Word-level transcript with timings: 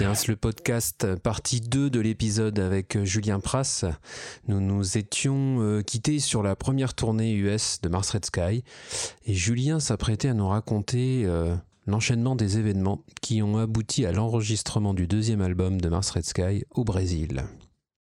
Le 0.00 0.34
podcast, 0.34 1.14
partie 1.16 1.60
2 1.60 1.90
de 1.90 2.00
l'épisode 2.00 2.58
avec 2.58 3.04
Julien 3.04 3.38
Pras. 3.38 3.84
Nous 4.48 4.58
nous 4.58 4.96
étions 4.96 5.58
euh, 5.60 5.82
quittés 5.82 6.20
sur 6.20 6.42
la 6.42 6.56
première 6.56 6.94
tournée 6.94 7.34
US 7.34 7.82
de 7.82 7.90
Mars 7.90 8.08
Red 8.08 8.24
Sky 8.24 8.64
et 9.26 9.34
Julien 9.34 9.78
s'apprêtait 9.78 10.28
à 10.28 10.34
nous 10.34 10.48
raconter 10.48 11.24
euh, 11.26 11.54
l'enchaînement 11.86 12.34
des 12.34 12.58
événements 12.58 13.04
qui 13.20 13.42
ont 13.42 13.58
abouti 13.58 14.06
à 14.06 14.12
l'enregistrement 14.12 14.94
du 14.94 15.06
deuxième 15.06 15.42
album 15.42 15.78
de 15.78 15.90
Mars 15.90 16.10
Red 16.12 16.24
Sky 16.24 16.64
au 16.70 16.84
Brésil. 16.84 17.44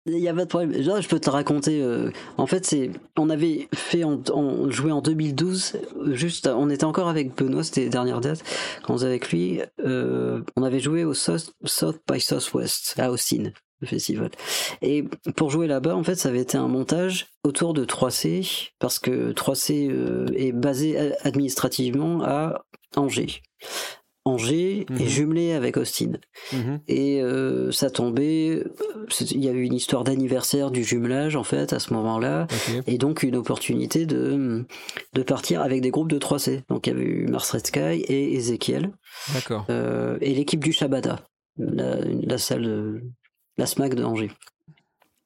Il 0.06 0.14
n'y 0.16 0.28
a 0.28 0.34
pas 0.34 0.44
de 0.44 0.48
problème. 0.48 0.72
Là, 0.72 1.00
je 1.00 1.08
peux 1.08 1.20
te 1.20 1.28
raconter. 1.28 1.82
euh, 1.82 2.10
en 2.38 2.46
fait, 2.46 2.64
c'est, 2.64 2.90
on 3.18 3.28
avait 3.28 3.68
fait, 3.74 4.02
en, 4.02 4.20
en- 4.32 4.70
joué 4.70 4.92
en 4.92 5.02
2012. 5.02 5.76
Juste, 6.12 6.46
on 6.46 6.70
était 6.70 6.84
encore 6.84 7.08
avec 7.08 7.34
Benoît, 7.36 7.62
c'était 7.64 7.82
les 7.82 7.90
dernières 7.90 8.20
dates. 8.22 8.42
Quand 8.82 8.94
on 8.94 8.96
était 8.96 9.06
avec 9.06 9.30
lui, 9.30 9.60
euh, 9.84 10.40
on 10.56 10.62
avait 10.62 10.80
joué 10.80 11.04
au 11.04 11.12
South, 11.12 11.52
by 12.10 12.18
Southwest 12.20 12.94
à 12.98 13.10
Austin, 13.12 13.50
le 13.80 13.86
festival. 13.86 14.30
Et 14.80 15.04
pour 15.36 15.50
jouer 15.50 15.66
là-bas, 15.66 15.94
en 15.94 16.02
fait, 16.02 16.14
ça 16.14 16.30
avait 16.30 16.40
été 16.40 16.56
un 16.56 16.68
montage 16.68 17.28
autour 17.44 17.74
de 17.74 17.84
3C 17.84 18.70
parce 18.78 18.98
que 18.98 19.32
3C 19.32 19.90
euh, 19.90 20.26
est 20.34 20.52
basé 20.52 21.12
administrativement 21.24 22.22
à 22.24 22.64
Angers. 22.96 23.42
Angers 24.26 24.84
Mhm. 24.90 25.00
est 25.00 25.06
jumelé 25.08 25.52
avec 25.52 25.76
Austin. 25.78 26.12
Et 26.88 27.22
euh, 27.22 27.72
ça 27.72 27.88
tombait, 27.90 28.62
c'est- 29.08 29.30
il 29.30 29.42
y 29.42 29.48
a 29.48 29.52
eu 29.52 29.62
une 29.62 29.72
histoire 29.74 30.04
d'anniversaire 30.04 30.70
du 30.70 30.84
jumelage 30.84 31.36
en 31.36 31.42
fait 31.44 31.72
à 31.72 31.78
ce 31.78 31.94
moment-là, 31.94 32.46
et 32.86 32.98
donc 32.98 33.22
une 33.22 33.36
opportunité 33.36 34.04
de, 34.04 34.66
de 35.14 35.22
partir 35.22 35.62
avec 35.62 35.80
des 35.80 35.90
groupes 35.90 36.10
de 36.10 36.18
3C. 36.18 36.62
Donc 36.68 36.86
il 36.86 36.90
y 36.92 36.96
avait 36.96 37.04
eu 37.04 37.26
Mars 37.28 37.50
Red 37.50 37.66
Sky 37.66 38.04
et 38.06 38.34
Ezekiel, 38.34 38.92
D'accord. 39.32 39.64
euh, 39.70 40.18
et 40.20 40.34
l'équipe 40.34 40.62
du 40.62 40.72
Shabada, 40.72 41.24
la, 41.56 41.96
la 42.00 42.38
salle, 42.38 42.62
de- 42.62 43.00
la 43.56 43.66
SMAC 43.66 43.94
de 43.94 44.04
Angers. 44.04 44.30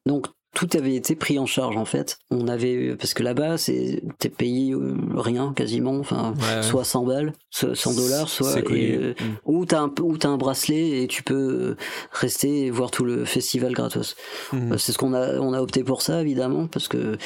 Donc 0.06 0.27
tout 0.55 0.69
avait 0.74 0.94
été 0.94 1.14
pris 1.16 1.38
en 1.38 1.47
charge 1.47 1.77
en 1.77 1.84
fait. 1.84 2.19
On 2.30 2.48
avait 2.48 2.97
parce 2.97 3.12
que 3.14 3.22
là-bas 3.22 3.58
c'est 3.58 4.02
t'es 4.19 4.28
payé 4.28 4.72
euh, 4.72 4.96
rien 5.14 5.52
quasiment, 5.55 5.98
enfin 5.98 6.34
Ouais, 6.38 6.56
ouais. 6.56 6.62
soit 6.62 6.84
100 6.84 7.05
balles, 7.05 7.33
soit 7.50 7.74
100 7.74 7.94
dollars, 7.96 8.28
soit 8.28 8.58
et, 8.70 8.96
euh, 8.96 9.14
Mm. 9.20 9.24
ou 9.44 9.66
t'as 9.66 9.80
un, 9.80 9.92
ou 10.00 10.16
t'as 10.16 10.28
un 10.28 10.36
bracelet 10.38 11.02
et 11.02 11.06
tu 11.08 11.22
peux 11.22 11.34
euh, 11.34 11.77
rester 12.12 12.66
et 12.66 12.70
voir 12.70 12.91
tout 12.91 13.05
le 13.05 13.24
festival 13.24 13.72
gratos. 13.72 14.16
Euh, 14.55 14.78
C'est 14.78 14.92
ce 14.92 14.98
qu'on 14.98 15.12
a, 15.14 15.38
on 15.38 15.52
a 15.52 15.61
opté 15.61 15.84
pour 15.84 16.00
ça 16.02 16.20
évidemment 16.20 16.66
parce 16.66 16.89
que 16.89 17.16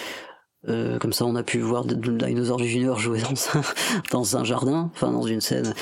euh, 0.68 0.98
comme 0.98 1.12
ça 1.12 1.24
on 1.24 1.36
a 1.36 1.44
pu 1.44 1.60
voir 1.60 1.84
Dinosaur 1.84 2.58
Junior 2.58 2.98
jouer 2.98 3.20
dans 3.20 3.58
un, 3.58 3.62
dans 4.10 4.36
un 4.36 4.44
jardin, 4.44 4.90
enfin 4.94 5.12
dans 5.12 5.22
une 5.22 5.40
scène. 5.40 5.72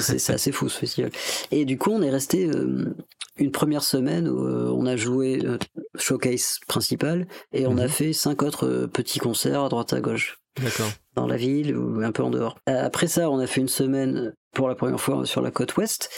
C'est 0.00 0.32
assez 0.32 0.50
fou 0.52 0.68
ce 0.68 0.78
festival. 0.78 1.10
Et 1.52 1.64
du 1.64 1.78
coup 1.78 1.90
on 1.92 2.02
est 2.02 2.10
resté 2.10 2.46
euh, 2.48 2.94
une 3.36 3.52
première 3.52 3.82
semaine 3.84 4.28
où 4.28 4.44
euh, 4.44 4.70
on 4.74 4.86
a 4.86 4.96
joué 4.96 5.40
euh, 5.44 5.56
showcase 5.96 6.58
principal 6.66 7.26
et 7.52 7.66
on 7.66 7.78
a 7.78 7.84
Mhm. 7.84 7.88
fait 7.88 8.12
cinq 8.12 8.42
autres 8.42 8.66
euh, 8.66 8.86
petits 8.86 9.18
concerts 9.18 9.62
à 9.64 9.68
droite 9.68 9.92
à 9.92 10.00
gauche 10.00 10.38
D'accord. 10.60 10.88
dans 11.14 11.26
la 11.26 11.36
ville 11.36 11.76
ou 11.76 12.00
un 12.02 12.12
peu 12.12 12.22
en 12.22 12.30
dehors. 12.30 12.56
Euh, 12.68 12.84
Après 12.86 13.06
ça, 13.06 13.30
on 13.30 13.38
a 13.38 13.46
fait 13.46 13.60
une 13.60 13.68
semaine 13.68 14.34
pour 14.54 14.68
la 14.68 14.74
première 14.74 15.00
fois 15.00 15.24
sur 15.26 15.40
la 15.42 15.50
côte 15.50 15.76
ouest 15.76 16.10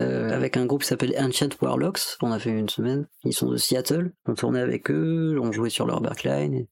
euh, 0.00 0.30
avec 0.34 0.56
un 0.56 0.66
groupe 0.66 0.82
qui 0.82 0.88
s'appelle 0.88 1.14
Ancient 1.18 1.48
Warlocks. 1.60 2.16
On 2.22 2.32
a 2.32 2.38
fait 2.38 2.50
une 2.50 2.68
semaine. 2.68 3.06
Ils 3.24 3.32
sont 3.34 3.48
de 3.50 3.56
Seattle. 3.56 4.12
On 4.26 4.34
tournait 4.34 4.60
avec 4.60 4.90
eux, 4.90 5.38
on 5.40 5.52
jouait 5.52 5.70
sur 5.70 5.86
leur 5.86 6.00
backline 6.00 6.54
et, 6.54 6.68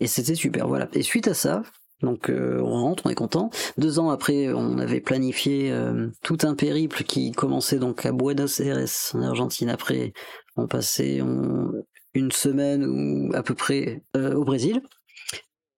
et 0.00 0.06
c'était 0.06 0.34
super. 0.34 0.68
Voilà. 0.68 0.88
Et 0.94 1.02
suite 1.02 1.28
à 1.28 1.34
ça. 1.34 1.62
Donc 2.00 2.30
euh, 2.30 2.58
on 2.60 2.80
rentre, 2.82 3.04
on 3.06 3.10
est 3.10 3.14
content. 3.14 3.50
Deux 3.78 4.00
ans 4.00 4.10
après, 4.10 4.52
on 4.52 4.78
avait 4.78 5.00
planifié 5.00 5.70
euh, 5.70 6.08
tout 6.24 6.38
un 6.42 6.54
périple 6.56 7.04
qui 7.04 7.30
commençait 7.30 7.78
donc 7.78 8.04
à 8.04 8.10
Buenos 8.10 8.58
Aires, 8.58 8.84
en 9.14 9.22
Argentine. 9.22 9.68
Après, 9.68 10.12
on 10.56 10.66
passait 10.66 11.20
on- 11.22 11.72
une 12.14 12.30
semaine 12.32 12.84
ou 12.84 13.34
à 13.34 13.42
peu 13.42 13.54
près 13.54 14.02
euh, 14.16 14.34
au 14.34 14.44
Brésil. 14.44 14.82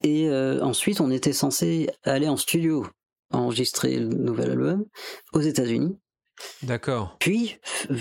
Et 0.03 0.29
euh, 0.29 0.61
ensuite, 0.63 1.01
on 1.01 1.11
était 1.11 1.33
censé 1.33 1.89
aller 2.03 2.29
en 2.29 2.37
studio 2.37 2.87
enregistrer 3.33 3.97
le 3.99 4.09
nouvel 4.09 4.51
album 4.53 4.85
aux 5.33 5.41
États-Unis. 5.41 5.97
D'accord. 6.63 7.17
Puis, 7.21 7.57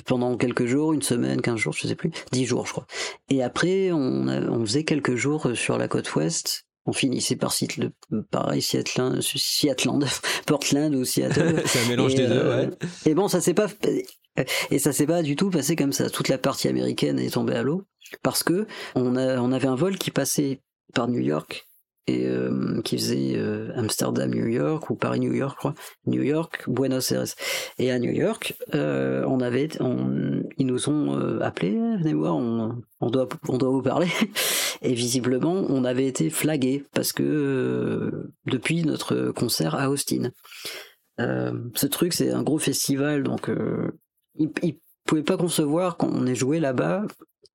pendant 0.06 0.36
quelques 0.38 0.66
jours, 0.66 0.94
une 0.94 1.02
semaine, 1.04 1.42
15 1.42 1.58
jours, 1.58 1.74
je 1.74 1.88
sais 1.88 1.96
plus, 1.96 2.12
10 2.32 2.46
jours, 2.46 2.66
je 2.66 2.72
crois. 2.72 2.88
Et 3.30 3.42
après, 3.44 3.92
on, 3.92 4.28
a- 4.28 4.42
on 4.42 4.66
faisait 4.66 4.84
quelques 4.84 5.16
jours 5.16 5.52
sur 5.56 5.78
la 5.78 5.88
côte 5.88 6.14
ouest. 6.16 6.66
On 6.86 6.92
finissait 6.94 7.36
par 7.38 7.54
Seattle, 7.54 7.92
pareil, 8.32 8.62
Seattle, 8.62 9.20
Seattle, 9.22 9.92
Portland 10.48 10.94
ou 10.96 11.06
Seattle. 11.06 11.62
C'est 11.66 11.86
un 11.86 11.88
mélange 11.88 12.14
Et, 12.14 12.18
des 12.18 12.28
deux, 12.28 12.34
euh, 12.34 12.66
ouais. 12.68 12.70
Et 13.06 13.14
bon, 13.14 13.28
ça 13.30 13.40
s'est 13.40 13.54
pas 13.54 13.68
et 14.72 14.80
ça 14.80 14.94
s'est 14.94 15.08
pas 15.08 15.22
du 15.22 15.36
tout 15.36 15.50
passé 15.50 15.76
comme 15.76 15.94
ça. 15.94 16.10
Toute 16.10 16.30
la 16.30 16.38
partie 16.38 16.68
américaine 16.68 17.20
est 17.20 17.34
tombée 17.34 17.56
à 17.56 17.64
l'eau 17.64 17.84
parce 18.22 18.44
que 18.44 18.68
on 18.96 19.16
a 19.16 19.40
on 19.40 19.52
avait 19.52 19.68
un 19.68 19.76
vol 19.76 19.98
qui 19.98 20.12
passait 20.12 20.62
par 20.94 21.08
New 21.08 21.20
York 21.20 21.68
et 22.08 22.26
euh, 22.26 22.82
qui 22.84 22.98
faisait 22.98 23.34
euh, 23.36 23.72
Amsterdam 23.76 24.30
New 24.30 24.48
York 24.48 24.90
ou 24.90 24.96
Paris 24.96 25.20
New 25.20 25.34
York. 25.34 25.66
New 26.06 26.22
York, 26.22 26.64
Buenos 26.68 27.12
Aires. 27.12 27.34
Et 27.80 27.92
à 27.92 28.00
New 28.00 28.12
York, 28.12 28.56
euh, 28.76 29.24
on 29.28 29.40
avait 29.40 29.70
on, 29.80 30.44
ils 30.58 30.66
nous 30.66 30.90
ont 30.90 31.18
euh, 31.18 31.40
appelé, 31.42 31.72
venez 31.72 32.14
voir, 32.14 32.36
on, 32.36 32.82
on 33.00 33.10
doit 33.10 33.30
on 33.48 33.58
doit 33.58 33.70
vous 33.70 33.82
parler. 33.82 34.10
Et 34.82 34.94
visiblement, 34.94 35.66
on 35.70 35.86
avait 35.86 36.08
été 36.08 36.30
flagué 36.30 36.84
parce 36.94 37.14
que 37.14 37.24
euh, 37.24 38.34
depuis 38.46 38.84
notre 38.84 39.32
concert 39.32 39.76
à 39.76 39.90
Austin. 39.90 40.32
Euh, 41.20 41.54
ce 41.76 41.86
truc, 41.86 42.12
c'est 42.12 42.32
un 42.32 42.44
gros 42.44 42.58
festival, 42.58 43.24
donc 43.24 43.50
ils, 44.38 44.50
ils 44.62 44.78
pouvaient 45.06 45.24
pas 45.24 45.38
concevoir 45.38 45.98
qu'on 45.98 46.26
ait 46.26 46.36
joué 46.36 46.60
là-bas 46.60 47.04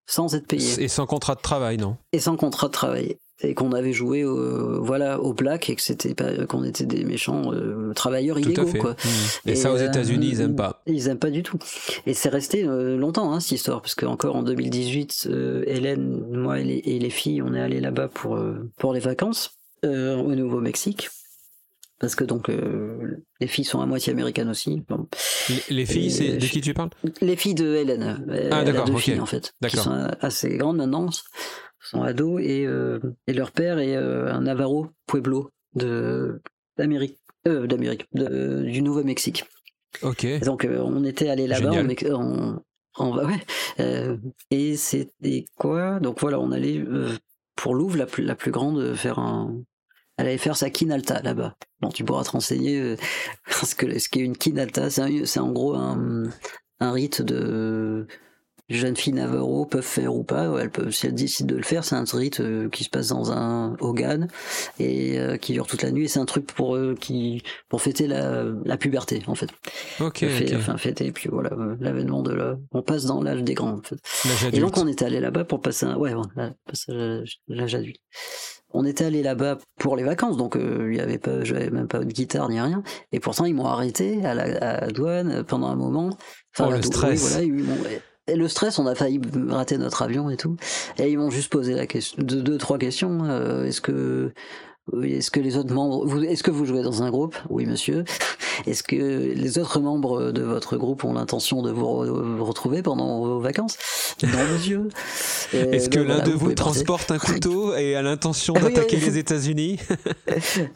sans 0.06 0.34
être 0.34 0.46
payé 0.46 0.82
Et 0.82 0.88
sans 0.88 1.06
contrat 1.06 1.34
de 1.34 1.40
travail, 1.40 1.76
non? 1.76 1.96
Et 2.12 2.18
sans 2.18 2.36
contrat 2.36 2.68
de 2.68 2.72
travail 2.72 3.18
et 3.40 3.54
qu'on 3.54 3.72
avait 3.72 3.92
joué 3.92 4.24
au, 4.24 4.82
voilà 4.82 5.20
au 5.20 5.32
black 5.32 5.70
et 5.70 5.76
que 5.76 5.82
c'était 5.82 6.14
pas 6.14 6.46
qu'on 6.46 6.64
était 6.64 6.86
des 6.86 7.04
méchants 7.04 7.52
euh, 7.52 7.92
travailleurs 7.94 8.36
Tout 8.36 8.48
à 8.48 8.50
illégaux 8.50 8.66
fait. 8.66 8.78
quoi. 8.78 8.90
Mhm. 8.90 9.52
Et, 9.52 9.54
ça, 9.54 9.72
aux 9.72 9.76
euh, 9.76 9.86
États-Unis, 9.86 10.28
ils 10.32 10.40
aiment 10.40 10.56
pas. 10.56 10.82
Ils 10.86 11.08
aiment 11.08 11.18
pas 11.18 11.30
du 11.30 11.42
tout. 11.42 11.58
Et 12.06 12.14
c'est 12.14 12.28
resté 12.28 12.64
euh, 12.64 12.96
longtemps 12.96 13.32
hein, 13.32 13.40
cette 13.40 13.52
histoire 13.52 13.80
parce 13.80 13.94
qu'encore 13.94 14.36
en 14.36 14.42
2018, 14.42 15.28
euh, 15.30 15.62
Hélène, 15.66 16.24
moi 16.32 16.60
et 16.60 16.64
les, 16.64 16.82
et 16.84 16.98
les 16.98 17.10
filles, 17.10 17.42
on 17.42 17.54
est 17.54 17.60
allés 17.60 17.80
là-bas 17.80 18.08
pour 18.08 18.38
pour 18.78 18.92
les 18.92 19.00
vacances 19.00 19.52
au 19.84 20.34
Nouveau-Mexique. 20.34 21.08
Parce 22.00 22.14
que 22.14 22.22
donc 22.24 22.48
euh, 22.48 23.16
les 23.40 23.48
filles 23.48 23.64
sont 23.64 23.80
à 23.80 23.86
moitié 23.86 24.12
américaines 24.12 24.48
aussi. 24.48 24.84
Bon. 24.88 25.08
Les, 25.48 25.74
les 25.76 25.86
filles, 25.86 26.10
c'est 26.10 26.36
de 26.36 26.46
qui 26.46 26.60
tu 26.60 26.72
parles? 26.72 26.90
Les 27.20 27.34
filles 27.34 27.54
de 27.54 27.74
Hélène. 27.74 28.24
Elle 28.30 28.52
Ah, 28.52 28.62
d'accord, 28.64 28.88
ok. 28.88 29.00
filles 29.00 29.20
en 29.20 29.26
fait, 29.26 29.46
qui 29.66 29.76
D'accord. 29.76 29.84
sont 29.84 30.08
assez 30.20 30.56
grandes 30.56 30.76
maintenant, 30.76 31.08
sont 31.80 32.02
ados 32.02 32.40
et, 32.42 32.66
euh, 32.66 33.00
et 33.26 33.32
leur 33.32 33.50
père 33.50 33.78
est 33.80 33.96
euh, 33.96 34.32
un 34.32 34.42
Navarro 34.42 34.88
Pueblo 35.06 35.50
de 35.74 36.40
d'Amérique, 36.76 37.18
euh, 37.48 37.66
d'Amérique, 37.66 38.06
du 38.12 38.82
Nouveau-Mexique. 38.82 39.44
Ok. 40.02 40.24
Et 40.24 40.38
Donc 40.40 40.64
euh, 40.64 40.80
on 40.80 41.02
était 41.04 41.28
allé 41.30 41.46
là-bas 41.48 41.72
en- 42.12 42.62
en- 42.96 43.16
ouais, 43.26 43.40
euh, 43.80 44.16
et 44.50 44.76
c'était 44.76 45.46
quoi? 45.56 45.98
Donc 45.98 46.20
voilà, 46.20 46.38
on 46.38 46.52
allait 46.52 46.78
euh, 46.78 47.10
pour 47.56 47.74
Louvre 47.74 47.96
la 47.96 48.06
plus, 48.06 48.22
la 48.22 48.36
plus 48.36 48.52
grande 48.52 48.78
euh, 48.78 48.94
faire 48.94 49.18
un 49.18 49.56
elle 50.18 50.26
allait 50.26 50.38
faire 50.38 50.56
sa 50.56 50.68
quinalta 50.68 51.22
là-bas. 51.22 51.56
Bon, 51.80 51.88
tu 51.88 52.04
pourras 52.04 52.24
te 52.24 52.30
renseigner 52.30 52.78
euh, 52.78 52.96
ce 53.64 53.74
que 53.74 53.98
ce 53.98 54.08
qu'est 54.08 54.20
une 54.20 54.36
quinalta, 54.36 54.90
c'est 54.90 55.40
en 55.40 55.52
gros 55.52 55.74
un, 55.74 56.24
un 56.80 56.92
rite 56.92 57.22
de 57.22 58.06
jeunes 58.68 58.96
filles 58.96 59.14
Navarro 59.14 59.64
peuvent 59.64 59.82
faire 59.82 60.14
ou 60.14 60.24
pas. 60.24 60.52
Elles 60.60 60.70
peuvent, 60.70 60.90
si 60.90 61.06
elles 61.06 61.14
décident 61.14 61.52
de 61.52 61.56
le 61.56 61.62
faire, 61.62 61.84
c'est 61.84 61.94
un 61.94 62.04
rite 62.04 62.40
euh, 62.40 62.68
qui 62.68 62.84
se 62.84 62.90
passe 62.90 63.08
dans 63.08 63.32
un 63.32 63.76
hogan 63.80 64.28
et 64.78 65.18
euh, 65.18 65.36
qui 65.36 65.52
dure 65.52 65.66
toute 65.66 65.82
la 65.82 65.90
nuit. 65.90 66.04
Et 66.04 66.08
c'est 66.08 66.20
un 66.20 66.26
truc 66.26 66.46
pour 66.46 66.76
euh, 66.76 66.94
qui 66.98 67.42
pour 67.68 67.80
fêter 67.82 68.06
la, 68.06 68.44
la 68.64 68.76
puberté 68.76 69.22
en 69.26 69.34
fait. 69.34 69.50
Ok. 70.00 70.18
Fait-. 70.18 70.54
Enfin 70.56 70.76
fêter 70.76 71.06
et 71.06 71.12
puis 71.12 71.28
voilà 71.30 71.50
l'avènement 71.80 72.22
de 72.22 72.32
la. 72.32 72.56
On 72.72 72.82
passe 72.82 73.04
dans 73.04 73.22
l'âge 73.22 73.42
des 73.42 73.54
grands 73.54 73.78
en 73.78 73.82
fait. 73.82 73.98
Et 74.52 74.60
donc 74.60 74.76
on 74.76 74.86
était 74.86 75.04
allé 75.04 75.20
là-bas 75.20 75.44
pour 75.44 75.60
passer 75.60 75.86
un 75.86 75.96
ouais, 75.96 76.12
à 76.36 76.50
l'âge 77.48 77.74
adulte. 77.74 78.00
On 78.72 78.84
était 78.84 79.06
allé 79.06 79.22
là-bas 79.22 79.58
pour 79.78 79.96
les 79.96 80.04
vacances, 80.04 80.36
donc 80.36 80.56
euh, 80.56 80.88
il 80.90 80.98
y 80.98 81.00
avait 81.00 81.18
pas, 81.18 81.42
j'avais 81.42 81.70
même 81.70 81.88
pas 81.88 82.00
de 82.00 82.12
guitare 82.12 82.48
ni 82.48 82.60
rien. 82.60 82.82
Et 83.12 83.20
pourtant 83.20 83.44
ils 83.46 83.54
m'ont 83.54 83.66
arrêté 83.66 84.24
à 84.24 84.34
la, 84.34 84.42
à 84.58 84.80
la 84.82 84.86
douane 84.88 85.42
pendant 85.44 85.68
un 85.68 85.76
moment. 85.76 86.10
Oh, 86.58 86.70
le 86.70 86.82
stress. 86.82 87.20
voilà, 87.20 87.44
ils 87.44 87.64
et 88.28 88.36
le 88.36 88.46
stress, 88.46 88.78
on 88.78 88.86
a 88.86 88.94
failli 88.94 89.20
rater 89.48 89.78
notre 89.78 90.02
avion 90.02 90.28
et 90.28 90.36
tout. 90.36 90.56
Et 90.98 91.10
ils 91.10 91.16
m'ont 91.18 91.30
juste 91.30 91.50
posé 91.50 91.74
la 91.74 91.86
question, 91.86 92.22
deux, 92.22 92.42
deux 92.42 92.58
trois 92.58 92.76
questions. 92.76 93.24
euh, 93.24 93.64
Est-ce 93.64 93.80
que 93.80 94.32
est-ce 95.04 95.30
que 95.30 95.40
les 95.40 95.56
autres 95.56 95.72
membres, 95.72 96.22
est-ce 96.24 96.42
que 96.42 96.50
vous 96.50 96.64
jouez 96.64 96.82
dans 96.82 97.02
un 97.02 97.10
groupe? 97.10 97.36
Oui, 97.48 97.66
monsieur. 97.66 98.04
Est-ce 98.66 98.82
que 98.82 98.96
les 98.96 99.58
autres 99.58 99.80
membres 99.80 100.32
de 100.32 100.42
votre 100.42 100.76
groupe 100.76 101.04
ont 101.04 101.12
l'intention 101.12 101.62
de 101.62 101.70
vous, 101.70 102.44
retrouver 102.44 102.82
pendant 102.82 103.20
vos 103.20 103.38
vacances? 103.38 103.78
Non, 104.22 104.30
monsieur. 104.52 104.88
Est-ce 105.52 105.88
que 105.88 106.00
l'un 106.00 106.24
de 106.24 106.32
vous, 106.32 106.52
transporte 106.54 107.10
un 107.10 107.18
couteau 107.18 107.74
et 107.76 107.94
a 107.94 108.02
l'intention 108.02 108.54
d'attaquer 108.54 108.96
les 108.96 109.18
États-Unis? 109.18 109.78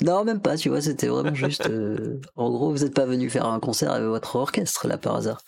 Non, 0.00 0.24
même 0.24 0.40
pas. 0.40 0.56
Tu 0.56 0.68
vois, 0.68 0.80
c'était 0.80 1.08
vraiment 1.08 1.34
juste. 1.34 1.68
Euh, 1.68 2.20
en 2.36 2.50
gros, 2.50 2.70
vous 2.70 2.84
n'êtes 2.84 2.94
pas 2.94 3.06
venu 3.06 3.28
faire 3.30 3.46
un 3.46 3.58
concert 3.58 3.90
avec 3.90 4.06
votre 4.06 4.36
orchestre 4.36 4.86
là 4.86 4.96
par 4.96 5.16
hasard. 5.16 5.40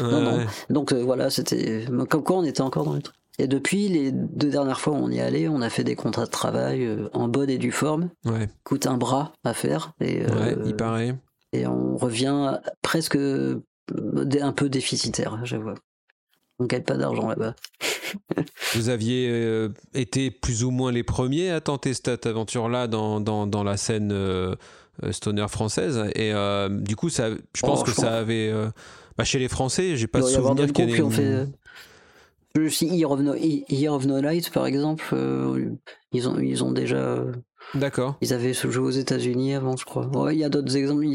Non, 0.00 0.20
non. 0.20 0.46
Donc 0.68 0.92
euh, 0.92 1.02
voilà, 1.02 1.30
c'était 1.30 1.84
comme 2.08 2.22
quoi 2.22 2.36
on 2.36 2.44
était 2.44 2.60
encore 2.60 2.84
dans 2.84 2.94
le 2.94 3.02
truc. 3.02 3.19
Et 3.40 3.46
depuis 3.46 3.88
les 3.88 4.12
deux 4.12 4.50
dernières 4.50 4.80
fois 4.80 4.92
où 4.92 4.96
on 4.96 5.10
y 5.10 5.16
est 5.16 5.22
allé, 5.22 5.48
on 5.48 5.62
a 5.62 5.70
fait 5.70 5.82
des 5.82 5.96
contrats 5.96 6.26
de 6.26 6.30
travail 6.30 6.84
euh, 6.84 7.08
en 7.14 7.26
bonne 7.26 7.48
et 7.48 7.56
due 7.56 7.72
forme. 7.72 8.10
Ouais. 8.26 8.50
Coûte 8.64 8.86
un 8.86 8.98
bras 8.98 9.32
à 9.44 9.54
faire. 9.54 9.94
Et, 9.98 10.26
ouais, 10.26 10.56
il 10.66 10.76
paraît. 10.76 11.16
Et 11.54 11.66
on 11.66 11.96
revient 11.96 12.58
presque 12.82 13.16
un 13.16 14.52
peu 14.52 14.68
déficitaire, 14.68 15.40
j'avoue. 15.44 15.70
On 16.58 16.66
gagne 16.66 16.82
pas 16.82 16.98
d'argent 16.98 17.28
là-bas. 17.28 17.54
Vous 18.74 18.90
aviez 18.90 19.30
euh, 19.30 19.70
été 19.94 20.30
plus 20.30 20.62
ou 20.62 20.70
moins 20.70 20.92
les 20.92 21.02
premiers 21.02 21.48
à 21.48 21.62
tenter 21.62 21.94
cette 21.94 22.26
aventure-là 22.26 22.88
dans, 22.88 23.20
dans, 23.20 23.46
dans, 23.46 23.64
la 23.64 23.78
scène 23.78 24.12
euh, 24.12 24.54
stoner 25.12 25.48
française. 25.48 26.10
Et 26.14 26.34
du 26.68 26.94
coup, 26.94 27.08
ça, 27.08 27.30
je 27.30 27.62
pense 27.62 27.80
oh, 27.80 27.84
que 27.84 27.92
ça 27.92 28.18
avait. 28.18 28.52
Bah, 29.16 29.24
chez 29.24 29.38
les 29.38 29.48
Français, 29.48 29.96
j'ai 29.96 30.06
pas 30.06 30.20
de 30.20 30.26
souvenir 30.26 30.70
qu'il 30.74 30.90
y 30.90 30.92
ait. 30.92 31.10
Fait, 31.10 31.46
je 32.56 32.68
sais, 32.68 32.86
Year 32.86 33.10
of, 33.10 34.06
No, 34.06 34.20
Light, 34.20 34.50
par 34.50 34.66
exemple, 34.66 35.04
euh, 35.12 35.70
ils, 36.12 36.28
ont, 36.28 36.38
ils 36.38 36.64
ont 36.64 36.72
déjà. 36.72 37.24
D'accord. 37.74 38.16
Ils 38.20 38.32
avaient 38.32 38.54
ce 38.54 38.70
jeu 38.70 38.80
aux 38.80 38.90
États-Unis 38.90 39.54
avant, 39.54 39.76
je 39.76 39.84
crois. 39.84 40.08
il 40.32 40.38
y 40.38 40.44
a 40.44 40.48
d'autres 40.48 40.76
exemples. 40.76 41.06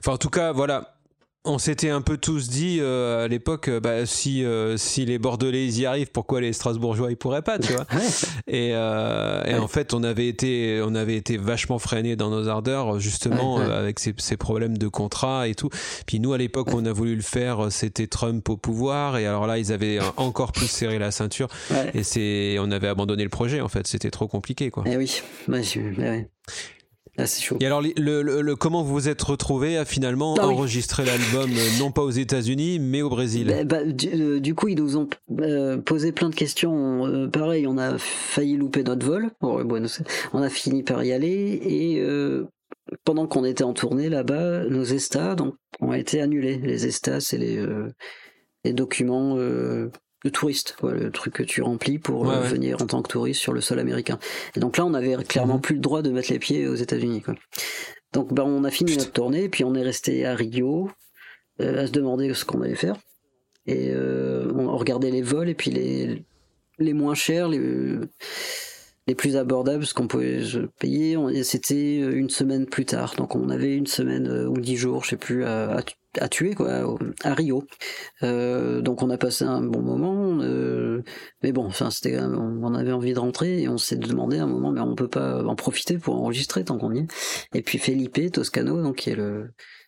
Enfin, 0.00 0.12
en 0.12 0.18
tout 0.18 0.30
cas, 0.30 0.52
voilà 0.52 0.97
on 1.48 1.58
s'était 1.58 1.90
un 1.90 2.02
peu 2.02 2.18
tous 2.18 2.48
dit 2.48 2.78
euh, 2.80 3.24
à 3.24 3.28
l'époque, 3.28 3.68
euh, 3.68 3.80
bah, 3.80 4.06
si, 4.06 4.44
euh, 4.44 4.76
si 4.76 5.04
les 5.04 5.18
Bordelais 5.18 5.66
y 5.66 5.86
arrivent, 5.86 6.10
pourquoi 6.10 6.40
les 6.40 6.52
Strasbourgeois 6.52 7.10
ils 7.10 7.16
pourraient 7.16 7.42
pas, 7.42 7.58
tu 7.58 7.72
vois 7.72 7.86
Et, 8.46 8.74
en 8.74 9.68
fait, 9.68 9.94
on 9.94 10.02
avait 10.02 10.28
été, 10.28 10.80
on 10.84 10.94
avait 10.94 11.16
été 11.16 11.36
vachement 11.36 11.78
freinés 11.78 12.16
dans 12.16 12.30
nos 12.30 12.48
ardeurs, 12.48 13.00
justement 13.00 13.58
avec 13.58 13.98
ces, 13.98 14.14
ces, 14.18 14.36
problèmes 14.36 14.78
de 14.78 14.88
contrat 14.88 15.48
et 15.48 15.54
tout. 15.54 15.70
Puis 16.06 16.20
nous, 16.20 16.32
à 16.32 16.38
l'époque, 16.38 16.68
on 16.72 16.84
a 16.86 16.92
voulu 16.92 17.16
le 17.16 17.22
faire, 17.22 17.68
c'était 17.70 18.06
Trump 18.06 18.48
au 18.48 18.56
pouvoir, 18.56 19.18
et 19.18 19.26
alors 19.26 19.46
là, 19.46 19.58
ils 19.58 19.72
avaient 19.72 19.98
encore 20.16 20.52
plus 20.52 20.68
serré 20.68 20.98
la 20.98 21.10
ceinture, 21.10 21.48
et 21.94 22.02
c'est, 22.02 22.56
on 22.60 22.70
avait 22.70 22.88
abandonné 22.88 23.24
le 23.24 23.30
projet. 23.30 23.60
En 23.60 23.68
fait, 23.68 23.86
c'était 23.86 24.10
trop 24.10 24.28
compliqué, 24.28 24.70
quoi. 24.70 24.84
Eh 24.86 24.96
oui, 24.96 25.22
bah, 25.48 25.58
ah, 27.18 27.24
Et 27.60 27.66
alors, 27.66 27.82
le, 27.82 28.54
comment 28.54 28.82
vous 28.82 28.92
vous 28.92 29.08
êtes 29.08 29.20
retrouvé 29.22 29.76
à 29.76 29.84
finalement 29.84 30.36
ah 30.38 30.46
enregistrer 30.46 31.04
l'album, 31.04 31.50
euh, 31.50 31.78
non 31.80 31.90
pas 31.90 32.02
aux 32.02 32.10
États-Unis, 32.10 32.78
mais 32.78 33.02
au 33.02 33.08
Brésil? 33.08 33.48
Bah, 33.48 33.64
bah, 33.64 33.78
euh, 34.14 34.38
du, 34.38 34.54
coup, 34.54 34.68
ils 34.68 34.78
nous 34.78 34.96
ont 34.96 35.08
euh, 35.40 35.78
posé 35.78 36.12
plein 36.12 36.28
de 36.28 36.34
questions. 36.34 37.28
pareil, 37.32 37.66
on 37.66 37.76
a 37.76 37.98
failli 37.98 38.56
louper 38.56 38.84
notre 38.84 39.04
vol. 39.04 39.30
on 39.42 40.42
a 40.42 40.48
fini 40.48 40.84
par 40.84 41.02
y 41.02 41.12
aller. 41.12 41.60
Et 41.64 42.02
pendant 43.04 43.26
qu'on 43.26 43.44
était 43.44 43.64
en 43.64 43.72
tournée 43.72 44.08
là-bas, 44.08 44.64
nos 44.64 44.84
estas 44.84 45.34
donc, 45.34 45.54
ont 45.80 45.92
été 45.92 46.20
annulés. 46.20 46.58
Les 46.58 46.86
estas, 46.86 47.20
c'est 47.20 47.38
les, 47.38 47.60
les 48.64 48.72
documents 48.72 49.36
de 50.24 50.30
touriste, 50.30 50.76
le 50.82 51.10
truc 51.10 51.34
que 51.34 51.42
tu 51.42 51.62
remplis 51.62 51.98
pour 51.98 52.30
euh, 52.30 52.40
venir 52.40 52.82
en 52.82 52.86
tant 52.86 53.02
que 53.02 53.08
touriste 53.08 53.40
sur 53.40 53.52
le 53.52 53.60
sol 53.60 53.78
américain. 53.78 54.18
Et 54.56 54.60
donc 54.60 54.76
là, 54.76 54.84
on 54.84 54.94
avait 54.94 55.14
clairement 55.24 55.56
mhm. 55.56 55.60
plus 55.60 55.74
le 55.76 55.80
droit 55.80 56.02
de 56.02 56.10
mettre 56.10 56.32
les 56.32 56.38
pieds 56.38 56.66
aux 56.66 56.74
États-Unis. 56.74 57.22
Donc 58.12 58.34
bah, 58.34 58.44
on 58.44 58.64
a 58.64 58.70
fini 58.70 58.96
notre 58.96 59.12
tournée, 59.12 59.48
puis 59.48 59.64
on 59.64 59.74
est 59.74 59.82
resté 59.82 60.26
à 60.26 60.34
Rio 60.34 60.90
euh, 61.60 61.82
à 61.82 61.86
se 61.86 61.92
demander 61.92 62.32
ce 62.34 62.44
qu'on 62.44 62.62
allait 62.62 62.74
faire. 62.74 62.96
Et 63.66 63.90
euh, 63.90 64.50
on 64.54 64.76
regardait 64.76 65.10
les 65.10 65.22
vols 65.22 65.48
et 65.48 65.54
puis 65.54 65.70
les, 65.70 66.24
les 66.78 66.92
moins 66.94 67.14
chers, 67.14 67.48
les, 67.48 67.60
les 69.08 69.14
plus 69.14 69.36
abordables, 69.36 69.84
ce 69.84 69.94
qu'on 69.94 70.06
pouvait 70.06 70.42
payer. 70.78 71.16
C'était 71.42 71.98
une 71.98 72.30
semaine 72.30 72.66
plus 72.66 72.84
tard. 72.84 73.14
Donc 73.16 73.34
on 73.34 73.48
avait 73.48 73.74
une 73.74 73.86
semaine 73.86 74.46
ou 74.46 74.60
dix 74.60 74.76
jours, 74.76 75.02
je 75.04 75.10
sais 75.10 75.16
plus, 75.16 75.44
à, 75.44 75.82
à 76.20 76.28
tuer 76.28 76.54
quoi 76.54 76.98
à 77.22 77.34
Rio 77.34 77.64
euh, 78.22 78.80
donc 78.80 79.02
on 79.02 79.10
a 79.10 79.18
passé 79.18 79.44
un 79.44 79.60
bon 79.60 79.82
moment 79.82 80.38
euh, 80.40 81.02
mais 81.42 81.52
bon 81.52 81.66
enfin 81.66 81.90
c'était 81.90 82.18
on 82.18 82.74
avait 82.74 82.92
envie 82.92 83.12
de 83.12 83.18
rentrer 83.18 83.62
et 83.62 83.68
on 83.68 83.78
s'est 83.78 83.96
demandé 83.96 84.38
à 84.38 84.44
un 84.44 84.46
moment 84.46 84.72
mais 84.72 84.80
on 84.80 84.94
peut 84.94 85.08
pas 85.08 85.44
en 85.44 85.54
profiter 85.54 85.98
pour 85.98 86.16
enregistrer 86.16 86.64
tant 86.64 86.78
qu'on 86.78 86.94
y 86.94 87.00
est 87.00 87.06
et 87.54 87.62
puis 87.62 87.78
Felipe 87.78 88.32
Toscano 88.32 88.82
donc 88.82 88.96
qui 88.96 89.10
est 89.10 89.18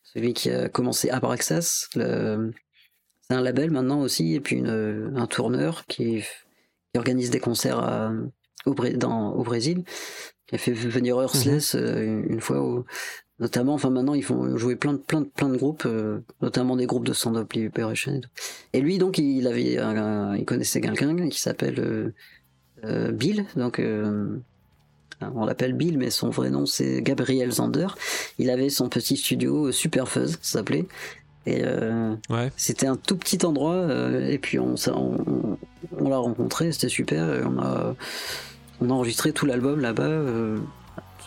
celui 0.03 0.35
qui 0.35 0.51
a 0.51 0.69
commencé 0.69 1.11
Abraxas 1.11 1.89
c'est 1.93 3.35
un 3.35 3.41
label 3.41 3.71
maintenant 3.71 4.01
aussi 4.01 4.35
et 4.35 4.41
puis 4.41 4.63
un 4.67 5.27
tourneur 5.27 5.87
qui, 5.87 6.23
organise 6.97 7.31
des 7.31 7.39
concerts 7.39 8.13
au, 8.67 8.75
dans, 8.75 9.33
au 9.33 9.43
Brésil 9.43 9.85
qui 10.51 10.57
a 10.57 10.59
fait 10.59 10.73
venir 10.73 11.21
Earthless 11.21 11.75
mhm. 11.75 11.81
euh, 11.81 12.23
une 12.29 12.41
fois 12.41 12.61
au, 12.61 12.85
Notamment, 13.39 13.73
enfin 13.73 13.89
maintenant 13.89 14.13
ils 14.13 14.23
font 14.23 14.55
jouer 14.59 14.77
plein 14.77 14.93
de 14.93 14.99
plein 14.99 15.23
de 15.23 15.27
plein 15.27 15.49
de 15.49 15.57
groupes, 15.57 15.85
euh, 15.87 16.19
notamment 16.43 16.77
des 16.77 16.85
groupes 16.85 17.07
de 17.07 17.15
stand-up 17.15 17.51
liberation. 17.55 18.21
Et, 18.75 18.79
et, 18.79 18.81
lui 18.83 18.99
donc 18.99 19.17
il 19.17 19.47
avait, 19.47 19.79
il 20.39 20.45
connaissait 20.45 20.83
quelqu'un 20.83 21.27
qui 21.31 21.41
s'appelle 21.41 22.13
euh, 22.85 23.13
Bill, 23.13 23.47
donc 23.57 23.81
on 25.23 25.45
l'appelle 25.47 25.73
Bill, 25.73 25.97
mais 25.97 26.11
son 26.11 26.29
vrai 26.29 26.51
nom 26.51 26.67
c'est 26.67 27.01
Gabriel 27.01 27.51
Zander. 27.51 27.87
Il 28.37 28.51
avait 28.51 28.69
son 28.69 28.91
petit 28.91 29.17
studio 29.17 29.73
Super 29.73 30.07
Fuzz, 30.07 30.33
ça 30.43 30.59
s'appelait. 30.59 30.85
Et 31.47 31.63
ouais. 32.29 32.53
c'était 32.57 32.87
un 32.87 32.97
tout 32.97 33.17
petit 33.17 33.45
endroit, 33.47 33.87
et 34.29 34.39
puis 34.39 34.59
on, 34.59 34.75
on, 34.95 35.57
on 35.99 36.09
l'a 36.09 36.19
rencontré, 36.19 36.71
c'était 36.73 36.89
super. 36.89 37.35
Et 37.35 37.43
on 37.45 37.59
a 37.59 37.95
on 38.83 38.91
a 38.91 38.93
enregistré 38.93 39.33
tout 39.33 39.47
l'album 39.47 39.81
là-bas 39.81 40.23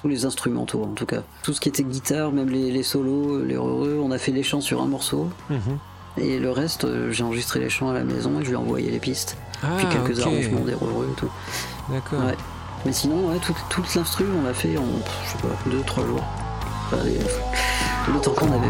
les 0.07 0.25
instrumentaux 0.25 0.83
en 0.83 0.93
tout 0.93 1.05
cas. 1.05 1.23
Tout 1.43 1.53
ce 1.53 1.61
qui 1.61 1.69
était 1.69 1.83
guitare, 1.83 2.31
même 2.31 2.49
les, 2.49 2.83
solos, 2.83 3.43
les 3.43 3.55
heureux, 3.55 3.99
on 4.03 4.11
a 4.11 4.17
fait 4.17 4.31
les 4.31 4.43
chants 4.43 4.61
sur 4.61 4.81
un 4.81 4.85
morceau. 4.85 5.29
Mhm. 5.49 5.77
Et 6.17 6.39
le 6.39 6.51
reste, 6.51 6.85
euh, 6.85 7.11
j'ai 7.11 7.23
enregistré 7.23 7.59
les 7.59 7.69
chants 7.69 7.89
à 7.89 7.93
la 7.93 8.03
maison 8.03 8.39
et 8.39 8.43
je 8.43 8.49
lui 8.49 8.53
ai 8.53 8.57
envoyé 8.57 8.91
les 8.91 8.99
pistes. 8.99 9.35
Ah, 9.63 9.77
puis 9.77 9.87
quelques 9.87 10.19
arrangements 10.19 10.59
des 10.59 10.73
heureux 10.73 11.09
et 11.11 11.15
tout. 11.15 11.31
D'accord. 11.89 12.21
Mais 12.85 12.93
sinon, 12.93 13.29
ouais, 13.29 13.39
tout, 13.39 13.55
tout 13.69 13.83
l'instru, 13.95 14.25
on 14.37 14.43
l'a 14.43 14.53
fait 14.53 14.77
en, 14.77 14.83
je 15.25 15.31
sais 15.31 15.37
pas, 15.37 16.01
2-3 16.03 16.05
jours. 16.05 16.23
le 16.91 18.19
temps 18.19 18.33
qu'on 18.33 18.51
avait. 18.51 18.67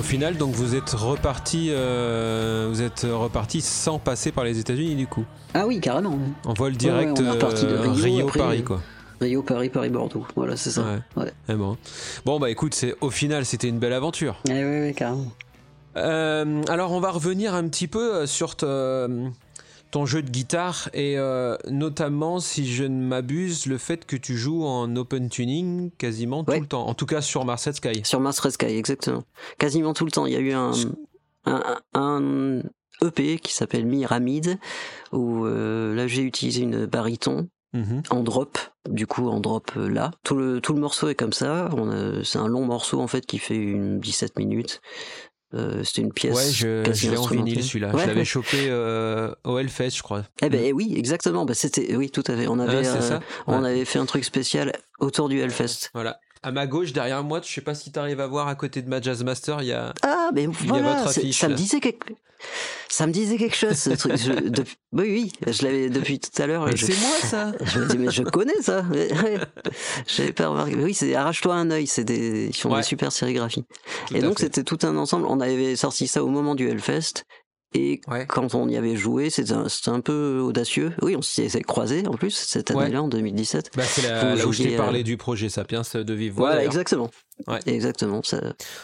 Final, 0.00 0.38
donc 0.38 0.54
vous 0.54 0.74
êtes 0.74 0.90
reparti, 0.90 1.68
euh, 1.70 2.68
vous 2.70 2.80
êtes 2.80 3.06
reparti 3.10 3.60
sans 3.60 3.98
passer 3.98 4.32
par 4.32 4.44
les 4.44 4.58
États-Unis 4.58 4.94
du 4.94 5.06
coup. 5.06 5.26
Ah 5.52 5.66
oui, 5.66 5.80
carrément. 5.80 6.18
En 6.46 6.54
vol 6.54 6.72
direct 6.72 7.20
euh, 7.20 7.92
Rio, 7.92 8.26
Paris 8.28 8.64
quoi. 8.64 8.80
Rio, 9.20 9.42
Paris, 9.42 9.68
Paris, 9.68 9.90
Bordeaux. 9.90 10.26
Voilà, 10.34 10.56
c'est 10.56 10.70
ça. 10.70 10.84
Ouais. 11.16 11.32
Eh 11.48 11.54
bon. 11.54 11.76
bon. 12.24 12.40
bah 12.40 12.48
écoute, 12.48 12.74
c'est 12.74 12.94
au 13.02 13.10
final, 13.10 13.44
c'était 13.44 13.68
une 13.68 13.78
belle 13.78 13.92
aventure. 13.92 14.40
Eh 14.48 14.64
oui, 14.64 14.80
oui, 14.86 14.94
carrément. 14.94 15.26
Euh, 15.96 16.62
alors, 16.68 16.92
on 16.92 17.00
va 17.00 17.10
revenir 17.10 17.54
un 17.54 17.68
petit 17.68 17.86
peu 17.86 18.26
sur 18.26 18.56
ton 19.92 20.06
jeu 20.06 20.22
de 20.22 20.30
guitare 20.30 20.88
et 20.94 21.18
euh, 21.18 21.56
notamment, 21.70 22.40
si 22.40 22.66
je 22.66 22.82
ne 22.82 23.04
m'abuse, 23.04 23.66
le 23.66 23.76
fait 23.78 24.06
que 24.06 24.16
tu 24.16 24.36
joues 24.36 24.64
en 24.64 24.96
open 24.96 25.28
tuning 25.28 25.90
quasiment 25.98 26.42
tout 26.42 26.52
le 26.52 26.66
temps. 26.66 26.88
En 26.88 26.94
tout 26.94 27.06
cas 27.06 27.20
sur 27.20 27.44
Mars 27.44 27.66
Red 27.66 27.74
Sky. 27.74 28.00
Sur 28.02 28.18
Mars 28.18 28.40
Red 28.40 28.52
Sky, 28.52 28.66
exactement. 28.66 29.22
Quasiment 29.58 29.92
tout 29.92 30.06
le 30.06 30.10
temps. 30.10 30.26
Il 30.26 30.32
y 30.32 30.36
a 30.36 30.40
eu 30.40 30.52
un, 30.52 30.72
un, 31.94 32.62
EP 33.02 33.38
qui 33.38 33.52
s'appelle 33.52 33.84
Myramide 33.84 34.58
où 35.12 35.44
euh, 35.44 35.94
là 35.94 36.06
j'ai 36.06 36.22
utilisé 36.22 36.62
une 36.62 36.86
baryton 36.86 37.48
mhm. 37.72 38.02
en 38.10 38.22
drop, 38.22 38.58
du 38.88 39.06
coup 39.06 39.28
en 39.28 39.40
drop 39.40 39.72
là. 39.74 40.12
Tout 40.24 40.36
le, 40.36 40.60
tout 40.60 40.72
le 40.72 40.80
morceau 40.80 41.10
est 41.10 41.14
comme 41.14 41.34
ça. 41.34 41.68
C'est 42.24 42.38
un 42.38 42.48
long 42.48 42.64
morceau 42.64 43.00
en 43.00 43.08
fait 43.08 43.26
qui 43.26 43.38
fait 43.38 43.56
une 43.56 44.00
17 44.00 44.38
minutes. 44.38 44.80
Euh, 45.54 45.84
c'était 45.84 46.02
une 46.02 46.12
pièce. 46.12 46.34
Ouais, 46.34 46.50
je, 46.50 47.08
l'ai 47.10 47.16
en 47.16 47.26
vinyle 47.26 47.62
celui-là. 47.62 47.92
je 47.92 48.06
l'avais 48.06 48.24
chopé 48.24 48.66
euh, 48.68 49.34
au 49.44 49.58
Hellfest, 49.58 49.90
je 49.90 50.02
crois. 50.02 50.24
Eh 50.40 50.48
ben 50.48 50.72
oui, 50.72 50.94
exactement. 50.96 51.44
Bah, 51.44 51.54
c'était, 51.54 51.94
oui, 51.94 52.10
tout 52.10 52.24
à 52.26 52.36
fait. 52.36 52.46
On 52.48 52.58
avait, 52.58 52.86
euh, 52.86 53.18
on 53.46 53.62
avait 53.62 53.84
fait 53.84 53.98
un 53.98 54.06
truc 54.06 54.24
spécial 54.24 54.72
autour 54.98 55.28
du 55.28 55.40
Hellfest. 55.40 55.90
Voilà. 55.92 56.18
À 56.42 56.50
ma 56.50 56.66
gauche, 56.66 56.92
derrière 56.92 57.22
moi, 57.22 57.40
je 57.42 57.52
sais 57.52 57.60
pas 57.60 57.74
si 57.74 57.92
tu 57.92 57.98
arrives 57.98 58.20
à 58.20 58.26
voir 58.26 58.48
à 58.48 58.54
côté 58.54 58.82
de 58.82 58.88
ma 58.88 59.00
Jazz 59.00 59.22
Master, 59.22 59.62
il 59.62 59.68
y 59.68 59.72
a. 59.72 59.94
Ah, 60.02 60.30
mais 60.34 60.46
voilà, 60.46 61.06
ça 61.06 61.48
me 61.48 61.54
disait 61.54 61.80
quelque 61.80 62.12
ça 62.88 63.06
me 63.06 63.12
disait 63.12 63.38
quelque 63.38 63.56
chose 63.56 63.76
ce 63.76 63.90
truc. 63.90 64.12
oui, 64.92 65.32
oui, 65.46 65.52
je 65.52 65.62
l'avais 65.62 65.88
depuis 65.88 66.18
tout 66.18 66.42
à 66.42 66.46
l'heure. 66.46 66.68
C'est 66.76 66.98
moi 67.00 67.16
ça. 67.22 67.52
Je 67.64 67.78
me 67.78 67.86
dis 67.86 67.98
mais 67.98 68.10
je 68.10 68.22
connais 68.22 68.60
ça. 68.60 68.84
J'avais 70.06 70.32
pas 70.32 70.48
remarqué. 70.48 70.74
oui, 70.76 70.92
c'est 70.92 71.14
arrache-toi 71.14 71.54
un 71.54 71.70
œil. 71.70 71.86
C'est 71.86 72.04
des, 72.04 72.48
ils 72.48 72.56
font 72.56 72.76
des 72.76 72.82
super 72.82 73.10
sérigraphies. 73.10 73.64
et 74.14 74.20
donc 74.20 74.38
c'était 74.38 74.64
tout 74.64 74.78
un 74.82 74.96
ensemble. 74.96 75.26
On 75.26 75.40
avait 75.40 75.76
sorti 75.76 76.06
ça 76.06 76.22
au 76.22 76.28
moment 76.28 76.54
du 76.54 76.68
Hellfest. 76.68 77.24
Et 77.74 78.00
quand 78.28 78.54
on 78.54 78.68
y 78.68 78.76
avait 78.76 78.96
joué, 78.96 79.30
c'était 79.30 79.52
un, 79.52 79.66
un, 79.86 80.00
peu 80.00 80.40
audacieux. 80.40 80.92
Oui, 81.02 81.16
on 81.16 81.22
s'y 81.22 81.42
est 81.42 81.62
croisés 81.62 82.06
en 82.06 82.14
plus 82.14 82.30
cette 82.30 82.70
année-là, 82.70 83.02
en 83.02 83.08
2017. 83.08 83.70
Bah, 83.76 83.82
c'est 83.84 84.02
là 84.02 84.46
où 84.46 84.52
je 84.52 84.62
t'ai 84.62 84.76
parlé 84.76 85.02
du 85.02 85.16
projet 85.16 85.48
Sapiens 85.48 85.82
de 85.94 86.14
Vive 86.14 86.34
Voilà, 86.34 86.64
exactement. 86.64 87.10
Exactement. 87.66 88.22
Ça... 88.22 88.40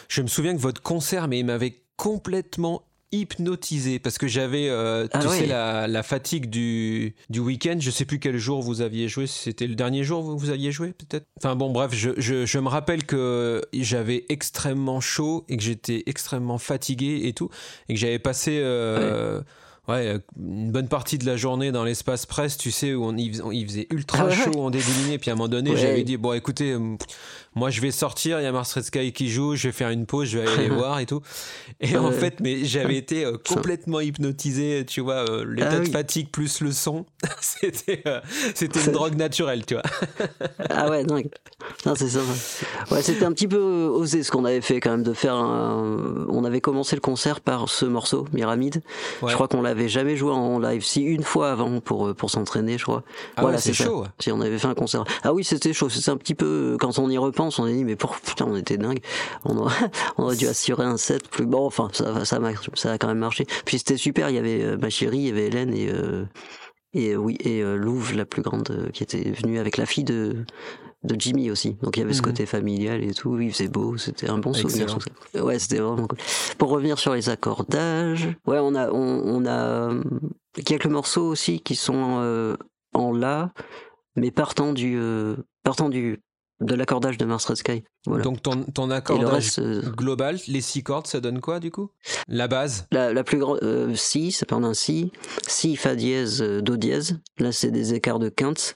Je 0.07 0.21
me 0.21 0.27
souviens 0.27 0.53
que 0.55 0.61
votre 0.61 0.81
concert, 0.81 1.27
mais 1.27 1.39
il 1.39 1.45
m'avait 1.45 1.83
complètement 1.97 2.88
hypnotisé 3.11 3.99
parce 3.99 4.17
que 4.17 4.27
j'avais 4.27 4.69
euh, 4.69 5.07
ah 5.11 5.19
tu 5.19 5.27
sais 5.29 5.45
la, 5.45 5.87
la, 5.87 6.03
fatigue 6.03 6.49
du, 6.49 7.15
du 7.29 7.39
week-end. 7.39 7.77
Je 7.79 7.91
sais 7.91 8.05
plus 8.05 8.19
quel 8.19 8.37
jour 8.37 8.61
vous 8.61 8.81
aviez 8.81 9.07
joué. 9.07 9.27
C'était 9.27 9.67
le 9.67 9.75
dernier 9.75 10.03
jour 10.03 10.25
où 10.25 10.37
vous 10.37 10.49
aviez 10.49 10.71
joué 10.71 10.93
peut-être? 10.93 11.25
Enfin 11.37 11.55
bon 11.55 11.71
bref 11.71 11.93
je, 11.93 12.11
je, 12.17 12.45
je, 12.45 12.59
me 12.59 12.67
rappelle 12.67 13.05
que 13.05 13.61
j'avais 13.73 14.25
extrêmement 14.29 15.01
chaud 15.01 15.45
et 15.49 15.57
que 15.57 15.63
j'étais 15.63 16.03
extrêmement 16.05 16.57
fatigué 16.57 17.21
et 17.23 17.33
tout 17.33 17.49
et 17.87 17.93
que 17.93 17.99
j'avais 17.99 18.19
passé 18.19 18.59
euh, 18.61 19.39
ouais. 19.39 19.45
Une 19.89 20.71
bonne 20.71 20.87
partie 20.87 21.17
de 21.17 21.25
la 21.25 21.37
journée 21.37 21.71
dans 21.71 21.83
l'espace 21.83 22.25
presse, 22.25 22.57
tu 22.57 22.71
sais, 22.71 22.93
où 22.93 23.05
on, 23.05 23.15
il, 23.17 23.65
faisait 23.67 23.87
ultra 23.89 24.27
ah 24.29 24.31
chaud 24.31 24.61
en 24.61 24.69
dédouaniné, 24.69 25.17
puis 25.17 25.29
à 25.29 25.33
un 25.33 25.35
moment 25.35 25.49
donné, 25.49 25.75
j'avais 25.75 26.03
dit, 26.03 26.17
bon, 26.17 26.33
écoutez, 26.33 26.77
moi 27.55 27.69
je 27.69 27.81
vais 27.81 27.91
sortir, 27.91 28.39
il 28.39 28.43
y 28.43 28.45
a 28.45 28.51
Mars 28.51 28.73
Red 28.73 28.83
Sky 28.83 29.11
qui 29.11 29.29
joue, 29.29 29.55
je 29.55 29.67
vais 29.67 29.71
faire 29.71 29.89
une 29.89 30.05
pause, 30.05 30.29
je 30.29 30.39
vais 30.39 30.47
aller 30.47 30.63
les 30.69 30.69
voir 30.69 30.99
et 30.99 31.05
tout. 31.05 31.21
Et 31.79 31.97
en 31.97 32.11
fait, 32.11 32.39
mais 32.39 32.63
j'avais 32.65 32.95
été 32.95 33.25
euh, 33.25 33.37
complètement 33.37 33.99
hypnotisé, 33.99 34.85
tu 34.85 35.01
vois, 35.01 35.29
euh, 35.29 35.45
l'état 35.45 35.73
ah 35.73 35.79
de 35.79 35.89
fatigue 35.89 36.29
plus 36.29 36.61
le 36.61 36.71
son, 36.71 37.05
c'était 37.41 38.01
euh, 38.05 38.21
c'était 38.53 38.79
une 38.81 38.91
drogue 38.91 39.15
naturelle, 39.15 39.65
tu 39.65 39.75
vois. 39.75 39.83
ah 40.69 40.89
ouais, 40.89 41.03
non, 41.03 41.21
non 41.85 41.93
c'est 41.95 42.09
ça. 42.09 42.19
Ouais, 42.91 43.01
c'était 43.01 43.25
un 43.25 43.33
petit 43.33 43.47
peu 43.47 43.57
osé 43.57 44.23
ce 44.23 44.31
qu'on 44.31 44.45
avait 44.45 44.61
fait 44.61 44.79
quand 44.79 44.91
même 44.91 45.03
de 45.03 45.13
faire 45.13 45.35
un... 45.35 46.25
On 46.29 46.43
avait 46.43 46.61
commencé 46.61 46.95
le 46.95 47.01
concert 47.01 47.41
par 47.41 47.67
ce 47.69 47.85
morceau, 47.85 48.25
Myramide. 48.33 48.81
Je 49.25 49.33
crois 49.33 49.47
qu'on 49.47 49.61
l'avait 49.61 49.78
jamais 49.87 50.17
joué 50.17 50.31
en 50.31 50.59
live, 50.59 50.83
si 50.83 51.03
une 51.03 51.23
fois 51.23 51.51
avant 51.51 51.79
pour 51.79 52.13
pour 52.15 52.29
s'entraîner, 52.29 52.77
je 52.77 52.83
crois. 52.83 53.03
Ah 53.37 53.43
voilà, 53.43 53.57
c'est 53.59 53.73
chaud. 53.73 54.05
Si 54.19 54.31
on 54.31 54.41
avait 54.41 54.57
fait 54.57 54.67
un 54.67 54.75
concert. 54.75 55.03
Ah 55.23 55.33
oui, 55.33 55.43
c'était 55.43 55.73
chaud. 55.73 55.89
C'était 55.89 56.09
un 56.09 56.17
petit 56.17 56.35
peu 56.35 56.77
quand 56.79 56.99
on 56.99 57.09
y 57.09 57.17
repense 57.17 57.59
on 57.59 57.65
s'est 57.65 57.73
dit 57.73 57.83
mais 57.83 57.95
pour 57.95 58.17
putain 58.17 58.45
on 58.47 58.55
était 58.55 58.77
dingue 58.77 58.99
on 59.45 59.57
aurait, 59.57 59.75
on 60.17 60.23
aurait 60.23 60.35
dû 60.35 60.47
assurer 60.47 60.83
un 60.83 60.97
set 60.97 61.27
plus 61.29 61.45
bon 61.45 61.65
enfin 61.65 61.89
ça 61.93 62.25
ça 62.25 62.37
a, 62.37 62.51
ça 62.73 62.91
a 62.91 62.97
quand 62.97 63.07
même 63.07 63.19
marché 63.19 63.45
puis 63.65 63.77
c'était 63.77 63.97
super 63.97 64.29
il 64.29 64.35
y 64.35 64.39
avait 64.39 64.63
euh, 64.63 64.77
ma 64.77 64.89
chérie 64.89 65.19
il 65.19 65.27
y 65.27 65.29
avait 65.29 65.47
Hélène 65.47 65.73
et 65.73 65.89
euh, 65.91 66.25
et 66.93 67.11
euh, 67.11 67.17
oui 67.17 67.37
et 67.43 67.61
Louve 67.61 68.15
la 68.15 68.25
plus 68.25 68.41
grande 68.41 68.89
qui 68.93 69.03
était 69.03 69.31
venue 69.31 69.59
avec 69.59 69.77
la 69.77 69.85
fille 69.85 70.03
de 70.03 70.45
de 71.03 71.15
Jimmy 71.19 71.49
aussi. 71.49 71.77
Donc 71.81 71.97
il 71.97 72.01
y 72.01 72.03
avait 72.03 72.13
ce 72.13 72.19
mhm. 72.19 72.25
côté 72.25 72.45
familial 72.45 73.03
et 73.03 73.13
tout. 73.13 73.39
Il 73.39 73.51
faisait 73.51 73.67
beau. 73.67 73.97
C'était 73.97 74.29
un 74.29 74.37
bon 74.37 74.53
souvenir 74.53 74.97
ouais 75.35 75.59
c'était 75.59 75.79
vraiment 75.79 76.07
cool. 76.07 76.17
Pour 76.57 76.69
revenir 76.69 76.99
sur 76.99 77.13
les 77.13 77.29
accordages 77.29 78.27
ouais 78.45 78.59
on 78.59 78.75
a 78.75 78.91
on, 78.91 79.21
on 79.25 79.45
a 79.45 79.91
quelques 80.65 80.87
morceaux 80.87 81.27
aussi 81.27 81.61
qui 81.61 81.75
sont 81.75 82.57
en 82.93 83.13
la 83.13 83.53
mais 84.15 84.31
partant 84.31 84.73
du 84.73 84.99
partant 85.63 85.89
du 85.89 86.19
de 86.61 86.75
l'accordage 86.75 87.17
de 87.17 87.25
Mars 87.25 87.45
Red 87.45 87.57
Sky. 87.57 87.83
Donc 88.05 88.41
ton, 88.41 88.63
ton 88.63 88.91
accordage 88.91 89.59
euh, 89.59 89.81
global, 89.81 90.37
les 90.47 90.61
six 90.61 90.83
cordes, 90.83 91.07
ça 91.07 91.19
donne 91.19 91.39
quoi 91.39 91.59
du 91.59 91.71
coup? 91.71 91.91
La 92.27 92.47
base? 92.47 92.85
La, 92.91 93.23
plus 93.23 93.37
grande, 93.37 93.59
euh, 93.63 93.93
si, 93.95 94.31
ça 94.31 94.45
part 94.45 94.59
d'un 94.59 94.73
si, 94.73 95.11
si, 95.47 95.75
fa 95.75 95.95
dièse, 95.95 96.41
euh, 96.41 96.61
do 96.61 96.77
dièse. 96.77 97.19
Là, 97.37 97.51
c'est 97.51 97.71
des 97.71 97.93
écarts 97.93 98.19
de 98.19 98.29
quinte. 98.29 98.75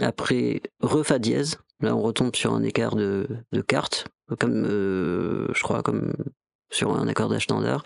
Après, 0.00 0.62
re 0.80 1.04
fa 1.04 1.18
dièse. 1.18 1.58
Là, 1.80 1.96
on 1.96 2.02
retombe 2.02 2.34
sur 2.34 2.54
un 2.54 2.62
écart 2.62 2.96
de, 2.96 3.26
de 3.52 3.60
quarte, 3.60 4.06
comme 4.38 4.64
je 4.64 5.62
crois 5.62 5.82
comme 5.82 6.12
sur 6.70 6.96
un 6.96 7.06
accordage 7.08 7.44
standard. 7.44 7.84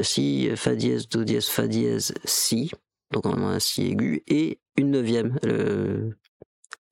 si, 0.00 0.50
fa 0.56 0.74
dièse, 0.74 1.08
do 1.08 1.24
dièse, 1.24 1.48
fa 1.48 1.66
dièse, 1.66 2.14
si. 2.24 2.70
Donc 3.12 3.26
on 3.26 3.34
a 3.46 3.50
un 3.50 3.58
si 3.58 3.86
aigu 3.88 4.22
et 4.28 4.60
une 4.76 4.90
neuvième. 4.90 5.38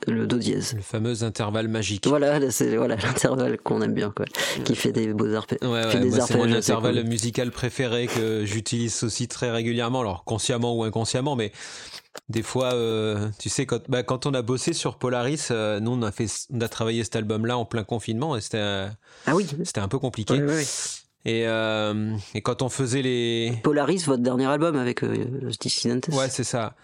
Le 0.06 0.26
do 0.26 0.38
dièse. 0.38 0.74
Le 0.74 0.82
fameux 0.82 1.22
intervalle 1.22 1.68
magique. 1.68 2.06
Voilà, 2.06 2.50
c'est 2.50 2.76
voilà 2.76 2.96
l'intervalle 3.02 3.58
qu'on 3.58 3.82
aime 3.82 3.94
bien, 3.94 4.12
quoi, 4.14 4.26
qui 4.64 4.74
fait 4.74 4.92
des 4.92 5.12
beaux 5.12 5.34
arpèges. 5.34 5.58
c'est 5.62 6.36
mon 6.36 6.52
intervalle 6.52 7.04
musical 7.04 7.50
préféré 7.50 8.06
que 8.06 8.44
j'utilise 8.44 9.02
aussi 9.04 9.28
très 9.28 9.50
régulièrement, 9.50 10.00
alors 10.00 10.24
consciemment 10.24 10.76
ou 10.76 10.84
inconsciemment, 10.84 11.36
mais 11.36 11.52
des 12.28 12.42
fois, 12.42 12.74
euh, 12.74 13.28
tu 13.38 13.48
sais, 13.48 13.66
quand, 13.66 13.82
bah, 13.88 14.02
quand 14.02 14.26
on 14.26 14.34
a 14.34 14.42
bossé 14.42 14.72
sur 14.72 14.96
Polaris, 14.96 15.48
euh, 15.50 15.80
nous 15.80 15.92
on 15.92 16.02
a 16.02 16.10
fait, 16.10 16.26
on 16.52 16.60
a 16.60 16.68
travaillé 16.68 17.04
cet 17.04 17.16
album-là 17.16 17.56
en 17.56 17.64
plein 17.64 17.84
confinement 17.84 18.36
et 18.36 18.40
c'était, 18.40 18.88
ah 19.26 19.34
oui, 19.34 19.46
c'était 19.64 19.80
un 19.80 19.88
peu 19.88 19.98
compliqué. 19.98 20.40
Et, 21.26 21.46
euh, 21.46 22.16
et, 22.34 22.40
quand 22.40 22.62
on 22.62 22.70
faisait 22.70 23.02
les 23.02 23.52
Polaris, 23.62 24.04
votre 24.06 24.22
dernier 24.22 24.46
album 24.46 24.76
avec 24.76 25.04
euh, 25.04 25.50
Dissidentes. 25.60 26.08
Ouais, 26.08 26.30
c'est 26.30 26.44
ça. 26.44 26.74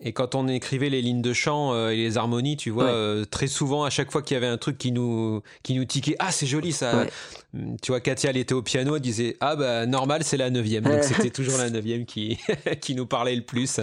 Et 0.00 0.12
quand 0.12 0.34
on 0.34 0.46
écrivait 0.46 0.90
les 0.90 1.02
lignes 1.02 1.22
de 1.22 1.32
chant 1.32 1.72
euh, 1.72 1.90
et 1.90 1.96
les 1.96 2.16
harmonies, 2.16 2.56
tu 2.56 2.70
vois, 2.70 2.84
euh, 2.84 3.24
très 3.24 3.48
souvent, 3.48 3.84
à 3.84 3.90
chaque 3.90 4.12
fois 4.12 4.22
qu'il 4.22 4.34
y 4.34 4.38
avait 4.38 4.46
un 4.46 4.56
truc 4.56 4.78
qui 4.78 4.92
nous, 4.92 5.42
qui 5.62 5.74
nous 5.74 5.84
tiquait, 5.84 6.14
ah, 6.18 6.30
c'est 6.30 6.46
joli 6.46 6.72
ça. 6.72 7.06
Hum, 7.54 7.76
tu 7.82 7.90
vois, 7.90 8.00
Katia, 8.00 8.30
elle 8.30 8.36
était 8.36 8.54
au 8.54 8.62
piano, 8.62 8.94
elle 8.96 9.02
disait, 9.02 9.36
ah, 9.40 9.56
bah, 9.56 9.86
normal, 9.86 10.22
c'est 10.22 10.36
la 10.36 10.50
neuvième. 10.50 10.84
Donc 10.84 11.02
c'était 11.02 11.30
toujours 11.30 11.58
la 11.58 11.70
neuvième 11.70 12.04
qui, 12.04 12.38
qui 12.80 12.94
nous 12.94 13.06
parlait 13.06 13.34
le 13.34 13.44
plus. 13.44 13.80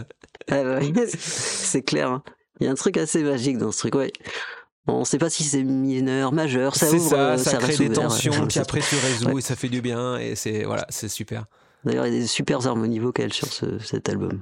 Ah 0.49 0.63
bah 0.63 0.79
c'est 1.17 1.81
clair. 1.81 2.09
Hein. 2.09 2.23
Il 2.59 2.65
y 2.65 2.67
a 2.67 2.71
un 2.71 2.75
truc 2.75 2.95
assez 2.97 3.21
magique 3.21 3.57
dans 3.57 3.71
ce 3.71 3.79
truc, 3.79 3.95
ouais. 3.95 4.13
On 4.87 4.99
ne 4.99 5.05
sait 5.05 5.17
pas 5.17 5.31
si 5.31 5.43
c'est 5.43 5.63
mineur, 5.63 6.31
majeur, 6.31 6.75
ça 6.75 6.91
ouvre, 6.91 7.09
ça, 7.09 7.37
ça, 7.39 7.57
crée 7.57 7.75
des 7.75 7.89
tensions, 7.89 8.47
puis 8.47 8.59
après 8.59 8.81
tu 8.81 8.95
résous 8.95 9.39
et 9.39 9.41
ça 9.41 9.55
fait 9.55 9.67
du 9.67 9.81
bien, 9.81 10.19
et 10.19 10.35
c'est, 10.35 10.63
voilà, 10.63 10.85
c'est 10.89 11.09
super. 11.09 11.45
D'ailleurs, 11.85 12.07
il 12.07 12.13
y 12.13 12.17
a 12.17 12.19
des 12.19 12.27
super 12.27 12.65
harmonies 12.65 12.99
vocales 12.99 13.31
sur 13.31 13.47
cet 13.47 14.09
album. 14.09 14.41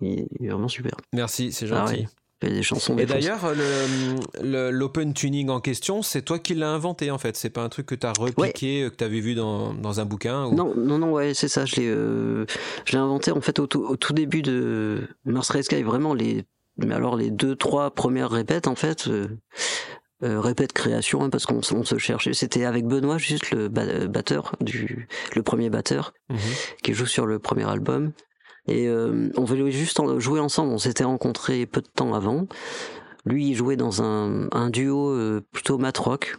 il 0.00 0.26
est 0.40 0.48
vraiment 0.48 0.68
super. 0.68 0.92
Merci, 1.12 1.52
c'est 1.52 1.70
ah 1.70 1.86
gentil. 1.86 2.06
Il 2.42 2.48
y 2.48 2.52
a 2.52 2.54
des 2.54 2.62
chansons. 2.62 2.96
Et 2.98 3.04
d'ailleurs, 3.04 3.52
l'open 4.42 5.12
tuning 5.12 5.50
en 5.50 5.60
question, 5.60 6.02
c'est 6.02 6.22
toi 6.22 6.38
qui 6.38 6.54
l'as 6.54 6.70
inventé 6.70 7.10
en 7.10 7.18
fait. 7.18 7.36
C'est 7.36 7.50
pas 7.50 7.62
un 7.62 7.68
truc 7.68 7.86
que 7.86 7.94
tu 7.94 8.06
as 8.06 8.12
repliqué, 8.12 8.88
que 8.90 8.96
tu 8.96 9.04
avais 9.04 9.20
vu 9.20 9.34
dans, 9.34 9.74
dans 9.74 10.00
un 10.00 10.04
bouquin 10.04 10.50
Non, 10.52 10.74
non, 10.76 10.98
non, 10.98 11.12
ouais, 11.12 11.34
c'est 11.34 11.48
ça. 11.48 11.64
Je 11.64 11.76
l'ai 11.76 11.88
euh, 11.88 12.46
inventé 12.92 13.32
en 13.32 13.40
fait 13.40 13.58
au, 13.58 13.64
au, 13.64 13.96
tout 13.96 14.12
début 14.12 14.42
de 14.42 15.08
Mars 15.24 15.50
Red 15.50 15.64
Sky. 15.64 15.82
Vraiment, 15.82 16.14
les, 16.14 16.44
mais 16.78 16.94
alors 16.94 17.16
les 17.16 17.30
deux, 17.30 17.56
trois 17.56 17.90
premières 17.90 18.30
répètes 18.30 18.68
en 18.68 18.76
fait. 18.76 19.08
Euh, 19.08 19.28
euh, 20.24 20.40
répète 20.40 20.72
création 20.72 21.22
hein, 21.22 21.30
parce 21.30 21.46
qu'on 21.46 21.62
se 21.62 21.98
cherchait. 21.98 22.32
C'était 22.32 22.64
avec 22.64 22.84
Benoît, 22.86 23.18
juste 23.18 23.50
le 23.52 23.68
batteur 23.68 24.52
du 24.60 25.06
le 25.34 25.42
premier 25.42 25.70
batteur 25.70 26.12
mhm. 26.28 26.38
qui 26.82 26.92
joue 26.92 27.06
sur 27.06 27.26
le 27.26 27.38
premier 27.38 27.68
album. 27.68 28.12
Et 28.66 28.86
euh, 28.88 29.30
on 29.36 29.44
voulait 29.44 29.70
juste 29.70 30.00
jouer 30.18 30.40
ensemble. 30.40 30.72
On 30.72 30.78
s'était 30.78 31.04
rencontrés 31.04 31.66
peu 31.66 31.80
de 31.80 31.88
temps 31.88 32.14
avant. 32.14 32.46
Lui, 33.24 33.48
il 33.48 33.54
jouait 33.54 33.76
dans 33.76 34.02
un, 34.02 34.48
un 34.52 34.70
duo 34.70 35.10
euh, 35.10 35.40
plutôt 35.52 35.78
mat 35.78 35.96
rock 35.96 36.36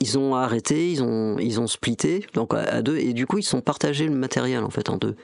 ils 0.00 0.18
ont 0.18 0.34
arrêté, 0.34 0.90
ils 0.90 1.02
ont 1.02 1.38
ils 1.38 1.60
ont 1.60 1.66
splitté 1.66 2.26
donc 2.34 2.54
à, 2.54 2.82
deux 2.82 2.96
et 2.98 3.12
du 3.12 3.26
coup 3.26 3.38
ils 3.38 3.44
sont 3.44 3.60
partagés 3.60 4.06
le 4.06 4.14
matériel 4.14 4.64
en 4.64 4.70
fait 4.70 4.90
en 4.90 4.96
deux 4.96 5.14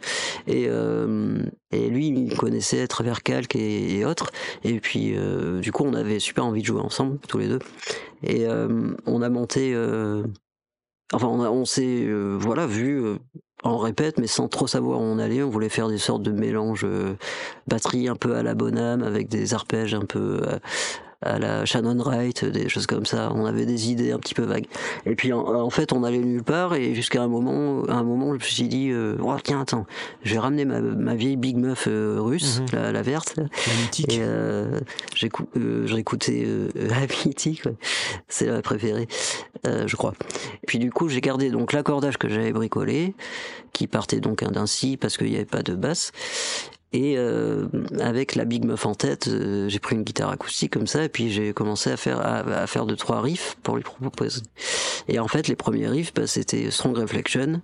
et 0.46 0.66
euh, 0.68 1.42
et 1.72 1.88
lui 1.88 2.08
il 2.08 2.36
connaissait 2.36 2.82
à 2.82 2.86
travers 2.86 3.22
Calque 3.22 3.56
et, 3.56 4.04
autres 4.04 4.30
et 4.64 4.78
puis 4.78 5.14
euh, 5.16 5.60
du 5.60 5.72
coup 5.72 5.84
on 5.84 5.94
avait 5.94 6.20
super 6.20 6.44
envie 6.44 6.60
de 6.60 6.66
jouer 6.66 6.80
ensemble 6.80 7.18
tous 7.26 7.38
les 7.38 7.48
deux 7.48 7.58
et 8.22 8.46
euh, 8.46 8.94
on 9.06 9.22
a 9.22 9.28
monté 9.28 9.74
enfin 11.12 11.26
on, 11.26 11.64
s'est 11.64 12.06
voilà 12.38 12.66
vu 12.66 13.02
en 13.64 13.78
répète, 13.78 14.18
mais 14.18 14.28
sans 14.28 14.46
trop 14.46 14.68
savoir 14.68 15.00
où 15.00 15.02
on 15.02 15.18
allait. 15.18 15.42
On 15.42 15.50
voulait 15.50 15.68
faire 15.68 15.88
des 15.88 15.98
sortes 15.98 16.22
de 16.22 16.30
mélanges 16.30 16.86
batterie 17.66 18.06
un 18.06 18.14
peu 18.14 18.36
à 18.36 18.44
la 18.44 18.54
bonne 18.54 18.78
âme, 18.78 19.02
avec 19.02 19.28
des 19.28 19.52
arpèges 19.52 19.94
un 19.94 20.04
peu 20.04 20.40
à 21.20 21.38
la 21.38 21.64
Shannon 21.64 21.98
Wright, 21.98 22.44
des 22.44 22.68
choses 22.68 22.86
comme 22.86 23.04
ça. 23.04 23.32
On 23.34 23.44
avait 23.44 23.66
des 23.66 23.90
idées 23.90 24.12
un 24.12 24.18
petit 24.18 24.34
peu 24.34 24.44
vagues. 24.44 24.66
Et 25.04 25.16
puis 25.16 25.32
en, 25.32 25.70
fait, 25.70 25.92
on 25.92 26.04
allait 26.04 26.18
nulle 26.18 26.44
part 26.44 26.74
et 26.74 26.94
jusqu'à 26.94 27.22
un 27.22 27.28
moment, 27.28 27.82
à 27.88 27.94
un 27.94 28.04
moment, 28.04 28.28
je 28.28 28.34
me 28.34 28.38
suis 28.38 28.68
dit, 28.68 28.90
euh, 28.90 29.16
oh, 29.20 29.34
tiens, 29.42 29.60
attends, 29.60 29.86
je 30.22 30.34
vais 30.34 30.38
ramener 30.38 30.64
ma, 30.64 30.80
ma 30.80 31.14
vieille 31.14 31.36
Big 31.36 31.56
Muff 31.56 31.86
euh, 31.88 32.18
russe, 32.20 32.60
mhm. 32.60 32.92
la, 32.92 33.02
verte. 33.02 33.34
La 33.36 33.82
mythique. 33.82 34.12
Et 34.12 34.20
euh, 34.20 34.78
j'ai 35.14 35.26
écouté 35.96 36.46
la 36.74 37.00
mythique, 37.24 37.62
c'est 38.28 38.46
la 38.46 38.62
préférée, 38.62 39.08
je 39.64 39.96
crois. 39.96 40.14
Et 40.62 40.66
puis 40.66 40.78
du 40.78 40.92
coup, 40.92 41.08
j'ai 41.08 41.20
gardé 41.20 41.50
donc 41.50 41.72
l'accordage 41.72 42.16
que 42.16 42.28
j'avais 42.28 42.52
bricolé, 42.52 43.14
qui 43.72 43.86
partait 43.86 44.20
donc 44.20 44.44
d'un 44.44 44.66
si 44.66 44.96
parce 44.96 45.16
qu'il 45.16 45.28
n'y 45.28 45.36
avait 45.36 45.44
pas 45.44 45.62
de 45.62 45.74
basse. 45.74 46.12
Et 46.92 47.18
euh, 47.18 47.66
avec 48.00 48.34
la 48.34 48.46
Big 48.46 48.64
Muff 48.64 48.86
en 48.86 48.94
tête, 48.94 49.28
euh, 49.28 49.68
j'ai 49.68 49.78
pris 49.78 49.94
une 49.94 50.04
guitare 50.04 50.30
acoustique 50.30 50.72
comme 50.72 50.86
ça, 50.86 51.04
et 51.04 51.10
puis 51.10 51.30
j'ai 51.30 51.52
commencé 51.52 51.90
à 51.90 51.98
faire 51.98 52.20
à, 52.20 52.66
faire 52.66 52.86
deux 52.86 52.96
trois 52.96 53.20
riffs 53.20 53.56
pour 53.62 53.76
lui 53.76 53.82
proposer. 53.82 54.40
Et 55.06 55.18
en 55.18 55.28
fait, 55.28 55.48
les 55.48 55.56
premiers 55.56 55.88
riffs, 55.88 56.14
bah, 56.14 56.26
c'était 56.26 56.70
Strong 56.70 56.96
Reflection, 56.96 57.60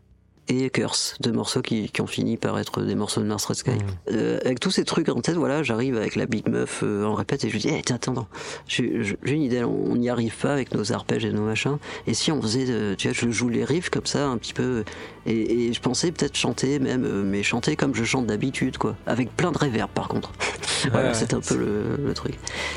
et 0.49 0.69
Curse, 0.69 1.17
deux 1.21 1.33
morceaux 1.33 1.63
qui, 1.63 1.89
qui, 1.89 2.01
ont 2.03 2.07
fini 2.07 2.37
par 2.37 2.59
être 2.59 2.83
des 2.83 2.95
morceaux 2.95 3.21
de 3.21 3.27
Mars 3.27 3.45
Red 3.47 3.57
Sky. 3.57 3.71
Mmh. 3.71 3.77
Euh, 4.13 4.39
avec 4.45 4.61
tous 4.61 4.71
ces 4.71 4.85
trucs 4.85 5.09
en 5.09 5.21
tête, 5.21 5.37
voilà, 5.37 5.63
j'arrive 5.63 5.97
avec 5.97 6.17
la 6.17 6.27
Big 6.27 6.49
Meuf 6.49 6.81
euh, 6.83 7.05
en 7.05 7.15
répète 7.15 7.45
et 7.45 7.49
je 7.49 7.55
lui 7.55 7.61
dis, 7.61 7.69
hey, 7.69 7.83
tiens, 7.83 7.97
attends, 7.97 8.27
j'ai 8.67 9.17
une 9.25 9.43
idée, 9.43 9.65
on 9.65 9.97
n'y 9.97 10.11
arrive 10.11 10.37
pas 10.37 10.53
avec 10.53 10.75
nos 10.75 10.93
arpèges 10.93 11.25
et 11.25 11.33
nos 11.33 11.45
machins. 11.45 11.79
Et 12.07 12.13
si 12.13 12.31
on 12.31 12.43
faisait, 12.43 12.67
euh, 12.69 12.95
tu 12.95 13.09
vois, 13.09 13.17
je 13.19 13.31
joue 13.31 13.49
les 13.49 13.65
riffs 13.65 13.89
comme 13.89 14.07
ça, 14.07 14.27
un 14.27 14.37
petit 14.37 14.53
peu, 14.53 14.85
et, 15.27 15.69
et 15.69 15.73
je 15.73 15.81
pensais 15.81 16.13
peut-être 16.13 16.37
chanter 16.37 16.79
même, 16.79 17.05
euh, 17.05 17.23
mais 17.25 17.43
chanter 17.43 17.75
comme 17.75 17.95
je 17.95 18.05
chante 18.05 18.27
d'habitude, 18.27 18.77
quoi, 18.77 18.97
avec 19.07 19.35
plein 19.35 19.51
de 19.51 19.59
réverb 19.59 19.91
par 19.91 20.09
contre. 20.09 20.33
voilà, 20.93 21.15
c'était 21.15 21.35
un 21.35 21.41
peu 21.41 21.57
le, 21.57 22.05
le, 22.05 22.13
truc. 22.13 22.35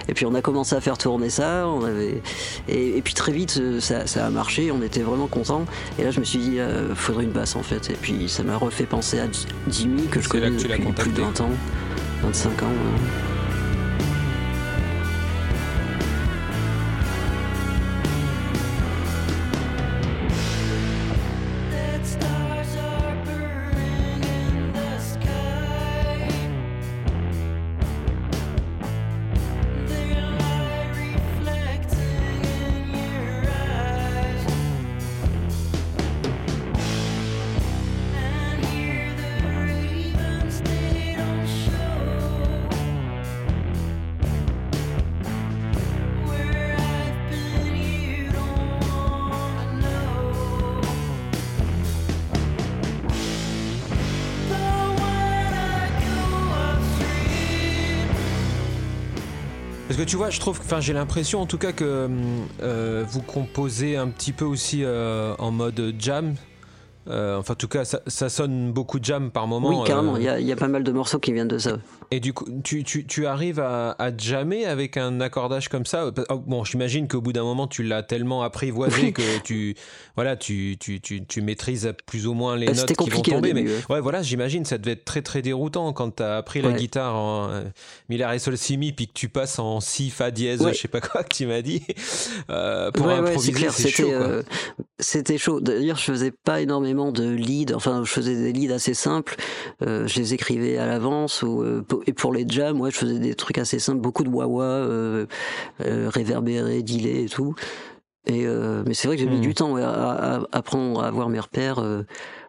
Et 0.07 0.13
puis 0.13 0.25
on 0.25 0.35
a 0.35 0.41
commencé 0.41 0.73
à 0.73 0.79
faire 0.79 0.97
tourner 0.97 1.29
ça, 1.29 1.67
on 1.67 1.83
avait, 1.83 2.21
et, 2.69 2.97
et 2.97 3.01
puis 3.01 3.13
très 3.13 3.33
vite 3.33 3.79
ça, 3.81 4.07
ça, 4.07 4.25
a 4.25 4.29
marché, 4.29 4.71
on 4.71 4.81
était 4.81 5.01
vraiment 5.01 5.27
contents. 5.27 5.65
Et 5.99 6.03
là 6.03 6.11
je 6.11 6.21
me 6.21 6.25
suis 6.25 6.39
dit, 6.39 6.59
faudrait 6.95 7.25
une 7.25 7.31
basse 7.31 7.56
en 7.57 7.63
fait. 7.63 7.89
Et 7.89 7.97
puis 7.99 8.29
ça 8.29 8.43
m'a 8.43 8.55
refait 8.57 8.85
penser 8.85 9.19
à 9.19 9.27
Jimmy 9.69 10.07
que 10.07 10.21
je 10.21 10.29
connais 10.29 10.51
depuis 10.51 10.91
plus 10.93 11.11
de 11.11 11.21
20 11.21 11.41
ans, 11.41 11.49
25 12.23 12.63
ans. 12.63 12.65
Hein. 12.67 13.36
Parce 59.97 60.05
que 60.05 60.11
tu 60.11 60.17
vois, 60.17 60.29
je 60.29 60.39
trouve, 60.39 60.59
enfin, 60.59 60.79
j'ai 60.79 60.93
l'impression 60.93 61.41
en 61.41 61.47
tout 61.47 61.57
cas 61.57 61.71
que 61.71 62.07
euh, 62.61 63.03
vous 63.07 63.23
composez 63.23 63.97
un 63.97 64.09
petit 64.09 64.31
peu 64.31 64.45
aussi 64.45 64.83
euh, 64.83 65.33
en 65.39 65.49
mode 65.49 65.95
jam. 65.97 66.35
Euh, 67.07 67.39
enfin, 67.39 67.53
en 67.53 67.55
tout 67.55 67.67
cas, 67.67 67.83
ça, 67.83 68.29
sonne 68.29 68.71
beaucoup 68.71 68.99
jam 69.01 69.31
par 69.31 69.47
moment. 69.47 69.69
Oui, 69.69 69.77
carrément. 69.87 70.15
Il 70.17 70.21
y, 70.21 70.43
y, 70.43 70.51
a 70.51 70.55
pas 70.55 70.67
mal 70.67 70.83
de 70.83 70.91
morceaux 70.91 71.17
qui 71.17 71.33
viennent 71.33 71.47
de 71.47 71.57
ça. 71.57 71.77
Et 72.11 72.19
du 72.19 72.33
coup, 72.33 72.45
tu, 72.63 72.83
tu, 72.83 73.05
tu 73.05 73.25
arrives 73.25 73.59
à, 73.59 73.95
à, 73.99 74.15
jammer 74.15 74.65
avec 74.65 74.97
un 74.97 75.19
accordage 75.19 75.67
comme 75.69 75.85
ça? 75.85 76.11
Oh, 76.29 76.37
Bon, 76.37 76.63
j'imagine 76.63 77.07
qu'au 77.07 77.21
bout 77.21 77.33
d'un 77.33 77.43
moment, 77.43 77.67
tu 77.67 77.83
l'as 77.83 78.03
tellement 78.03 78.43
apprivoisé 78.43 79.11
que 79.11 79.39
tu, 79.43 79.75
voilà, 80.15 80.37
tu, 80.37 80.77
tu, 80.79 81.01
tu, 81.01 81.25
tu 81.25 81.41
maîtrises 81.41 81.91
plus 82.05 82.27
ou 82.27 82.33
moins 82.33 82.55
les 82.55 82.67
bah, 82.67 82.73
notes 82.73 82.93
qui 82.93 83.09
vont 83.09 83.21
tomber. 83.21 83.53
mais 83.53 83.65
ouais, 83.89 83.99
voilà, 83.99 84.21
j'imagine, 84.21 84.63
ça 84.63 84.77
devait 84.77 84.91
être 84.91 85.05
très 85.05 85.21
très 85.21 85.41
déroutant 85.41 85.91
quand 85.93 86.17
tu 86.17 86.23
as 86.23 86.37
appris 86.37 86.61
la 86.61 86.71
guitare 86.71 87.15
en 87.15 87.49
euh, 87.49 87.63
Miller 88.09 88.31
et 88.31 88.39
Sol 88.39 88.57
Si 88.57 88.77
Mi, 88.77 88.93
puis 88.93 89.07
que 89.07 89.13
tu 89.13 89.29
passes 89.29 89.59
en 89.59 89.79
Si, 89.79 90.09
Fa 90.09 90.31
dièse, 90.31 90.65
je 90.67 90.73
sais 90.73 90.87
pas 90.87 91.01
quoi 91.01 91.23
que 91.23 91.35
tu 91.35 91.45
m'as 91.45 91.61
dit. 91.61 91.83
Euh, 92.49 92.91
pour 92.91 93.09
improviser, 93.09 93.69
c'est 93.69 93.89
chaud. 93.89 94.09
Euh, 94.11 94.43
c'était 94.99 95.37
chaud. 95.37 95.59
D'ailleurs, 95.59 95.97
je 95.97 96.03
faisais 96.03 96.31
pas 96.31 96.61
énormément 96.61 97.11
de 97.11 97.27
leads. 97.29 97.73
Enfin, 97.75 98.03
je 98.03 98.11
faisais 98.11 98.35
des 98.35 98.53
leads 98.53 98.73
assez 98.73 98.93
simples. 98.93 99.35
Euh, 99.81 100.07
je 100.07 100.19
les 100.19 100.33
écrivais 100.33 100.77
à 100.77 100.85
l'avance 100.87 101.43
ou 101.43 101.61
euh, 101.61 101.85
et 102.05 102.13
pour 102.13 102.33
les 102.33 102.45
jams, 102.47 102.79
ouais, 102.79 102.91
je 102.91 102.97
faisais 102.97 103.19
des 103.19 103.35
trucs 103.35 103.57
assez 103.57 103.79
simples, 103.79 104.01
beaucoup 104.01 104.23
de 104.23 104.29
wah-wah, 104.29 104.63
euh, 104.63 105.25
euh, 105.81 106.09
réverbéré, 106.09 106.83
delay 106.83 107.23
et 107.23 107.29
tout. 107.29 107.55
Et 108.25 108.45
euh, 108.45 108.83
mais 108.85 108.93
c'est 108.93 109.07
vrai 109.07 109.15
que 109.15 109.23
j'ai 109.23 109.29
mis 109.29 109.37
hmm. 109.37 109.41
du 109.41 109.53
temps 109.53 109.75
à, 109.77 110.41
apprendre 110.51 111.01
à 111.01 111.07
avoir 111.07 111.29
mes 111.29 111.39
repères. 111.39 111.81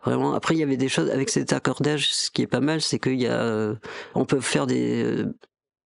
vraiment. 0.05 0.35
Après, 0.35 0.55
il 0.55 0.59
y 0.59 0.63
avait 0.63 0.77
des 0.77 0.89
choses 0.89 1.11
avec 1.11 1.29
cet 1.31 1.53
accordage. 1.53 2.11
Ce 2.11 2.31
qui 2.31 2.43
est 2.43 2.49
pas 2.49 2.61
mal, 2.61 2.81
c'est 2.81 2.99
qu'il 2.99 3.21
y 3.21 3.29
a, 3.29 3.75
on 4.15 4.25
peut 4.25 4.41
faire 4.41 4.67
des 4.67 5.25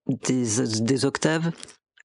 des, 0.08 0.44
des 0.80 1.04
octaves 1.04 1.52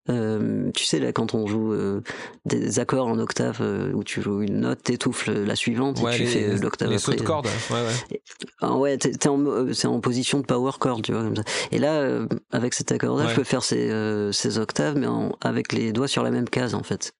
euh, 0.10 0.72
tu 0.74 0.86
sais, 0.86 1.00
là, 1.00 1.12
quand 1.12 1.34
on 1.34 1.48
joue 1.48 1.74
euh, 1.74 2.02
des 2.46 2.80
accords 2.80 3.08
en 3.08 3.20
octave, 3.20 3.58
euh, 3.62 3.92
où 3.94 4.04
tu 4.04 4.22
joues 4.22 4.42
une 4.42 4.62
note, 4.62 4.82
t'étouffes 4.84 5.28
la 5.28 5.56
suivante 5.56 6.00
et 6.00 6.16
tu 6.16 6.26
fais 6.26 6.56
l'octave 6.58 6.92
après. 6.92 7.12
Les 7.12 7.18
de 7.18 7.24
cordes, 7.24 7.48
ouais, 7.70 7.76
ouais. 7.76 8.22
Ah 8.62 8.76
ouais, 8.76 8.98
t'es 8.98 9.28
en, 9.28 9.74
c'est 9.74 9.88
en 9.88 10.00
position 10.00 10.40
de 10.40 10.46
power 10.46 10.72
chord, 10.80 11.02
tu 11.02 11.12
vois, 11.12 11.24
comme 11.24 11.36
ça. 11.36 11.44
Et 11.72 11.80
là, 11.80 12.26
avec 12.52 12.74
cet 12.74 12.92
accord-là, 12.92 13.28
je 13.28 13.36
peux 13.36 13.44
faire 13.44 13.64
ces, 13.64 13.92
ces 14.32 14.58
octaves, 14.58 14.98
mais 14.98 15.08
avec 15.42 15.74
les 15.74 15.92
doigts 15.92 16.08
sur 16.08 16.24
la 16.24 16.32
même 16.32 16.50
case, 16.50 16.74
en 16.74 16.84
fait. 16.84 17.14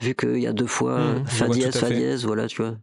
Vu 0.00 0.14
qu'il 0.14 0.38
y 0.38 0.46
a 0.46 0.52
deux 0.52 0.66
fois 0.66 0.98
mmh, 0.98 1.26
fa 1.26 1.48
dièse, 1.48 1.76
fa 1.76 1.90
dièse, 1.90 2.24
voilà, 2.24 2.46
tu 2.46 2.62
vois. 2.62 2.74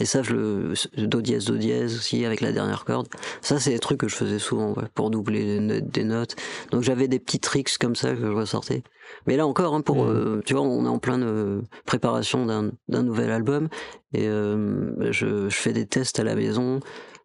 Et 0.00 0.04
ça, 0.04 0.22
je 0.22 0.32
le, 0.32 0.74
do 1.06 1.20
dièse, 1.20 1.46
do 1.46 1.56
dièse 1.56 1.96
aussi, 1.96 2.24
avec 2.24 2.40
la 2.40 2.52
dernière 2.52 2.84
corde. 2.84 3.08
Ça, 3.40 3.58
c'est 3.58 3.70
des 3.70 3.78
trucs 3.78 4.00
que 4.00 4.08
je 4.08 4.16
faisais 4.16 4.38
souvent, 4.38 4.72
ouais, 4.74 4.84
pour 4.94 5.10
doubler 5.10 5.80
des 5.80 6.04
notes. 6.04 6.36
Donc 6.70 6.82
j'avais 6.82 7.08
des 7.08 7.18
petits 7.18 7.40
tricks 7.40 7.78
comme 7.78 7.96
ça 7.96 8.10
que 8.10 8.20
je 8.20 8.26
ressortais. 8.26 8.81
Mais 9.26 9.36
là 9.36 9.46
encore, 9.46 9.74
hein, 9.74 9.80
pour, 9.82 10.04
mmh. 10.04 10.08
euh, 10.08 10.40
tu 10.44 10.54
vois, 10.54 10.62
on 10.62 10.84
est 10.84 10.88
en 10.88 10.98
pleine 10.98 11.22
euh, 11.22 11.62
préparation 11.86 12.46
d'un 12.46 13.02
nouvel 13.02 13.30
album 13.30 13.68
et 14.12 14.26
euh, 14.26 14.94
je, 15.12 15.48
je, 15.48 15.56
fais 15.56 15.72
des 15.72 15.86
tests 15.86 16.18
à 16.20 16.24
la 16.24 16.34
maison. 16.34 16.80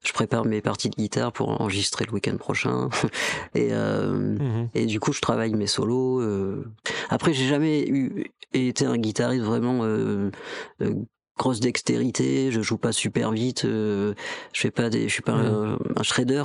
Je 0.05 0.13
prépare 0.13 0.45
mes 0.45 0.61
parties 0.61 0.89
de 0.89 0.95
guitare 0.95 1.31
pour 1.33 1.49
enregistrer 1.59 2.05
le 2.05 2.13
week-end 2.13 2.37
prochain 2.37 2.89
et 3.55 3.73
mmh. 3.73 4.69
et 4.75 4.85
du 4.85 4.99
coup 4.99 5.11
je 5.11 5.21
travaille 5.21 5.53
mes 5.55 5.67
solos. 5.67 6.21
Après 7.09 7.33
j'ai 7.33 7.47
jamais 7.47 7.87
eu 7.87 8.31
été 8.53 8.85
un 8.85 8.97
guitariste 8.97 9.43
vraiment 9.43 9.81
grosse 11.37 11.59
dextérité, 11.59 12.51
je 12.51 12.61
joue 12.61 12.77
pas 12.77 12.91
super 12.91 13.31
vite, 13.31 13.65
euh, 13.65 14.13
je 14.53 14.61
fais 14.61 14.71
pas 14.71 14.89
des, 14.89 15.07
je 15.07 15.13
suis 15.13 15.21
pas 15.21 15.33
un, 15.33 15.77
un, 15.95 16.03
shredder. 16.03 16.43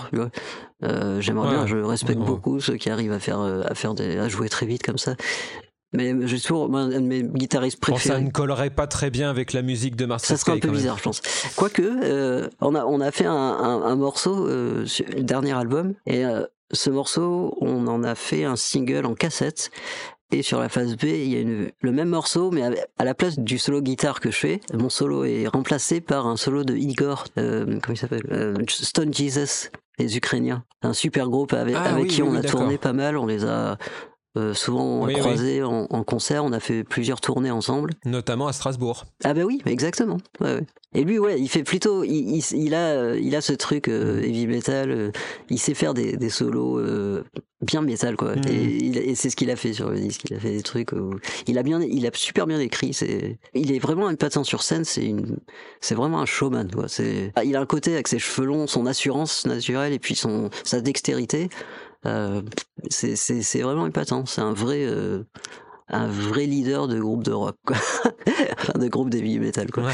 Euh, 0.84 1.20
J'aimerais 1.20 1.50
bien, 1.50 1.66
je 1.66 1.76
respecte 1.76 2.20
beaucoup 2.20 2.60
ceux 2.60 2.76
qui 2.76 2.90
arrivent 2.90 3.12
à 3.12 3.18
faire, 3.18 3.40
euh, 3.40 3.62
à 3.66 3.74
faire 3.74 3.94
des, 3.94 4.18
à 4.18 4.28
jouer 4.28 4.48
très 4.48 4.66
vite 4.66 4.82
comme 4.82 4.98
ça. 4.98 5.14
Mais 5.94 6.14
j'ai 6.26 6.40
toujours 6.40 6.74
un 6.74 6.88
de 6.88 6.98
mes 7.00 7.22
guitaristes 7.22 7.78
préférés. 7.78 8.08
Bon, 8.08 8.20
ça 8.20 8.24
ne 8.24 8.30
collerait 8.30 8.70
pas 8.70 8.86
très 8.86 9.10
bien 9.10 9.28
avec 9.28 9.52
la 9.52 9.60
musique 9.60 9.94
de 9.94 10.06
Marcel 10.06 10.38
Ça 10.38 10.42
serait 10.42 10.56
un 10.56 10.60
peu 10.60 10.70
bizarre, 10.70 10.96
je 10.96 11.02
pense. 11.02 11.20
Quoique, 11.54 11.82
euh, 11.82 12.48
on 12.62 12.74
a 12.74 12.86
on 12.86 13.00
a 13.00 13.10
fait 13.10 13.26
un, 13.26 13.34
un, 13.34 13.82
un 13.82 13.96
morceau, 13.96 14.46
le 14.46 15.22
dernier 15.22 15.52
album, 15.52 15.92
et 16.06 16.24
ce 16.72 16.88
morceau, 16.88 17.58
on 17.60 17.86
en 17.88 18.02
a 18.04 18.14
fait 18.14 18.44
un 18.44 18.56
single 18.56 19.04
en 19.04 19.14
cassette 19.14 19.70
et 20.32 20.42
sur 20.42 20.58
la 20.58 20.68
phase 20.68 20.96
B, 20.96 21.04
il 21.04 21.28
y 21.28 21.36
a 21.36 21.40
une, 21.40 21.70
le 21.80 21.92
même 21.92 22.08
morceau, 22.08 22.50
mais 22.50 22.62
à 22.98 23.04
la 23.04 23.14
place 23.14 23.38
du 23.38 23.58
solo 23.58 23.82
guitare 23.82 24.18
que 24.18 24.30
je 24.30 24.36
fais, 24.36 24.60
mon 24.72 24.88
solo 24.88 25.24
est 25.24 25.46
remplacé 25.46 26.00
par 26.00 26.26
un 26.26 26.36
solo 26.36 26.64
de 26.64 26.74
Igor, 26.74 27.26
euh, 27.38 27.78
comment 27.82 27.94
il 27.94 27.98
s'appelle 27.98 28.26
euh, 28.32 28.54
Stone 28.68 29.12
Jesus, 29.12 29.68
les 29.98 30.16
Ukrainiens. 30.16 30.64
Un 30.82 30.94
super 30.94 31.28
groupe 31.28 31.52
avec, 31.52 31.76
ah 31.76 31.82
avec 31.82 32.08
qui 32.08 32.22
on 32.22 32.34
a 32.34 32.42
tourné 32.42 32.78
pas 32.78 32.94
mal, 32.94 33.18
on 33.18 33.26
les 33.26 33.44
a 33.44 33.76
euh, 34.36 34.54
souvent 34.54 35.06
croisés 35.06 35.62
En, 35.62 35.86
en, 35.90 36.04
concert, 36.04 36.44
on 36.44 36.52
a 36.52 36.60
fait 36.60 36.84
plusieurs 36.84 37.20
tournées 37.20 37.50
ensemble. 37.50 37.92
Notamment 38.04 38.46
à 38.46 38.52
Strasbourg. 38.52 39.04
Ah 39.24 39.34
bah 39.34 39.42
oui, 39.44 39.60
exactement. 39.66 40.18
Ouais, 40.40 40.54
ouais. 40.54 40.66
Et 40.94 41.04
lui, 41.04 41.18
ouais, 41.18 41.40
il 41.40 41.48
fait 41.48 41.62
plutôt, 41.62 42.04
il, 42.04 42.36
il, 42.36 42.44
il 42.52 42.74
a, 42.74 43.14
il 43.16 43.34
a 43.34 43.40
ce 43.40 43.54
truc 43.54 43.88
euh, 43.88 44.20
heavy 44.22 44.46
metal. 44.46 44.90
Euh, 44.90 45.10
il 45.48 45.58
sait 45.58 45.72
faire 45.72 45.94
des, 45.94 46.18
des 46.18 46.28
solos 46.28 46.78
euh, 46.78 47.24
bien 47.62 47.80
métal, 47.80 48.16
quoi. 48.16 48.36
Mm. 48.36 48.42
Et, 48.48 49.10
et 49.10 49.14
c'est 49.14 49.30
ce 49.30 49.36
qu'il 49.36 49.50
a 49.50 49.56
fait 49.56 49.72
sur 49.72 49.88
le 49.88 49.98
disque. 49.98 50.24
Il 50.28 50.36
a 50.36 50.40
fait 50.40 50.50
des 50.50 50.62
trucs. 50.62 50.92
Où, 50.92 51.18
il 51.46 51.56
a 51.56 51.62
bien, 51.62 51.80
il 51.80 52.06
a 52.06 52.10
super 52.12 52.46
bien 52.46 52.60
écrit. 52.60 52.92
C'est, 52.92 53.38
il 53.54 53.72
est 53.72 53.78
vraiment 53.78 54.10
une 54.10 54.18
patin 54.18 54.44
sur 54.44 54.62
scène. 54.62 54.84
C'est 54.84 55.06
une, 55.06 55.38
c'est 55.80 55.94
vraiment 55.94 56.20
un 56.20 56.26
showman, 56.26 56.68
quoi. 56.70 56.88
C'est, 56.88 57.32
il 57.42 57.56
a 57.56 57.60
un 57.60 57.66
côté 57.66 57.94
avec 57.94 58.08
ses 58.08 58.18
cheveux 58.18 58.46
longs, 58.46 58.66
son 58.66 58.84
assurance 58.84 59.46
naturelle 59.46 59.94
et 59.94 59.98
puis 59.98 60.14
son 60.14 60.50
sa 60.62 60.82
dextérité. 60.82 61.48
C'est 62.90 63.60
vraiment 63.62 63.86
épatant. 63.86 64.26
C'est 64.26 64.40
un 64.40 64.52
vrai 64.52 64.86
un 65.92 66.06
vrai 66.06 66.46
leader 66.46 66.88
de 66.88 66.98
groupe 66.98 67.22
de 67.22 67.32
rock, 67.32 67.56
quoi. 67.66 67.76
enfin, 68.58 68.78
de 68.78 68.88
groupe 68.88 69.10
d'heavy 69.10 69.38
metal. 69.38 69.70
Quoi. 69.70 69.90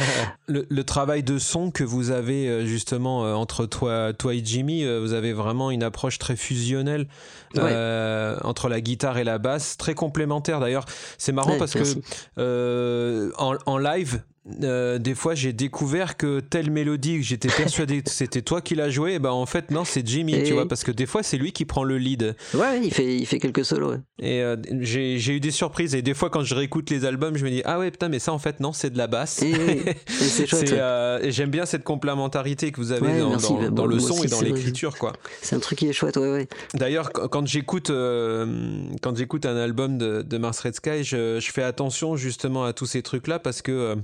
Le, 0.47 0.83
travail 0.83 1.23
de 1.23 1.39
son 1.39 1.71
que 1.71 1.83
vous 1.83 2.11
avez 2.11 2.49
euh, 2.49 2.67
justement 2.67 3.25
euh, 3.25 3.35
entre 3.35 3.67
toi, 3.67 4.13
toi 4.13 4.35
et 4.35 4.43
Jimmy, 4.45 4.85
euh, 4.85 5.01
vous 5.01 5.13
avez 5.13 5.33
vraiment 5.33 5.71
une 5.71 5.83
approche 5.83 6.19
très 6.19 6.37
fusionnelle 6.37 7.09
entre 7.57 8.69
la 8.69 8.81
guitare 8.81 9.19
et 9.19 9.25
la 9.25 9.39
basse, 9.39 9.77
très 9.77 9.95
complémentaire. 9.95 10.61
D'ailleurs, 10.61 10.85
c'est 11.19 11.33
marrant 11.33 11.59
parce 11.59 11.73
que 11.73 13.33
en, 13.37 13.57
en 13.67 13.79
live, 13.79 14.23
euh, 14.63 14.99
des 14.99 15.15
fois 15.15 15.35
j'ai 15.35 15.53
découvert 15.53 16.17
que 16.17 16.41
telle 16.41 16.71
mélodie 16.71 17.19
que 17.19 17.23
j'étais 17.23 17.49
persuadé 17.49 18.03
que 18.03 18.11
c'était 18.11 18.43
toi 18.43 18.61
qui 18.61 18.75
l'as 18.75 18.89
joué 18.89 19.15
et 19.15 19.19
ben 19.19 19.31
en 19.31 19.47
fait 19.47 19.71
non 19.71 19.85
c'est 19.85 20.07
Jimmy 20.07 20.43
tu 20.43 20.55
vois 20.55 20.67
parce 20.67 20.85
que 20.85 20.91
des 20.91 21.07
fois 21.07 21.23
c'est 21.23 21.37
lui 21.37 21.53
qui 21.53 21.65
prend 21.65 21.85
le 21.85 21.99
lead. 21.99 22.35
Ouais 22.55 22.81
il 22.83 22.93
fait 22.93 23.17
il 23.17 23.27
fait 23.27 23.39
quelques 23.39 23.65
solos 23.65 23.95
et 24.21 24.43
euh, 24.43 24.57
j'ai 24.81 25.35
eu 25.35 25.41
des 25.41 25.51
surprises. 25.51 25.95
Et 25.95 26.03
des 26.03 26.15
fois 26.15 26.31
quand 26.31 26.43
je 26.43 26.55
réécoute 26.55 26.89
les 26.91 27.05
albums 27.05 27.37
je 27.37 27.45
me 27.45 27.51
dis 27.51 27.63
ah 27.65 27.79
ouais 27.79 27.91
putain 27.91 28.09
mais 28.09 28.19
ça 28.19 28.33
en 28.33 28.39
fait 28.39 28.61
non 28.61 28.73
c'est 28.73 28.91
de 28.91 28.99
la 28.99 29.07
basse. 29.07 29.43
Et, 29.43 29.55
euh, 30.73 31.21
et 31.23 31.31
j'aime 31.31 31.51
bien 31.51 31.67
cette 31.67 31.85
complémentarité 31.85 32.73
que 32.73 32.81
vous 32.81 32.93
avez 32.93 33.19
dans, 33.19 33.71
dans, 33.71 33.87
le 33.87 33.99
son 33.99 34.23
et 34.23 34.29
dans 34.29 34.41
l'écriture 34.41 34.97
quoi. 34.99 35.13
C'est 35.43 35.57
un 35.57 35.61
truc 35.61 35.79
qui 35.79 35.89
est 35.89 35.93
chouette 35.93 36.17
ouais 36.17 36.31
ouais. 36.31 36.49
D'ailleurs 36.75 37.13
quand 37.13 37.47
j'écoute 37.47 37.89
quand 37.89 39.17
j'écoute 39.17 39.47
un 39.47 39.57
album 39.57 39.99
de, 39.99 40.23
de 40.23 40.39
Mars 40.39 40.61
Red 40.61 40.75
Sky 40.75 41.05
je, 41.05 41.39
je 41.39 41.53
fais 41.53 41.63
attention 41.63 42.17
justement 42.17 42.65
à 42.65 42.73
tous 42.73 42.87
ces 42.87 43.03
trucs 43.03 43.27
là 43.27 43.39
parce 43.39 43.63
que 43.63 43.97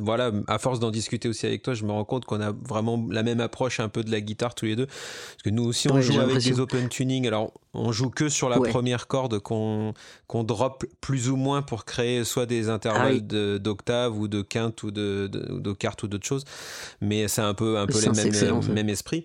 voilà, 0.00 0.32
à 0.48 0.58
force 0.58 0.80
d'en 0.80 0.90
discuter 0.90 1.28
aussi 1.28 1.46
avec 1.46 1.62
toi, 1.62 1.74
je 1.74 1.84
me 1.84 1.92
rends 1.92 2.04
compte 2.04 2.24
qu'on 2.24 2.40
a 2.40 2.52
vraiment 2.52 3.06
la 3.10 3.22
même 3.22 3.40
approche 3.40 3.80
un 3.80 3.88
peu 3.88 4.02
de 4.04 4.10
la 4.10 4.20
guitare 4.20 4.54
tous 4.54 4.66
les 4.66 4.76
deux. 4.76 4.86
Parce 4.86 5.42
que 5.44 5.50
nous 5.50 5.64
aussi, 5.64 5.90
on 5.90 6.00
joue 6.00 6.20
avec 6.20 6.38
des 6.38 6.60
open 6.60 6.88
tuning. 6.88 7.26
Alors, 7.26 7.52
on 7.72 7.92
joue 7.92 8.10
que 8.10 8.28
sur 8.28 8.48
la 8.48 8.60
première 8.60 9.06
corde 9.06 9.38
qu'on 9.38 9.94
qu'on 10.26 10.44
drop 10.44 10.84
plus 11.00 11.30
ou 11.30 11.36
moins 11.36 11.62
pour 11.62 11.84
créer 11.84 12.24
soit 12.24 12.46
des 12.46 12.68
intervalles 12.68 13.22
ah 13.30 13.58
d'octave 13.58 14.18
ou 14.18 14.28
de 14.28 14.42
quinte 14.42 14.82
ou 14.82 14.90
de, 14.90 15.28
de, 15.30 15.58
de 15.58 15.72
quarte 15.72 16.02
ou 16.02 16.08
d'autres 16.08 16.26
choses. 16.26 16.44
Mais 17.00 17.28
c'est 17.28 17.42
un 17.42 17.54
peu, 17.54 17.78
un 17.78 17.86
peu 17.86 18.00
les 18.00 18.10
mêmes, 18.10 18.60
même 18.72 18.88
esprit. 18.88 19.24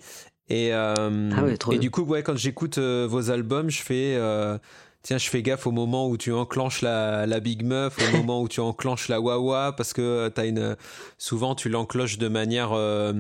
Et, 0.50 0.74
euh, 0.74 1.30
ah 1.34 1.74
et 1.74 1.80
du 1.80 1.91
coup, 1.91 2.02
ouais, 2.02 2.24
quand 2.24 2.36
j'écoute 2.36 2.78
euh, 2.78 3.08
vos 3.10 3.32
albums, 3.32 3.70
je 3.70 3.82
fais. 3.82 4.15
Euh, 4.17 4.58
tiens, 5.03 5.17
je 5.17 5.29
fais 5.29 5.41
gaffe 5.41 5.67
au 5.67 5.71
moment 5.71 6.07
où 6.07 6.17
tu 6.17 6.31
enclenches 6.31 6.81
la, 6.81 7.25
la 7.25 7.39
Big 7.39 7.63
Muff, 7.63 7.97
au 7.97 8.17
moment 8.17 8.41
où 8.41 8.47
tu 8.47 8.59
enclenches 8.59 9.07
la 9.07 9.19
Wawa, 9.19 9.73
parce 9.75 9.93
que 9.93 10.01
euh, 10.01 10.29
as 10.35 10.45
une, 10.45 10.75
souvent 11.17 11.55
tu 11.55 11.69
l'enclenches 11.69 12.17
de 12.17 12.27
manière, 12.27 12.71
euh, 12.73 13.13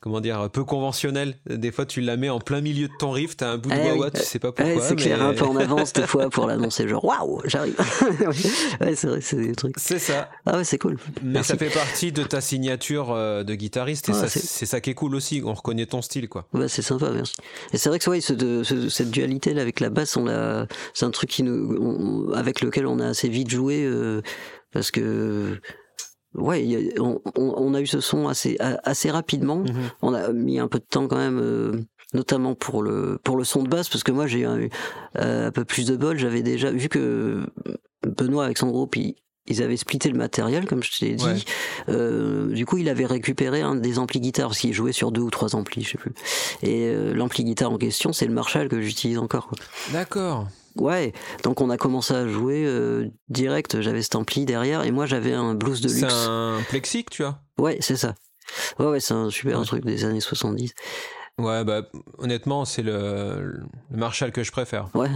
comment 0.00 0.20
dire, 0.20 0.50
peu 0.50 0.64
conventionnelle. 0.64 1.36
Des 1.46 1.72
fois, 1.72 1.86
tu 1.86 2.00
la 2.00 2.16
mets 2.16 2.28
en 2.28 2.40
plein 2.40 2.60
milieu 2.60 2.88
de 2.88 2.92
ton 2.98 3.10
riff, 3.12 3.36
t'as 3.36 3.50
un 3.50 3.58
bout 3.58 3.70
de 3.70 3.74
ah 3.74 3.94
Wawa, 3.94 4.10
tu 4.10 4.22
sais 4.22 4.38
pas 4.38 4.52
pourquoi. 4.52 4.82
c'est 4.82 4.96
clair, 4.96 5.22
un 5.22 5.34
peu 5.34 5.44
en 5.44 5.56
avance 5.56 5.92
des 5.92 6.06
fois 6.06 6.28
pour 6.28 6.46
l'annoncer, 6.46 6.86
genre 6.88 7.04
waouh, 7.04 7.40
j'arrive. 7.44 7.76
ouais, 8.80 8.94
c'est 8.94 9.06
vrai, 9.06 9.20
c'est 9.20 9.36
des 9.36 9.54
trucs. 9.54 9.74
C'est 9.78 9.98
ça. 9.98 10.28
Ah 10.46 10.56
ouais, 10.56 10.64
c'est 10.64 10.78
cool. 10.78 10.98
Mais 11.22 11.42
ça 11.42 11.56
fait 11.56 11.70
partie 11.70 12.12
de 12.12 12.22
ta 12.22 12.40
signature 12.40 13.10
euh, 13.10 13.42
de 13.42 13.54
guitariste 13.54 14.08
et 14.08 14.12
c'est 14.12 14.66
ça 14.66 14.80
qui 14.80 14.90
est 14.90 14.94
cool 14.94 15.14
aussi. 15.14 15.42
On 15.44 15.54
reconnaît 15.54 15.86
ton 15.86 16.02
style, 16.02 16.28
quoi. 16.28 16.46
Ouais, 16.52 16.68
c'est 16.68 16.82
sympa, 16.82 17.10
merci. 17.10 17.34
Et 17.72 17.78
c'est 17.78 17.88
vrai 17.88 17.98
que 17.98 18.10
ouais, 18.10 18.20
cette 18.20 19.10
dualité 19.10 19.54
là 19.54 19.62
avec 19.62 19.80
la 19.80 19.90
basse, 19.90 20.16
on 20.16 20.24
l'a, 20.24 20.66
c'est 20.94 21.06
un 21.06 21.10
truc 21.10 21.21
qui 21.26 21.42
nous, 21.42 22.30
avec 22.34 22.60
lequel 22.60 22.86
on 22.86 22.98
a 22.98 23.06
assez 23.06 23.28
vite 23.28 23.50
joué 23.50 23.84
euh, 23.84 24.22
parce 24.72 24.90
que 24.90 25.58
ouais, 26.34 26.94
on, 26.98 27.74
a 27.74 27.80
eu 27.80 27.86
ce 27.86 28.00
son 28.00 28.28
assez 28.28 28.56
assez 28.60 29.10
rapidement. 29.10 29.58
Mhm. 29.58 29.90
On 30.02 30.14
a 30.14 30.32
mis 30.32 30.58
un 30.58 30.68
peu 30.68 30.78
de 30.78 30.84
temps 30.84 31.08
quand 31.08 31.16
même, 31.16 31.40
euh, 31.40 31.80
notamment 32.14 32.54
pour 32.54 32.82
le 32.82 33.18
pour 33.22 33.36
le 33.36 33.44
son 33.44 33.62
de 33.62 33.68
basse, 33.68 33.88
parce 33.88 34.04
que 34.04 34.12
moi 34.12 34.26
j'ai 34.26 34.40
eu 34.40 34.70
un 35.16 35.50
peu 35.50 35.64
plus 35.64 35.86
de 35.86 35.96
bol. 35.96 36.18
J'avais 36.18 36.42
déjà 36.42 36.70
vu 36.70 36.88
que 36.88 37.46
Benoît 38.06 38.44
avec 38.44 38.58
son 38.58 38.68
groupe, 38.68 38.96
il, 38.96 39.16
ils 39.46 39.62
avaient 39.62 39.76
splitté 39.76 40.08
le 40.08 40.16
matériel, 40.16 40.66
comme 40.66 40.82
je 40.82 40.98
t'ai 40.98 41.14
dit. 41.14 41.44
Euh, 41.88 42.52
du 42.52 42.64
coup, 42.64 42.78
il 42.78 42.88
avait 42.88 43.06
récupéré 43.06 43.60
un 43.60 43.74
des 43.74 43.98
amplis 43.98 44.20
guitare, 44.20 44.48
parce 44.48 44.60
qu'il 44.60 44.72
jouait 44.72 44.92
sur 44.92 45.10
deux 45.10 45.20
ou 45.20 45.30
trois 45.30 45.56
amplis, 45.56 45.82
je 45.82 45.90
sais 45.90 45.98
plus. 45.98 46.12
Et 46.62 46.86
euh, 46.86 47.12
l'ampli 47.12 47.42
guitare 47.44 47.72
en 47.72 47.78
question, 47.78 48.12
c'est 48.12 48.26
le 48.26 48.32
Marshall 48.32 48.68
que 48.68 48.80
j'utilise 48.80 49.18
encore. 49.18 49.50
D'accord. 49.92 50.46
Ouais, 50.76 51.12
donc 51.42 51.60
on 51.60 51.70
a 51.70 51.76
commencé 51.76 52.14
à 52.14 52.26
jouer 52.26 52.64
euh, 52.64 53.08
direct. 53.28 53.80
J'avais 53.80 54.02
cet 54.02 54.16
ampli 54.16 54.44
derrière, 54.44 54.84
et 54.84 54.90
moi 54.90 55.06
j'avais 55.06 55.32
un 55.32 55.54
blues 55.54 55.80
de 55.80 55.88
luxe. 55.88 56.00
C'est 56.00 56.28
un 56.28 56.60
Plexi 56.68 57.04
tu 57.10 57.22
vois 57.22 57.38
Ouais, 57.58 57.78
c'est 57.80 57.96
ça. 57.96 58.14
Ouais, 58.78 58.86
ouais, 58.86 59.00
c'est 59.00 59.14
un 59.14 59.30
super 59.30 59.62
truc 59.62 59.84
des 59.84 60.04
années 60.04 60.20
70. 60.20 60.72
Ouais, 61.38 61.64
bah 61.64 61.82
honnêtement, 62.18 62.64
c'est 62.64 62.82
le, 62.82 63.62
le 63.90 63.96
Marshall 63.96 64.32
que 64.32 64.42
je 64.42 64.52
préfère. 64.52 64.88
Ouais. 64.94 65.08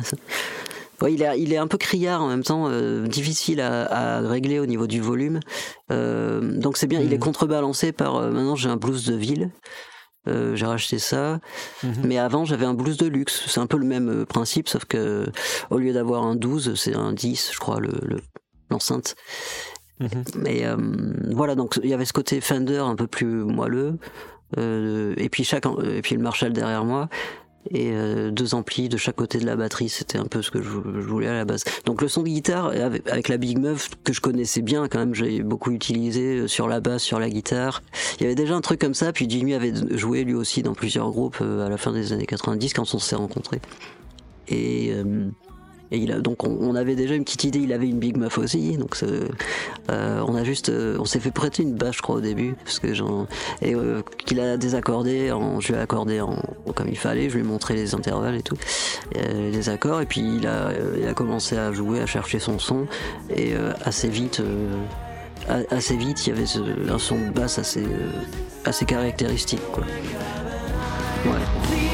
Ouais, 1.02 1.12
il, 1.12 1.22
est, 1.22 1.40
il 1.40 1.52
est 1.52 1.58
un 1.58 1.66
peu 1.66 1.76
criard 1.76 2.22
en 2.22 2.28
même 2.28 2.42
temps, 2.42 2.68
euh, 2.70 3.06
difficile 3.06 3.60
à, 3.60 3.84
à, 4.16 4.20
régler 4.20 4.58
au 4.58 4.66
niveau 4.66 4.86
du 4.86 5.00
volume. 5.00 5.40
Euh, 5.92 6.40
donc 6.58 6.78
c'est 6.78 6.86
bien, 6.86 7.00
il 7.00 7.12
est 7.12 7.16
mhm. 7.16 7.22
contrebalancé 7.22 7.92
par. 7.92 8.16
Euh, 8.16 8.30
maintenant 8.30 8.56
j'ai 8.56 8.70
un 8.70 8.76
blues 8.76 9.04
de 9.04 9.14
ville. 9.14 9.50
Euh, 10.28 10.56
j'ai 10.56 10.66
racheté 10.66 10.98
ça, 10.98 11.40
mhm. 11.82 11.94
mais 12.04 12.18
avant 12.18 12.44
j'avais 12.44 12.66
un 12.66 12.74
blues 12.74 12.96
de 12.96 13.06
luxe. 13.06 13.44
C'est 13.48 13.60
un 13.60 13.66
peu 13.66 13.78
le 13.78 13.86
même 13.86 14.08
euh, 14.08 14.24
principe, 14.24 14.68
sauf 14.68 14.84
que 14.84 15.26
au 15.70 15.78
lieu 15.78 15.92
d'avoir 15.92 16.24
un 16.24 16.34
12, 16.34 16.74
c'est 16.74 16.94
un 16.94 17.12
10, 17.12 17.50
je 17.52 17.58
crois, 17.58 17.80
le 17.80 17.92
l'enceinte. 18.70 19.14
Le, 20.00 20.06
mhm. 20.06 20.24
Mais 20.36 20.64
voilà, 21.34 21.54
donc 21.54 21.78
il 21.82 21.88
y 21.88 21.94
avait 21.94 22.04
ce 22.04 22.12
côté 22.12 22.40
Fender 22.40 22.78
un 22.78 22.96
peu 22.96 23.06
plus 23.06 23.44
moelleux. 23.44 23.98
et 24.56 25.28
puis 25.30 25.44
chaque, 25.44 25.66
et 25.66 26.02
puis 26.02 26.16
le 26.16 26.22
Marshall 26.22 26.52
derrière 26.52 26.84
moi 26.84 27.08
et 27.70 27.90
euh, 27.92 28.30
deux 28.30 28.54
amplis 28.54 28.88
de 28.88 28.96
chaque 28.96 29.16
côté 29.16 29.38
de 29.38 29.46
la 29.46 29.56
batterie. 29.56 29.88
C'était 29.88 30.18
un 30.18 30.24
peu 30.26 30.42
ce 30.42 30.50
que 30.50 30.62
je, 30.62 30.68
voulais 30.68 31.28
à 31.28 31.34
la 31.34 31.44
base. 31.44 31.64
Donc 31.84 32.02
le 32.02 32.08
son 32.08 32.22
de 32.22 32.28
guitare 32.28 32.66
avec, 32.66 33.28
la 33.28 33.36
Big 33.36 33.58
Muff 33.58 33.90
que 34.04 34.12
je 34.12 34.20
connaissais 34.20 34.62
bien 34.62 34.88
quand 34.88 34.98
même, 34.98 35.14
j'ai 35.14 35.42
beaucoup 35.42 35.70
utilisé 35.70 36.38
euh, 36.38 36.48
sur 36.48 36.68
la 36.68 36.80
basse, 36.80 37.02
sur 37.02 37.18
la 37.18 37.30
guitare. 37.30 37.82
Il 38.18 38.24
y 38.24 38.26
avait 38.26 38.34
déjà 38.34 38.54
un 38.54 38.60
truc 38.60 38.80
comme 38.80 38.94
ça. 38.94 39.12
Puis 39.12 39.26
Jimmy 39.28 39.54
avait 39.54 39.72
joué 39.96 40.24
lui 40.24 40.34
aussi 40.34 40.62
dans 40.62 40.74
plusieurs 40.74 41.10
groupes 41.10 41.38
euh, 41.40 41.66
à 41.66 41.68
la 41.68 41.76
fin 41.76 41.92
des 41.92 42.12
années 42.12 42.26
90 42.26 42.72
quand 42.72 42.94
on 42.94 42.98
s'est 42.98 43.16
rencontrés. 43.16 43.60
Et 44.48 44.92
et 45.90 46.06
donc 46.06 46.44
on, 46.44 46.74
avait 46.74 46.96
déjà 46.96 47.14
une 47.14 47.24
petite 47.24 47.44
idée, 47.44 47.60
il 47.60 47.72
avait 47.72 47.88
une 47.88 47.98
Big 47.98 48.16
Muff 48.16 48.38
aussi, 48.38 48.76
donc 48.76 48.96
euh, 49.02 50.20
on 50.26 50.34
a 50.34 50.42
juste, 50.42 50.68
euh, 50.68 50.96
on 50.98 51.04
s'est 51.04 51.20
fait 51.20 51.30
prêter 51.30 51.62
une 51.62 51.74
basse 51.74 51.96
je 51.96 52.02
crois 52.02 52.16
au 52.16 52.20
début, 52.20 52.54
parce 52.64 52.80
que 52.80 52.88
et 53.62 53.74
euh, 53.74 54.02
qu'il 54.24 54.40
a 54.40 54.56
désaccordé, 54.56 55.30
en, 55.30 55.60
je 55.60 55.68
lui 55.68 55.74
ai 55.78 55.78
accordé 55.78 56.20
en, 56.20 56.42
comme 56.74 56.88
il 56.88 56.98
fallait, 56.98 57.28
je 57.28 57.36
lui 57.36 57.44
ai 57.44 57.46
montré 57.46 57.74
les 57.74 57.94
intervalles 57.94 58.34
et 58.34 58.42
tout, 58.42 58.56
les 59.14 59.68
accords, 59.68 60.00
et 60.00 60.06
puis 60.06 60.20
il 60.38 60.46
a, 60.46 61.14
commencé 61.14 61.56
à 61.56 61.72
jouer, 61.72 62.00
à 62.00 62.06
chercher 62.06 62.38
son 62.38 62.58
son, 62.58 62.86
et 63.34 63.54
assez 63.84 64.08
vite, 64.08 64.42
assez 65.70 65.96
vite, 65.96 66.26
il 66.26 66.30
y 66.30 66.32
avait 66.32 66.90
un 66.90 66.98
son 66.98 67.18
de 67.18 67.30
basse 67.30 67.58
assez, 67.58 67.86
caractéristique. 68.86 69.60
Ouais. 71.24 71.85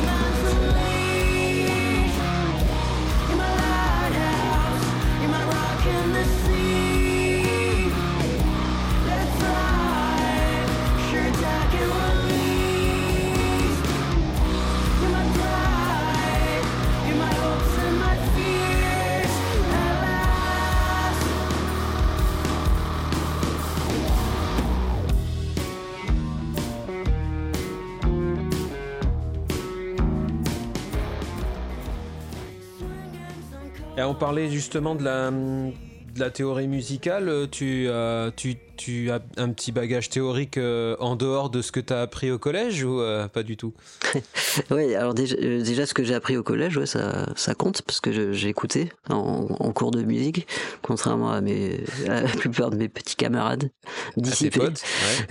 On 34.13 34.15
parlait 34.15 34.51
justement 34.51 34.95
de 34.95 35.05
la, 35.05 36.31
théorie 36.31 36.69
musicale. 36.69 37.49
Tu, 37.51 37.87
euh, 37.89 38.31
tu, 38.37 38.57
tu 38.77 39.11
as 39.11 39.21
un 39.37 39.51
petit 39.51 39.73
bagage 39.73 40.09
théorique 40.09 40.57
euh, 40.57 40.97
en 40.99 41.17
dehors 41.17 41.51
de 41.51 41.63
ce 41.63 41.73
que 41.73 41.81
tu 41.81 41.93
as 41.93 42.01
appris 42.01 42.31
au 42.31 42.39
collège 42.39 42.83
ou 42.85 43.01
euh, 43.01 43.29
pas 43.29 43.43
du 43.43 43.57
tout? 43.57 43.75
Oui, 44.71 44.95
alors 44.95 45.15
déjà, 45.15 45.35
euh, 45.41 45.63
déjà 45.63 45.87
ce 45.87 45.95
que 45.95 46.05
j'ai 46.05 46.15
appris 46.15 46.37
au 46.37 46.43
collège, 46.43 46.77
ouais, 46.77 46.85
ça, 46.85 47.27
ça 47.37 47.55
compte 47.55 47.81
parce 47.83 48.01
que 48.01 48.33
j'ai 48.33 48.49
écouté 48.49 48.93
en, 49.09 49.47
en, 49.49 49.73
cours 49.73 49.91
de 49.93 50.03
musique, 50.03 50.47
contrairement 50.83 51.33
à, 51.33 51.41
mes, 51.41 51.81
à 52.07 52.21
la 52.21 52.29
plupart 52.29 52.69
de 52.71 52.77
mes 52.77 52.91
petits 52.91 53.17
camarades 53.17 53.71
dissipés, 54.19 54.61
potes, 54.61 54.83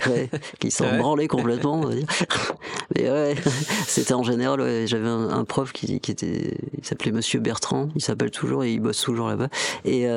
ouais. 0.08 0.28
qui 0.58 0.72
sont 0.72 0.96
branlés 0.96 1.28
complètement, 1.28 1.74
on 1.82 1.86
va 1.86 1.94
dire. 1.94 2.06
Mais 2.96 3.10
ouais, 3.10 3.36
c'était 3.86 4.14
en 4.14 4.24
général, 4.24 4.88
j'avais 4.88 5.08
un, 5.08 5.30
un, 5.30 5.44
prof 5.44 5.72
qui, 5.72 6.00
qui 6.00 6.10
était, 6.10 6.58
il 6.76 6.84
s'appelait 6.84 7.12
Monsieur 7.12 7.38
Bertrand, 7.38 7.90
il 7.94 8.02
s'appelle 8.02 8.32
toujours 8.32 8.64
et 8.64 8.72
il 8.72 8.80
bosse 8.80 9.02
toujours 9.02 9.28
là-bas. 9.28 9.50
Et 9.84 10.08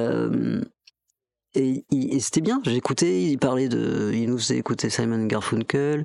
et, 1.56 2.20
c'était 2.20 2.42
bien. 2.42 2.62
J'écoutais, 2.66 3.24
il 3.24 3.38
parlait 3.38 3.70
de, 3.70 4.12
il 4.14 4.30
nous 4.30 4.38
faisait 4.38 4.58
écouter 4.58 4.90
Simon 4.90 5.26
Garfunkel, 5.26 6.04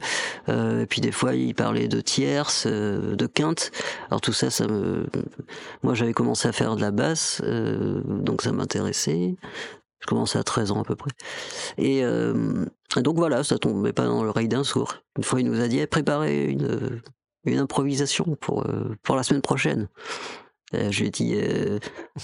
euh, 0.49 0.83
et 0.83 0.87
puis 0.87 1.01
des 1.01 1.13
fois 1.13 1.35
il 1.35 1.55
parlait 1.55 1.89
de 1.89 2.01
tierce, 2.01 2.65
euh, 2.67 3.17
de 3.17 3.27
quinte. 3.27 3.71
Alors 4.09 4.21
tout 4.21 4.33
ça, 4.33 4.51
ça 4.51 4.67
me, 4.67 5.07
moi 5.83 5.95
j'avais 5.95 6.13
commencé 6.13 6.49
à 6.49 6.53
faire 6.53 6.77
de 6.77 6.81
la 6.81 6.91
basse, 6.91 7.41
euh, 7.45 8.01
donc 8.05 8.43
ça 8.43 8.53
m'intéressait. 8.53 9.37
Je 10.01 10.07
commençais 10.07 10.39
à 10.39 10.43
13 10.43 10.71
ans 10.71 10.81
à 10.81 10.85
peu 10.85 10.97
près. 10.97 11.11
Et, 11.77 12.03
donc 12.97 13.17
voilà, 13.17 13.45
ça 13.45 13.59
tombait 13.59 13.93
pas 13.93 14.07
dans 14.07 14.25
l'oreille 14.25 14.49
d'un 14.49 14.65
sourd. 14.65 14.95
Une 15.19 15.25
fois, 15.25 15.43
il 15.43 15.47
nous 15.47 15.61
a 15.61 15.69
dit 15.69 15.79
eh, 15.79 15.87
préparez 15.87 16.47
une, 16.47 17.03
une 17.45 17.59
improvisation 17.59 18.35
pour, 18.41 18.67
pour 19.03 19.17
la 19.17 19.23
semaine 19.23 19.43
prochaine. 19.43 19.89
Euh, 20.73 20.93
je 20.93 21.01
lui 21.01 21.09
ai 21.09 21.11
dit, 21.11 21.33
euh, 21.35 21.81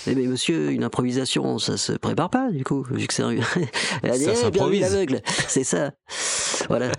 eh 0.06 0.14
mais 0.14 0.22
monsieur, 0.22 0.70
une 0.70 0.85
improvisation, 0.85 1.59
ça 1.59 1.76
se 1.76 1.92
prépare 1.92 2.30
pas, 2.30 2.50
du 2.52 2.62
coup, 2.62 2.85
vu 2.88 3.09
que 3.09 3.14
c'est 3.14 3.24
un... 3.24 3.30
Elle 4.02 4.11
a 4.11 4.16
dit, 4.18 4.24
ça 4.24 4.50
eh, 4.54 4.78
l'aveugle, 4.78 5.20
c'est 5.48 5.64
ça. 5.64 5.90
Voilà. 6.68 6.92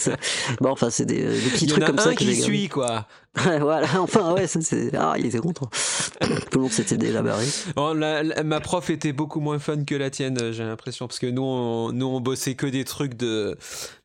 bon, 0.60 0.70
enfin, 0.70 0.90
c'est 0.90 1.04
des, 1.04 1.22
des, 1.22 1.50
petits 1.50 1.68
trucs 1.68 1.84
comme 1.84 1.98
ça 1.98 2.14
que 2.14 2.18
qui 2.18 2.34
suit, 2.34 2.68
quoi. 2.68 3.06
voilà, 3.60 3.86
enfin, 4.00 4.32
ouais, 4.32 4.46
ça 4.46 4.60
c'est. 4.60 4.90
Ah, 4.96 5.14
il 5.18 5.26
était 5.26 5.38
content. 5.38 5.68
Tout 6.50 6.58
le 6.58 6.60
monde 6.62 6.70
s'était 6.70 6.96
déjà 6.96 7.22
barré. 7.22 7.44
Oh, 7.76 7.94
ma 7.94 8.60
prof 8.60 8.90
était 8.90 9.12
beaucoup 9.12 9.40
moins 9.40 9.58
fun 9.58 9.84
que 9.84 9.94
la 9.94 10.10
tienne, 10.10 10.52
j'ai 10.52 10.64
l'impression, 10.64 11.06
parce 11.06 11.18
que 11.18 11.26
nous 11.26 11.42
on, 11.42 11.92
nous, 11.92 12.06
on 12.06 12.20
bossait 12.20 12.54
que 12.54 12.66
des 12.66 12.84
trucs 12.84 13.14
de, 13.14 13.56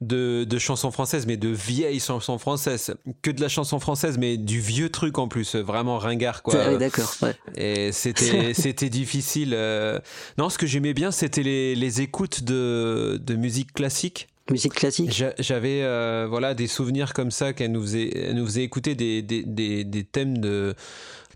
de, 0.02 0.44
de, 0.44 0.60
chansons 0.60 0.92
françaises, 0.92 1.26
mais 1.26 1.38
de 1.38 1.50
vieilles 1.50 2.00
chansons 2.00 2.38
françaises. 2.38 2.94
Que 3.22 3.32
de 3.32 3.42
la 3.42 3.50
chanson 3.50 3.80
française, 3.80 4.18
mais 4.18 4.38
du 4.38 4.60
vieux 4.60 4.90
truc 4.90 5.18
en 5.18 5.28
plus, 5.28 5.56
vraiment 5.56 5.98
ringard, 5.98 6.44
quoi. 6.44 6.78
D'accord, 6.78 7.14
ouais. 7.22 7.36
Et 7.56 7.92
c'était, 7.92 8.54
c'était 8.54 8.90
difficile. 8.90 9.54
Euh. 9.56 10.00
Non, 10.38 10.50
ce 10.50 10.58
que 10.58 10.68
j'aimais 10.68 10.94
bien, 10.94 11.12
c'était 11.12 11.44
les, 11.44 11.76
les 11.76 12.02
écoutes 12.02 12.44
de, 12.44 13.20
de 13.24 13.36
musique 13.36 13.74
classique. 13.74 14.28
Musique 14.52 14.74
classique 14.74 15.24
J'avais 15.40 15.84
euh, 15.84 16.28
voilà, 16.30 16.54
des 16.54 16.68
souvenirs 16.68 17.14
comme 17.14 17.32
ça 17.32 17.54
qu'elle 17.54 17.72
nous 17.72 17.82
faisait, 17.82 18.34
nous 18.34 18.46
faisait 18.46 18.64
écouter 18.64 18.94
des, 18.94 19.22
des, 19.22 19.44
des, 19.86 20.04
thèmes 20.04 20.40
de. 20.40 20.76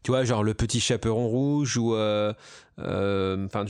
Tu 0.04 0.12
vois, 0.12 0.24
genre 0.24 0.44
Le 0.44 0.54
Petit 0.54 0.80
Chaperon 0.80 1.28
Rouge 1.28 1.78
ou. 1.78 1.96
Euh, 1.96 2.34
euh, 2.80 3.48
enfin 3.48 3.66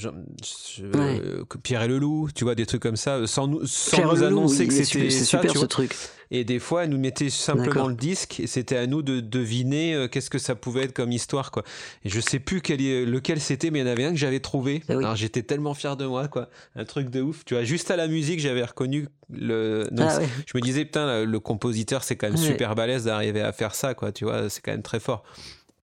euh, 0.81 1.45
Pierre 1.63 1.83
et 1.83 1.87
le 1.87 1.97
loup 1.97 2.27
tu 2.35 2.43
vois 2.43 2.55
des 2.55 2.65
trucs 2.65 2.81
comme 2.81 2.97
ça 2.97 3.25
sans 3.25 3.47
nous 3.47 3.65
sans 3.65 4.03
nous 4.03 4.21
annoncer 4.21 4.67
que 4.67 4.73
c'était 4.73 5.09
super 5.09 5.57
ce 5.57 5.65
truc. 5.65 5.95
Et 6.29 6.43
des 6.43 6.59
fois 6.59 6.83
elle 6.83 6.89
nous 6.89 6.97
mettait 6.97 7.29
simplement 7.29 7.87
le 7.87 7.95
disque 7.95 8.41
et 8.41 8.47
c'était 8.47 8.75
à 8.75 8.85
nous 8.85 9.01
de 9.01 9.21
deviner 9.21 10.07
qu'est-ce 10.11 10.29
que 10.29 10.39
ça 10.39 10.55
pouvait 10.55 10.83
être 10.83 10.93
comme 10.93 11.13
histoire 11.13 11.51
quoi. 11.51 11.63
Et 12.03 12.09
je 12.09 12.19
sais 12.19 12.39
plus 12.39 12.59
quel, 12.59 13.09
lequel 13.09 13.39
c'était 13.39 13.71
mais 13.71 13.79
il 13.79 13.87
y 13.87 13.89
en 13.89 13.91
avait 13.93 14.03
un 14.03 14.11
que 14.11 14.17
j'avais 14.17 14.41
trouvé. 14.41 14.83
Ah 14.89 14.93
alors 14.93 15.15
j'étais 15.15 15.41
tellement 15.41 15.73
fier 15.73 15.95
de 15.95 16.05
moi 16.05 16.27
quoi. 16.27 16.49
Un 16.75 16.83
truc 16.83 17.09
de 17.09 17.21
ouf 17.21 17.45
tu 17.45 17.53
vois. 17.53 17.63
Juste 17.63 17.89
à 17.91 17.95
la 17.95 18.09
musique 18.09 18.41
j'avais 18.41 18.65
reconnu 18.65 19.07
le 19.29 19.87
ah 19.97 20.19
je 20.45 20.57
me 20.57 20.61
disais 20.61 20.83
putain 20.83 21.23
le 21.23 21.39
compositeur 21.39 22.03
c'est 22.03 22.17
quand 22.17 22.27
même 22.27 22.35
super 22.35 22.75
balèze 22.75 23.05
d'arriver 23.05 23.39
à 23.39 23.53
faire 23.53 23.73
ça 23.73 23.93
quoi 23.93 24.11
tu 24.11 24.25
vois. 24.25 24.49
C'est 24.49 24.59
quand 24.59 24.71
même 24.71 24.83
très 24.83 24.99
fort 24.99 25.23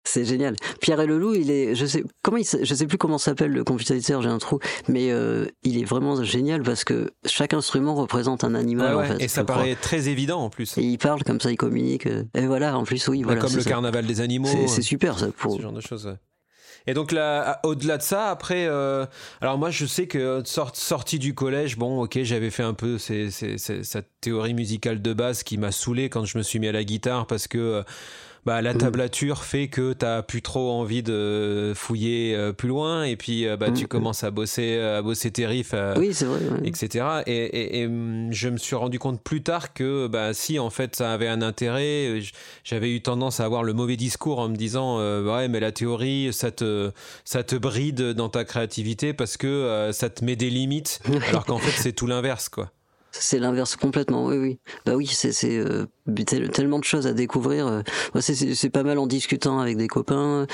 c'est 0.05 0.25
génial. 0.25 0.55
Pierre 0.81 1.01
et 1.01 1.07
le 1.07 1.19
loup, 1.19 1.35
il 1.35 1.51
est, 1.51 1.75
je 1.75 1.87
sais, 1.87 2.05
comment 2.23 2.37
il, 2.37 2.45
je 2.45 2.75
sais 2.75 2.87
plus 2.87 2.99
comment 2.99 3.19
s'appelle 3.19 3.51
le 3.51 3.65
compositeur, 3.65 4.23
j'ai 4.23 4.29
un 4.29 4.39
trou, 4.39 4.59
mais 4.89 5.11
euh, 5.11 5.47
il 5.63 5.81
est 5.81 5.85
vraiment 5.85 6.23
génial 6.23 6.63
parce 6.63 6.85
que 6.85 7.11
chaque 7.25 7.55
instrument 7.55 7.95
représente 7.95 8.45
un 8.45 8.55
animal. 8.55 8.95
En 8.95 9.05
fait, 9.05 9.23
et 9.23 9.29
ça 9.29 9.45
paraît 9.45 9.77
très 9.77 10.09
évident 10.09 10.41
en 10.41 10.51
plus. 10.51 10.77
Et 10.79 10.83
il 10.83 10.99
parle 10.99 11.23
comme 11.25 11.41
ça, 11.41 11.51
il 11.51 11.57
communique. 11.57 12.07
Euh, 12.07 12.25
et 12.35 12.47
voilà, 12.47 12.77
en 12.77 12.85
plus, 12.85 13.09
oui, 13.09 13.23
voilà. 13.23 13.41
Comme 13.41 13.57
le 13.57 13.65
carnaval 13.65 14.07
des 14.07 14.21
animaux. 14.21 14.49
C'est 14.67 14.83
super 14.83 15.19
ça 15.19 15.29
pour. 15.37 15.57
Ce 15.57 15.63
genre 15.63 15.73
de 15.73 15.81
choses. 15.81 16.15
Et 16.87 16.93
donc 16.93 17.13
là, 17.13 17.61
au-delà 17.63 17.97
de 17.97 18.03
ça, 18.03 18.27
après, 18.27 18.67
euh, 18.67 19.07
alors 19.41 19.57
moi 19.57 19.71
je 19.71 19.87
sais 19.87 20.07
que 20.07 20.43
sorti 20.45 21.19
du 21.19 21.35
collège, 21.35 21.79
bon, 21.79 22.03
ok, 22.03 22.19
j'avais 22.25 22.51
fait 22.51 22.63
un 22.63 22.75
peu 22.75 22.99
cette 22.99 24.11
théorie 24.21 24.53
musicale 24.53 25.01
de 25.01 25.15
base 25.15 25.45
qui 25.45 25.57
m'a 25.57 25.73
saoulé 25.73 26.11
quand 26.11 26.27
je 26.27 26.37
me 26.37 26.43
suis 26.43 26.59
mis 26.59 26.69
à 26.69 26.73
la 26.73 26.85
guitare 26.85 27.27
parce 27.27 27.49
que 27.49 27.83
bah, 28.45 28.61
la 28.61 28.75
mm. 28.75 28.79
tablature 28.79 29.45
fait 29.45 29.69
que 29.69 29.93
tu 29.93 30.05
n'as 30.05 30.23
plus 30.23 30.43
trop 30.43 30.73
envie 30.73 31.03
de 31.03 31.73
fouiller 31.75 32.35
euh, 32.35 32.53
plus 32.53 32.69
loin 32.69 33.05
et 33.05 33.17
puis 33.17 33.47
euh, 33.47 33.57
bah, 33.57 33.71
tu 33.71 33.85
mm. 33.85 33.89
commences 33.89 34.25
à 34.25 34.31
bosser, 34.31 34.79
à 34.79 35.01
bosser 35.03 35.31
tes 35.31 35.47
riffs, 35.47 35.73
euh, 35.73 35.95
oui, 35.97 36.11
vrai, 36.11 36.41
etc. 36.65 37.23
Et, 37.27 37.81
et, 37.81 37.89
mm, 37.89 38.33
je 38.33 38.49
me 38.49 38.59
suis 38.59 38.77
rendu 38.77 38.99
compte 38.99 39.23
plus 39.23 39.43
tard 39.43 39.73
que 39.73 40.07
bah, 40.07 40.35
si 40.35 40.59
en 40.59 40.71
fait 40.71 40.97
ça 40.97 41.13
avait 41.13 41.29
un 41.29 41.43
intérêt, 41.43 42.21
j'avais 42.65 42.95
eu 42.95 43.01
tendance 43.01 43.41
à 43.41 43.45
avoir 43.45 43.63
le 43.63 43.73
mauvais 43.73 43.97
discours 43.97 44.39
en 44.39 44.49
me 44.49 44.57
disant 44.57 44.99
ouais 44.99 45.49
mais 45.49 45.61
la 45.61 45.73
théorie 45.73 46.33
ça 46.33 46.51
te, 46.51 46.91
ça 47.25 47.43
te 47.43 47.57
bride 47.57 48.13
dans 48.13 48.29
ta 48.29 48.45
créativité 48.45 49.13
parce 49.13 49.37
que 49.37 49.91
ça 49.93 50.11
te 50.11 50.25
met 50.25 50.37
des 50.37 50.51
limites 50.51 51.01
alors 51.29 51.45
qu'en 51.45 51.59
fait 51.59 51.81
c'est 51.81 51.93
tout 51.93 52.07
l'inverse 52.07 52.49
quoi. 52.49 52.71
C'est 53.17 53.39
l'inverse 53.39 53.77
complètement, 53.77 54.27
oui, 54.27 54.37
oui. 54.37 54.59
Bah 54.85 54.97
oui, 54.97 55.07
c'est 55.07 55.57
euh, 55.57 55.87
tellement 56.53 56.81
de 56.81 56.85
choses 56.85 57.07
à 57.07 57.13
découvrir. 57.13 57.67
Euh. 57.69 57.83
c'est 58.21 58.71
pas 58.71 58.83
mal 58.83 58.99
en 58.99 59.07
discutant 59.07 59.61
avec 59.61 59.77
des 59.77 59.87
copains. 59.87 60.47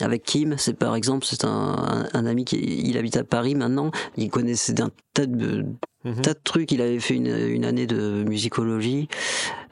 Avec 0.00 0.22
Kim, 0.22 0.54
c'est 0.56 0.74
par 0.74 0.94
exemple, 0.94 1.26
c'est 1.26 1.44
un, 1.44 2.06
un, 2.12 2.26
ami 2.26 2.44
qui 2.44 2.56
il 2.56 2.96
habite 2.96 3.16
à 3.16 3.24
Paris 3.24 3.54
maintenant. 3.54 3.90
Il 4.16 4.30
connaissait 4.30 4.72
d'un 4.72 4.90
tas 5.12 5.26
de, 5.26 5.66
Mhm. 6.04 6.22
tas 6.22 6.34
de 6.34 6.40
trucs. 6.42 6.70
Il 6.72 6.80
avait 6.80 7.00
fait 7.00 7.14
une, 7.14 7.26
une 7.26 7.64
année 7.64 7.86
de 7.86 8.24
musicologie. 8.24 9.08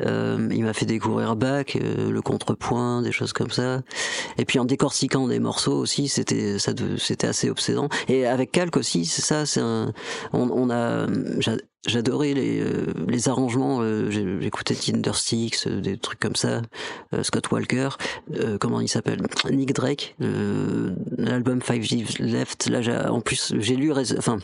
Euh, 0.00 0.48
il 0.52 0.64
m'a 0.64 0.72
fait 0.72 0.86
découvrir 0.86 1.36
Bach, 1.36 1.76
euh, 1.76 2.10
le 2.10 2.22
contrepoint, 2.22 3.02
des 3.02 3.12
choses 3.12 3.32
comme 3.32 3.50
ça. 3.50 3.82
Et 4.38 4.44
puis 4.44 4.58
en 4.58 4.64
décortiquant 4.64 5.28
des 5.28 5.38
morceaux 5.38 5.78
aussi, 5.78 6.08
c'était 6.08 6.58
ça, 6.58 6.72
c'était 6.98 7.28
assez 7.28 7.48
obsédant. 7.48 7.88
Et 8.08 8.26
avec 8.26 8.50
Calque 8.52 8.76
aussi, 8.76 9.04
c'est 9.04 9.22
ça. 9.22 9.46
C'est 9.46 9.62
on, 9.62 9.92
on 10.32 10.70
a, 10.70 11.06
j'adorais 11.86 12.34
les, 12.34 12.60
euh, 12.60 12.86
les 13.08 13.28
arrangements. 13.28 13.78
Euh, 13.80 14.10
j'écoutais 14.40 14.74
Tindersticks, 14.74 15.68
des 15.68 15.96
trucs 15.96 16.20
comme 16.20 16.36
ça. 16.36 16.62
Scott 17.22 17.50
Walker, 17.50 17.90
comment 18.60 18.80
il 18.80 18.88
s'appelle 18.88 19.20
Nick 19.50 19.72
Drake, 19.72 20.16
l'album 21.18 21.60
Five 21.62 21.82
G 21.82 22.04
Left. 22.18 22.68
Là, 22.68 23.12
en 23.12 23.20
plus, 23.20 23.54
j'ai 23.58 23.76
lu, 23.76 23.92
enfin, 23.92 24.38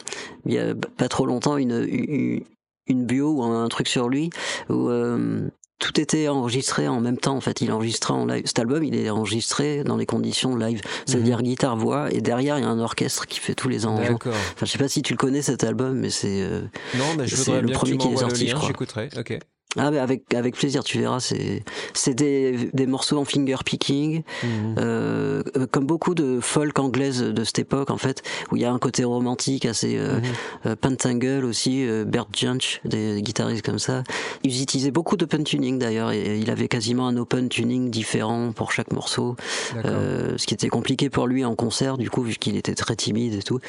il 0.47 0.55
y 0.55 0.59
a 0.59 0.75
pas 0.75 1.09
trop 1.09 1.27
longtemps 1.27 1.57
une 1.57 2.43
une, 2.87 3.07
bio 3.07 3.33
ou 3.33 3.43
un 3.43 3.69
truc 3.69 3.89
sur 3.89 4.09
lui 4.09 4.31
où 4.69 4.89
euh, 4.89 5.49
tout 5.83 6.01
était 6.01 6.29
enregistré 6.29 6.87
en 6.87 7.01
même 7.01 7.19
temps. 7.19 7.37
En 7.37 7.41
fait 7.41 7.61
il 7.61 7.73
enregistrait 7.73 8.15
en 8.15 8.25
live. 8.25 8.43
Cet 8.47 8.61
album 8.61 8.85
il 8.85 8.95
est 8.95 9.11
enregistré 9.11 9.83
dans 9.83 9.97
les 9.97 10.07
conditions 10.07 10.55
live. 10.57 10.81
C'est-à-dire 11.07 11.39
mhm. 11.39 11.45
guitare 11.45 11.77
voix 11.77 12.13
et 12.13 12.21
derrière 12.21 12.59
il 12.59 12.63
y 12.63 12.65
a 12.65 12.69
un 12.69 12.79
orchestre 12.79 13.27
qui 13.27 13.41
fait 13.41 13.55
tous 13.55 13.69
les 13.69 13.85
arrangements 13.85 14.19
enfin 14.23 14.37
je 14.63 14.67
sais 14.67 14.79
pas 14.79 14.89
si 14.89 15.03
tu 15.03 15.13
le 15.13 15.19
connais 15.19 15.43
cet 15.43 15.65
album 15.65 15.99
mais 15.99 16.11
c'est 16.11 16.43
euh, 16.43 16.63
non 16.97 17.05
mais 17.19 17.27
je 17.27 17.37
le 17.53 17.73
premier 17.73 17.97
qui 17.97 18.09
est 18.09 18.17
sorti 18.17 18.47
je 18.47 18.55
crois. 18.55 18.69
j'écouterai. 18.69 19.09
Ok 19.19 19.39
ah 19.79 19.91
mais 19.91 19.99
avec 19.99 20.33
avec 20.35 20.55
plaisir, 20.57 20.85
tu 20.85 20.99
verras. 20.99 21.21
C'est 21.21 21.63
c'est 21.95 22.15
des, 22.15 22.71
des 22.73 22.87
morceaux 22.87 23.19
en 23.19 23.25
finger 23.25 23.57
picking, 23.65 24.23
mhm. 24.43 24.75
euh, 24.79 25.43
comme 25.71 25.87
beaucoup 25.87 26.15
de 26.15 26.41
folk 26.41 26.79
anglaise 26.79 27.23
de 27.23 27.45
cette 27.45 27.61
époque 27.61 27.91
en 27.91 27.97
fait, 27.97 28.23
où 28.51 28.57
il 28.57 28.63
y 28.63 28.65
a 28.65 28.73
un 28.73 28.79
côté 28.79 29.05
romantique 29.05 29.65
assez 29.67 29.97
euh, 29.97 30.17
mhm. 30.17 30.23
euh 30.67 30.77
Pentangle 30.77 31.45
aussi, 31.45 31.87
euh, 31.87 32.05
Bert 32.05 32.27
Junch, 32.35 32.81
des, 32.85 33.23
guitaristes 33.23 33.65
comme 33.65 33.79
ça. 33.79 34.03
Ils 34.43 34.63
utilisaient 34.63 34.91
beaucoup 34.91 35.17
d'open 35.17 35.45
tuning 35.45 35.79
d'ailleurs, 35.79 36.13
et, 36.13 36.39
il 36.39 36.51
avait 36.51 36.69
quasiment 36.69 37.07
un 37.07 37.17
open 37.17 37.49
tuning 37.49 37.91
différent 37.91 38.53
pour 38.53 38.73
chaque 38.73 38.93
morceau, 38.93 39.37
euh, 39.85 40.35
ce 40.37 40.47
qui 40.47 40.55
était 40.55 40.69
compliqué 40.69 41.09
pour 41.09 41.27
lui 41.27 41.45
en 41.45 41.55
concert 41.55 41.99
du 41.99 42.11
coup 42.11 42.23
vu 42.23 42.35
qu'il 42.35 42.57
était 42.57 42.75
très 42.75 42.97
timide 42.97 43.35
et 43.35 43.43
tout. 43.43 43.61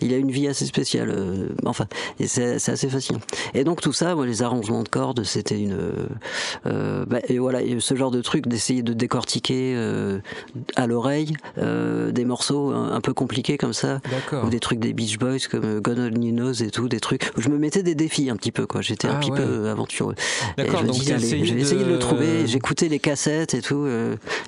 Il 0.00 0.12
a 0.14 0.16
une 0.16 0.30
vie 0.30 0.48
assez 0.48 0.66
spéciale, 0.66 1.10
euh, 1.10 1.48
enfin, 1.66 1.86
c'est 2.24 2.54
assez 2.54 2.88
facile. 2.88 3.18
Et 3.54 3.64
donc 3.64 3.80
tout 3.80 3.92
ça, 3.92 4.14
moi, 4.14 4.26
les 4.26 4.42
arrangements 4.42 4.82
de 4.82 4.88
cordes, 4.88 5.24
c'était 5.24 5.51
une 5.56 5.76
euh, 6.66 7.04
bah, 7.06 7.18
et 7.28 7.38
voilà 7.38 7.60
ce 7.78 7.94
genre 7.94 8.10
de 8.10 8.20
truc 8.20 8.46
d'essayer 8.46 8.82
de 8.82 8.92
décortiquer 8.92 9.74
euh, 9.76 10.18
à 10.76 10.86
l'oreille 10.86 11.34
euh, 11.58 12.12
des 12.12 12.24
morceaux 12.24 12.70
un, 12.70 13.00
peu 13.00 13.12
compliqués 13.12 13.58
comme 13.58 13.72
ça. 13.72 14.00
Ou 14.44 14.48
des 14.48 14.60
trucs 14.60 14.78
des 14.78 14.92
Beach 14.92 15.18
Boys 15.18 15.48
comme 15.50 15.80
God 15.80 15.98
Only 15.98 16.32
Knows 16.32 16.62
et 16.62 16.70
tout 16.70 16.88
des 16.88 17.00
trucs. 17.00 17.30
Où 17.36 17.40
je 17.40 17.48
me 17.48 17.58
mettais 17.58 17.82
des 17.82 17.94
défis 17.94 18.30
un 18.30 18.36
petit 18.36 18.52
peu 18.52 18.66
quoi. 18.66 18.80
J'étais 18.80 19.08
un 19.08 19.14
ah 19.16 19.20
petit 19.20 19.30
peu 19.30 19.68
aventureux. 19.68 20.14
Et 20.58 20.64
je 20.66 20.90
disais 20.90 21.14
allez 21.14 21.44
je 21.44 21.54
vais 21.54 21.60
essayer 21.60 21.84
de 21.84 21.90
le 21.90 21.98
trouver. 21.98 22.46
J'écoutais 22.46 22.88
les 22.88 22.98
cassettes 22.98 23.54
et 23.54 23.62
tout 23.62 23.86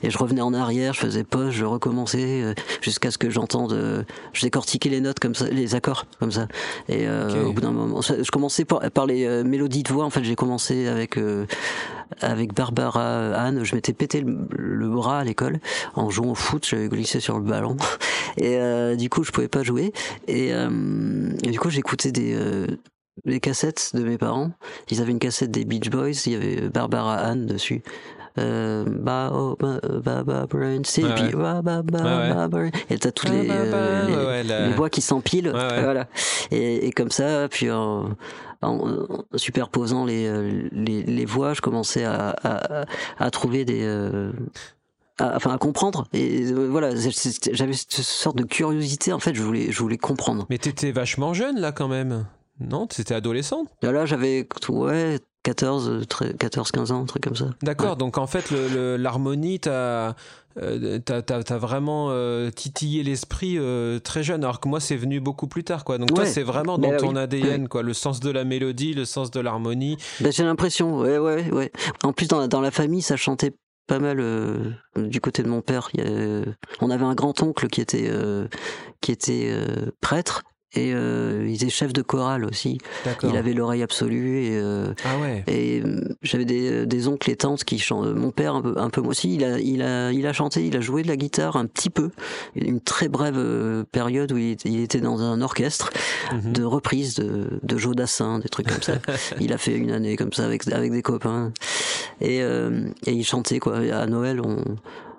et 0.02 0.10
je 0.10 0.18
revenais 0.18 0.40
en 0.40 0.54
arrière 0.54 0.94
je 0.94 1.00
faisais 1.00 1.24
pause 1.24 1.50
je 1.50 1.64
recommençais 1.64 2.54
jusqu'à 2.80 3.10
ce 3.10 3.18
que 3.18 3.30
j'entende 3.30 4.04
je 4.32 4.42
décortiquais 4.42 4.88
les 4.88 5.00
notes 5.00 5.18
comme 5.18 5.34
ça 5.34 5.46
les 5.48 5.74
accords 5.74 6.06
comme 6.20 6.32
ça. 6.32 6.46
Et 6.88 7.06
au 7.08 7.52
bout 7.52 7.60
d'un 7.60 7.72
moment 7.72 8.00
je 8.00 8.30
commençais 8.30 8.64
par, 8.64 8.80
par 8.90 9.06
les 9.06 9.42
mélodies 9.44 9.82
de 9.82 9.92
voix. 9.92 10.04
En 10.04 10.10
fait 10.10 10.24
j'ai 10.24 10.36
commencé 10.36 10.86
avec 10.94 11.18
euh, 11.18 11.46
avec 12.20 12.54
Barbara 12.54 13.34
Anne. 13.34 13.64
Je 13.64 13.74
m'étais 13.74 13.92
pété 13.92 14.22
le, 14.22 14.88
bras 14.88 15.20
à 15.20 15.24
l'école 15.24 15.58
en 15.94 16.10
jouant 16.10 16.32
au 16.32 16.34
foot. 16.34 16.66
J'avais 16.66 16.88
glissé 16.88 17.20
sur 17.20 17.38
le 17.38 17.44
ballon 17.44 17.76
et 18.36 18.56
euh, 18.58 18.96
du 18.96 19.10
coup 19.10 19.24
je 19.24 19.32
pouvais 19.32 19.48
pas 19.48 19.62
jouer. 19.62 19.92
Et, 20.28 20.52
euh, 20.52 20.68
du 21.42 21.58
coup 21.58 21.70
j'écoutais 21.70 22.12
des 22.12 23.40
cassettes 23.40 23.90
de 23.94 24.02
mes 24.02 24.18
parents. 24.18 24.52
Ils 24.90 25.00
avaient 25.00 25.12
une 25.12 25.18
cassette 25.18 25.50
des 25.50 25.64
Beach 25.64 25.90
Boys. 25.90 26.26
Il 26.26 26.32
y 26.32 26.36
avait 26.36 26.68
Barbara 26.68 27.16
Anne 27.16 27.46
dessus. 27.46 27.82
Euh, 28.38 28.84
bah, 28.88 29.30
oh, 29.32 29.56
bah, 29.58 29.78
bah, 30.04 30.24
bah, 30.24 30.46
Ouais, 30.52 30.80
puis, 30.80 31.34
bah, 31.34 31.60
bah, 31.62 31.82
bah, 31.82 31.82
bah, 31.82 32.48
brain. 32.48 32.70
et 32.90 32.98
t'as 32.98 33.12
toutes 33.12 33.30
Bah, 33.30 33.36
les, 33.36 33.46
bah, 33.48 33.54
euh, 33.54 34.42
bah, 34.44 34.66
les, 34.66 34.72
voix 34.74 34.90
qui 34.90 35.00
s'empilent, 35.00 35.50
voilà. 35.50 36.06
Et, 36.50 36.86
et 36.86 36.90
comme 36.92 37.10
ça, 37.10 37.48
puis 37.48 37.70
en, 37.70 38.10
superposant 39.36 40.04
les, 40.04 40.26
euh, 40.26 40.68
les, 40.72 41.02
les 41.02 41.24
voix, 41.24 41.54
je 41.54 41.60
commençais 41.60 42.04
à, 42.04 42.34
à, 42.42 42.84
à 43.18 43.30
trouver 43.30 43.64
des, 43.64 43.82
euh, 43.82 44.32
à- 45.18 45.36
enfin 45.36 45.52
à 45.52 45.58
comprendre. 45.58 46.06
Et 46.12 46.46
euh, 46.50 46.66
voilà, 46.68 46.90
j'avais 46.96 47.72
cette 47.74 47.92
sorte 48.02 48.36
de 48.36 48.44
curiosité. 48.44 49.12
En 49.12 49.18
fait, 49.20 49.34
je 49.34 49.42
voulais, 49.42 49.70
je 49.70 49.78
voulais 49.78 49.98
comprendre. 49.98 50.46
Mais 50.50 50.58
t'étais 50.58 50.92
vachement 50.92 51.34
jeune 51.34 51.60
là 51.60 51.72
quand 51.72 51.88
même. 51.88 52.26
Non, 52.60 52.86
t'étais 52.86 53.14
adolescente. 53.14 53.68
Et 53.82 53.86
là, 53.86 54.06
j'avais 54.06 54.48
ouais 54.68 55.18
14, 55.44 55.88
euh, 55.88 56.04
très- 56.04 56.34
14, 56.34 56.72
15 56.72 56.90
ans, 56.90 57.02
un 57.02 57.04
truc 57.04 57.22
comme 57.22 57.36
ça. 57.36 57.50
D'accord, 57.62 57.96
donc 57.96 58.18
en 58.18 58.26
fait 58.26 58.50
l'harmonie 58.98 59.60
t'a 59.60 60.16
euh, 60.60 60.98
t'as 61.04 61.22
t'as 61.22 61.58
vraiment 61.58 62.08
euh, 62.10 62.50
titillé 62.50 63.02
l'esprit 63.02 63.56
euh, 63.58 63.98
très 63.98 64.22
jeune, 64.22 64.42
alors 64.44 64.60
que 64.60 64.68
moi 64.68 64.80
c'est 64.80 64.96
venu 64.96 65.20
beaucoup 65.20 65.46
plus 65.48 65.64
tard 65.64 65.84
quoi. 65.84 65.98
Donc 65.98 66.14
toi 66.14 66.26
c'est 66.26 66.42
vraiment 66.42 66.78
dans 66.78 66.96
ton 66.96 67.14
oui. 67.14 67.18
ADN 67.18 67.68
quoi, 67.68 67.82
le 67.82 67.92
sens 67.92 68.20
de 68.20 68.30
la 68.30 68.44
mélodie, 68.44 68.94
le 68.94 69.04
sens 69.04 69.30
de 69.30 69.40
l'harmonie. 69.40 69.96
Ben, 70.20 70.32
j'ai 70.32 70.44
l'impression, 70.44 70.98
ouais, 70.98 71.18
ouais, 71.18 71.50
ouais. 71.50 71.72
En 72.04 72.12
plus, 72.12 72.26
dans, 72.28 72.38
la- 72.40 72.48
dans 72.48 72.60
la 72.60 72.70
famille, 72.70 73.02
ça 73.02 73.16
chantait 73.16 73.52
pas 73.86 73.98
mal 73.98 74.18
euh, 74.20 74.70
du 74.96 75.20
côté 75.20 75.42
de 75.42 75.48
mon 75.48 75.60
père. 75.60 75.90
Il 75.94 76.00
y 76.00 76.06
a- 76.08 76.44
on 76.80 76.88
avait 76.90 77.04
un 77.04 77.14
grand 77.14 77.42
oncle 77.42 77.66
qui 77.68 77.80
était 77.80 78.06
euh, 78.08 78.46
qui 79.00 79.10
était 79.12 79.48
euh, 79.50 79.90
prêtre 80.00 80.42
et 80.74 80.92
euh, 80.94 81.44
il 81.48 81.54
était 81.54 81.68
chef 81.70 81.92
de 81.92 82.02
chorale 82.02 82.44
aussi. 82.44 82.78
Il 83.22 83.36
avait 83.36 83.52
l'oreille 83.52 83.82
absolue 83.82 84.44
et 84.44 84.58
euh, 84.58 84.92
Ah 85.04 85.18
ouais. 85.20 85.44
et 85.46 85.80
euh, 85.84 86.00
j'avais 86.22 86.44
des, 86.44 86.86
des 86.86 87.08
oncles 87.08 87.30
et 87.30 87.36
tantes 87.36 87.64
qui 87.64 87.78
chantent. 87.78 88.06
Mon 88.14 88.30
père 88.30 88.54
un 88.54 88.62
peu, 88.62 88.74
un 88.76 88.90
peu 88.90 89.00
moi 89.00 89.10
aussi. 89.10 89.34
Il 89.34 89.44
a, 89.44 89.58
il 89.58 89.82
a, 89.82 90.10
il 90.12 90.26
a 90.26 90.32
chanté, 90.32 90.66
il 90.66 90.76
a 90.76 90.80
joué 90.80 91.02
de 91.02 91.08
la 91.08 91.16
guitare 91.16 91.56
un 91.56 91.66
petit 91.66 91.90
peu. 91.90 92.10
Une 92.56 92.80
très 92.80 93.08
brève 93.08 93.36
euh, 93.38 93.84
période 93.90 94.32
où 94.32 94.36
il 94.38 94.80
était, 94.80 95.00
dans 95.00 95.20
un 95.22 95.40
orchestre 95.40 95.90
Mhm. 96.32 96.52
de 96.52 96.64
reprises 96.64 97.14
de, 97.16 97.60
de 97.62 97.76
Joe 97.76 97.94
Dassin, 97.94 98.38
des 98.38 98.48
trucs 98.48 98.66
comme 98.68 98.82
ça. 98.82 98.94
il 99.40 99.52
a 99.52 99.58
fait 99.58 99.76
une 99.76 99.90
année 99.90 100.16
comme 100.16 100.32
ça 100.32 100.44
avec, 100.44 100.66
avec 100.72 100.90
des 100.90 101.02
copains. 101.02 101.52
Et, 102.20 102.42
euh, 102.42 102.88
et 103.06 103.12
il 103.12 103.24
chantait 103.24 103.58
quoi. 103.58 103.76
À 103.78 104.06
Noël, 104.06 104.40
on, 104.40 104.62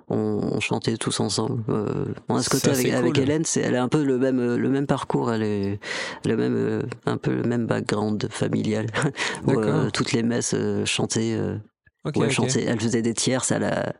on, 0.08 0.16
on 0.52 0.60
chantait 0.60 0.96
tous 0.96 1.20
ensemble. 1.20 1.62
Euh, 1.68 2.06
on 2.28 2.36
a 2.36 2.42
ce 2.42 2.50
côté 2.50 2.70
avec, 2.70 2.92
avec. 2.92 3.18
Hélène, 3.18 3.44
c'est, 3.44 3.60
elle 3.60 3.76
a 3.76 3.82
un 3.82 3.88
peu 3.88 4.04
le 4.04 4.18
même, 4.18 4.38
euh, 4.38 4.56
le 4.56 4.68
même 4.68 4.86
parcours, 4.86 5.32
elle 5.32 5.42
est 5.42 5.80
le 6.24 6.36
même, 6.36 6.54
euh, 6.56 6.82
un 7.06 7.16
peu 7.16 7.34
le 7.34 7.42
même 7.42 7.66
background 7.66 8.28
familial. 8.30 8.86
Où, 9.46 9.58
euh, 9.58 9.90
toutes 9.90 10.12
les 10.12 10.22
messes 10.22 10.54
euh, 10.54 10.84
chantaient, 10.84 11.34
euh, 11.34 11.56
Ok, 12.04 12.14
où 12.16 12.22
elle 12.22 12.28
ok. 12.30 12.34
chantait, 12.34 12.64
elle 12.64 12.80
faisait 12.80 13.02
des 13.02 13.14
tierces 13.14 13.50
à 13.50 13.58
la, 13.58 13.92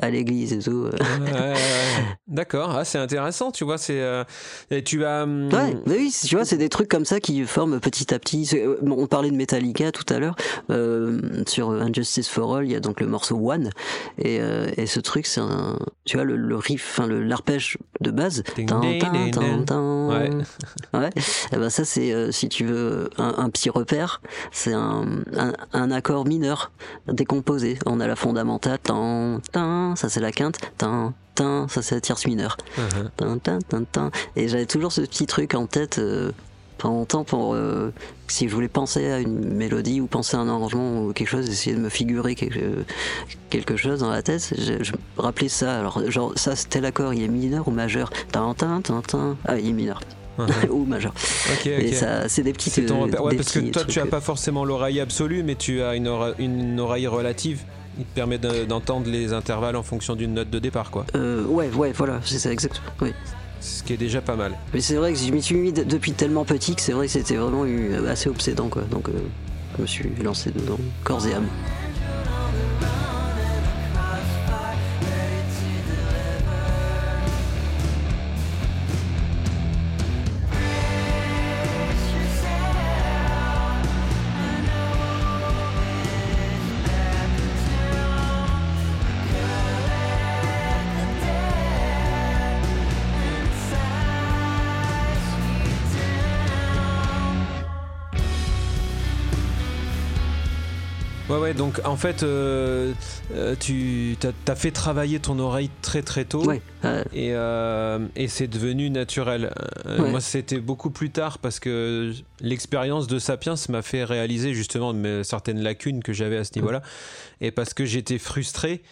à 0.00 0.10
l'église 0.10 0.52
et 0.52 0.58
tout. 0.58 0.86
euh. 0.86 1.54
D'accord, 2.28 2.70
ah, 2.76 2.84
c'est 2.84 2.98
intéressant, 2.98 3.50
tu 3.52 3.64
vois, 3.64 3.78
c'est 3.78 4.00
euh, 4.00 4.24
et 4.70 4.82
tu 4.82 5.04
as 5.04 5.22
hum, 5.24 5.48
Ouais, 5.52 5.76
mais 5.86 5.96
oui, 5.98 6.14
tu 6.26 6.34
vois, 6.36 6.44
c'est 6.44 6.56
des 6.56 6.68
trucs 6.68 6.88
comme 6.88 7.04
ça 7.04 7.20
qui 7.20 7.44
forment 7.44 7.80
petit 7.80 8.12
à 8.12 8.18
petit. 8.18 8.48
Euh, 8.54 8.76
bon, 8.82 8.96
On 8.98 9.06
parlait 9.06 9.30
de 9.30 9.36
Metallica 9.36 9.92
tout 9.92 10.04
à 10.12 10.18
l'heure 10.18 10.36
euh, 10.70 11.20
sur 11.46 11.70
Injustice 11.70 12.28
for 12.28 12.56
All. 12.56 12.64
Il 12.66 12.72
y 12.72 12.76
a 12.76 12.80
donc 12.80 13.00
le 13.00 13.06
morceau 13.06 13.36
One 13.36 13.70
et, 14.18 14.40
et 14.76 14.86
ce 14.86 15.00
truc, 15.00 15.26
c'est 15.26 15.40
un, 15.40 15.78
tu 16.04 16.16
vois, 16.16 16.24
le, 16.24 16.36
le 16.36 16.56
riff, 16.56 16.96
enfin 16.96 17.06
le 17.06 17.22
l'arpège 17.22 17.78
de 18.00 18.10
base. 18.10 18.42
Ouais. 20.08 20.30
Ouais. 20.92 21.10
Et 21.52 21.56
ben 21.56 21.70
ça, 21.70 21.84
c'est 21.84 22.32
si 22.32 22.48
tu 22.48 22.64
veux 22.64 23.10
un, 23.18 23.34
un 23.38 23.50
petit 23.50 23.70
repère, 23.70 24.20
c'est 24.52 24.72
un, 24.72 25.04
un, 25.36 25.52
un 25.72 25.90
accord 25.90 26.26
mineur 26.26 26.72
décomposé. 27.08 27.78
On 27.86 28.00
a 28.00 28.06
la 28.06 28.16
fondamentale, 28.16 28.78
tan, 28.78 29.40
tan, 29.52 29.63
ça 29.96 30.08
c'est 30.08 30.20
la 30.20 30.32
quinte, 30.32 30.58
tan, 30.78 31.12
tan, 31.34 31.68
ça 31.68 31.82
c'est 31.82 31.94
la 31.94 32.00
tierce 32.00 32.26
mineure. 32.26 32.56
Mhm. 32.78 33.10
Tin, 33.16 33.38
tin, 33.38 33.58
tin, 33.68 33.84
tin. 33.90 34.10
Et 34.36 34.48
j'avais 34.48 34.66
toujours 34.66 34.92
ce 34.92 35.00
petit 35.02 35.26
truc 35.26 35.54
en 35.54 35.66
tête 35.66 35.98
euh, 35.98 36.32
pendant 36.78 36.96
longtemps 36.96 37.24
pour 37.24 37.54
euh, 37.54 37.92
si 38.28 38.48
je 38.48 38.54
voulais 38.54 38.68
penser 38.68 39.10
à 39.10 39.18
une 39.20 39.54
mélodie 39.54 40.00
ou 40.00 40.06
penser 40.06 40.36
à 40.36 40.40
un 40.40 40.48
arrangement 40.48 41.02
ou 41.04 41.12
quelque 41.12 41.28
chose, 41.28 41.48
essayer 41.48 41.74
de 41.76 41.80
me 41.80 41.88
figurer 41.88 42.34
quelque, 42.34 42.84
quelque 43.50 43.76
chose 43.76 44.00
dans 44.00 44.10
la 44.10 44.22
tête. 44.22 44.52
Je, 44.58 44.82
je 44.82 44.92
me 44.92 45.22
rappelais 45.22 45.48
ça. 45.48 45.78
Alors, 45.78 46.00
genre, 46.10 46.32
ça, 46.36 46.56
c'était 46.56 46.80
l'accord, 46.80 47.14
il 47.14 47.22
est 47.22 47.28
mineur 47.28 47.68
ou 47.68 47.70
majeur? 47.70 48.10
Tin, 48.32 48.54
tin, 48.54 48.80
tin, 48.82 49.02
tin. 49.06 49.36
Ah, 49.46 49.58
il 49.58 49.68
est 49.68 49.72
mineur. 49.72 50.00
Mhm. 50.36 50.46
ou 50.70 50.84
majeur. 50.84 51.14
Ok, 51.52 51.66
Et 51.66 51.90
ok. 51.90 51.94
ça, 51.94 52.28
c'est 52.28 52.42
des 52.42 52.52
petits. 52.52 52.70
C'est 52.70 52.86
ton 52.86 53.02
euh, 53.02 53.04
repère. 53.04 53.22
Ouais, 53.22 53.36
parce 53.36 53.52
que 53.52 53.60
toi, 53.70 53.84
tu 53.84 54.00
as 54.00 54.04
euh, 54.04 54.06
pas 54.06 54.20
forcément 54.20 54.64
l'oreille 54.64 54.98
absolue, 55.00 55.44
mais 55.44 55.54
tu 55.54 55.80
as 55.80 55.94
une 55.94 56.80
oreille 56.80 57.06
relative. 57.06 57.62
Il 57.98 58.04
te 58.04 58.14
permet 58.14 58.38
de- 58.38 58.64
d'entendre 58.64 59.08
les 59.08 59.32
intervalles 59.32 59.76
en 59.76 59.82
fonction 59.82 60.16
d'une 60.16 60.34
note 60.34 60.50
de 60.50 60.58
départ, 60.58 60.90
quoi. 60.90 61.06
euh, 61.14 61.44
ouais, 61.44 61.70
ouais, 61.74 61.92
voilà, 61.92 62.20
c'est 62.24 62.38
ça, 62.38 62.50
exactement. 62.52 62.86
Oui. 63.00 63.12
Ce 63.60 63.82
qui 63.82 63.92
est 63.94 63.96
déjà 63.96 64.20
pas 64.20 64.36
mal. 64.36 64.52
Mais 64.74 64.80
c'est 64.80 64.96
vrai 64.96 65.12
que 65.12 65.18
je 65.18 65.30
m'y 65.32 65.40
suis 65.42 65.54
mis 65.56 65.72
de- 65.72 65.84
depuis 65.84 66.12
tellement 66.12 66.44
petit 66.44 66.74
que 66.74 66.82
c'est 66.82 66.92
vrai 66.92 67.06
que 67.06 67.12
c'était 67.12 67.36
vraiment 67.36 67.64
eu- 67.64 67.94
assez 68.08 68.28
obsédant, 68.28 68.68
quoi. 68.68 68.82
Donc, 68.90 69.08
euh, 69.08 69.12
je 69.76 69.82
me 69.82 69.86
suis 69.86 70.10
lancé 70.22 70.50
dedans, 70.50 70.78
corps 71.04 71.26
et 71.26 71.34
âme. 71.34 71.46
Ouais, 101.54 101.58
donc 101.58 101.80
en 101.84 101.96
fait, 101.96 102.22
euh, 102.22 102.92
euh, 103.34 103.54
tu 103.58 104.16
as, 104.46 104.54
fait 104.54 104.70
travailler 104.70 105.18
ton 105.20 105.38
oreille 105.38 105.70
très 105.82 106.02
très 106.02 106.24
tôt. 106.24 106.44
Ouais, 106.44 106.60
euh, 106.84 107.02
Et, 107.12 107.30
euh, 107.32 108.06
et 108.16 108.28
c'est 108.28 108.46
devenu 108.46 108.90
naturel. 108.90 109.52
Ouais. 109.86 110.10
Moi, 110.10 110.20
c'était 110.20 110.60
beaucoup 110.60 110.90
plus 110.90 111.10
tard 111.10 111.38
parce 111.38 111.60
que 111.60 112.12
l'expérience 112.40 113.06
de 113.06 113.18
Sapiens 113.18 113.54
m'a 113.68 113.82
fait 113.82 114.04
réaliser 114.04 114.54
justement 114.54 114.94
certaines 115.22 115.60
lacunes 115.60 116.02
que 116.02 116.12
j'avais 116.12 116.36
à 116.36 116.44
ce 116.44 116.52
niveau-là. 116.56 116.82
Et 117.40 117.50
parce 117.50 117.74
que 117.74 117.84
j'étais 117.84 118.18
frustré 118.18 118.82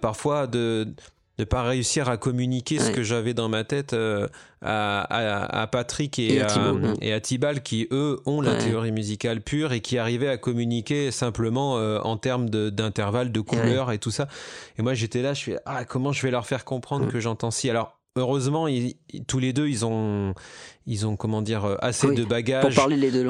parfois 0.00 0.46
de 0.46 0.88
ne 1.42 1.46
pas 1.46 1.62
réussir 1.62 2.08
à 2.08 2.16
communiquer 2.16 2.78
ce 2.78 2.90
que 2.90 3.02
j'avais 3.02 3.34
dans 3.34 3.48
ma 3.48 3.64
tête 3.64 3.92
euh, 3.92 4.26
à, 4.62 5.00
à- 5.02 5.62
à 5.62 5.66
Patrick 5.66 6.18
et, 6.18 6.34
Et 6.36 6.40
à 6.42 6.72
ouais. 6.72 6.92
et 7.00 7.12
à 7.12 7.20
Tibal 7.20 7.62
qui, 7.62 7.88
eux, 7.90 8.20
ont 8.26 8.40
la 8.40 8.52
Ouais. 8.52 8.58
théorie 8.58 8.92
musicale 8.92 9.40
pure 9.40 9.72
et 9.72 9.80
qui 9.80 9.98
arrivaient 9.98 10.28
à 10.28 10.36
communiquer 10.36 11.10
simplement 11.10 11.78
euh, 11.78 11.98
en 12.00 12.16
termes 12.16 12.48
de- 12.48 12.70
d'intervalles, 12.70 13.32
de, 13.32 13.40
couleurs 13.40 13.90
et 13.92 13.98
tout 13.98 14.10
ça. 14.10 14.28
Et 14.78 14.82
moi, 14.82 14.94
j'étais 14.94 15.22
là, 15.22 15.34
je 15.34 15.42
fais 15.44 15.58
Ah, 15.66 15.84
comment 15.84 16.12
je 16.12 16.22
vais 16.22 16.30
leur 16.30 16.46
faire 16.46 16.64
comprendre 16.64 17.06
Mm. 17.06 17.10
que 17.10 17.20
j'entends 17.20 17.50
si 17.50 17.68
Alors, 17.70 17.98
heureusement, 18.16 18.68
ils- 18.68 18.94
tous 19.26 19.38
les 19.38 19.52
deux, 19.52 19.68
ils 19.68 19.84
ont, 19.84 20.34
ils 20.86 21.06
ont 21.06 21.16
comment 21.16 21.42
dire, 21.42 21.64
euh, 21.64 21.76
assez 21.80 22.08
Oui, 22.08 22.14
de 22.16 22.24
bagages. 22.24 22.64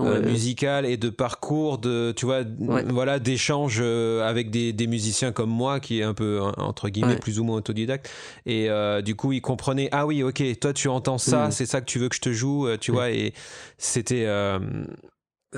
euh, 0.06 0.20
ouais. 0.20 0.26
musical 0.30 0.86
et 0.86 0.96
de 0.96 1.10
parcours 1.10 1.78
de 1.78 2.12
tu 2.16 2.24
vois 2.26 2.42
Ouais. 2.58 2.84
voilà 2.88 3.18
d'échanges 3.18 3.78
euh, 3.82 4.26
avec 4.28 4.50
des, 4.50 4.72
des 4.72 4.86
musiciens 4.86 5.32
comme 5.32 5.50
moi 5.50 5.78
qui 5.80 6.00
est 6.00 6.02
un 6.02 6.14
peu 6.14 6.40
entre 6.56 6.88
guillemets 6.88 7.12
Ouais. 7.14 7.18
plus 7.18 7.38
ou 7.40 7.44
moins 7.44 7.58
autodidacte 7.58 8.08
et 8.46 8.70
euh, 8.70 9.02
du 9.02 9.14
coup 9.14 9.32
ils 9.32 9.42
comprenaient 9.42 9.88
ah 9.92 10.06
oui 10.06 10.22
ok 10.22 10.42
toi 10.60 10.72
tu 10.72 10.88
entends 10.88 11.18
ça 11.18 11.48
Mm. 11.48 11.50
c'est 11.52 11.66
ça 11.66 11.80
que 11.80 11.86
tu 11.86 11.98
veux 11.98 12.08
que 12.08 12.16
je 12.16 12.20
te 12.20 12.32
joue 12.32 12.66
euh, 12.66 12.78
tu 12.78 12.90
Mm. 12.90 12.94
vois 12.94 13.10
et 13.10 13.34
c'était 13.78 14.24
euh, 14.26 14.58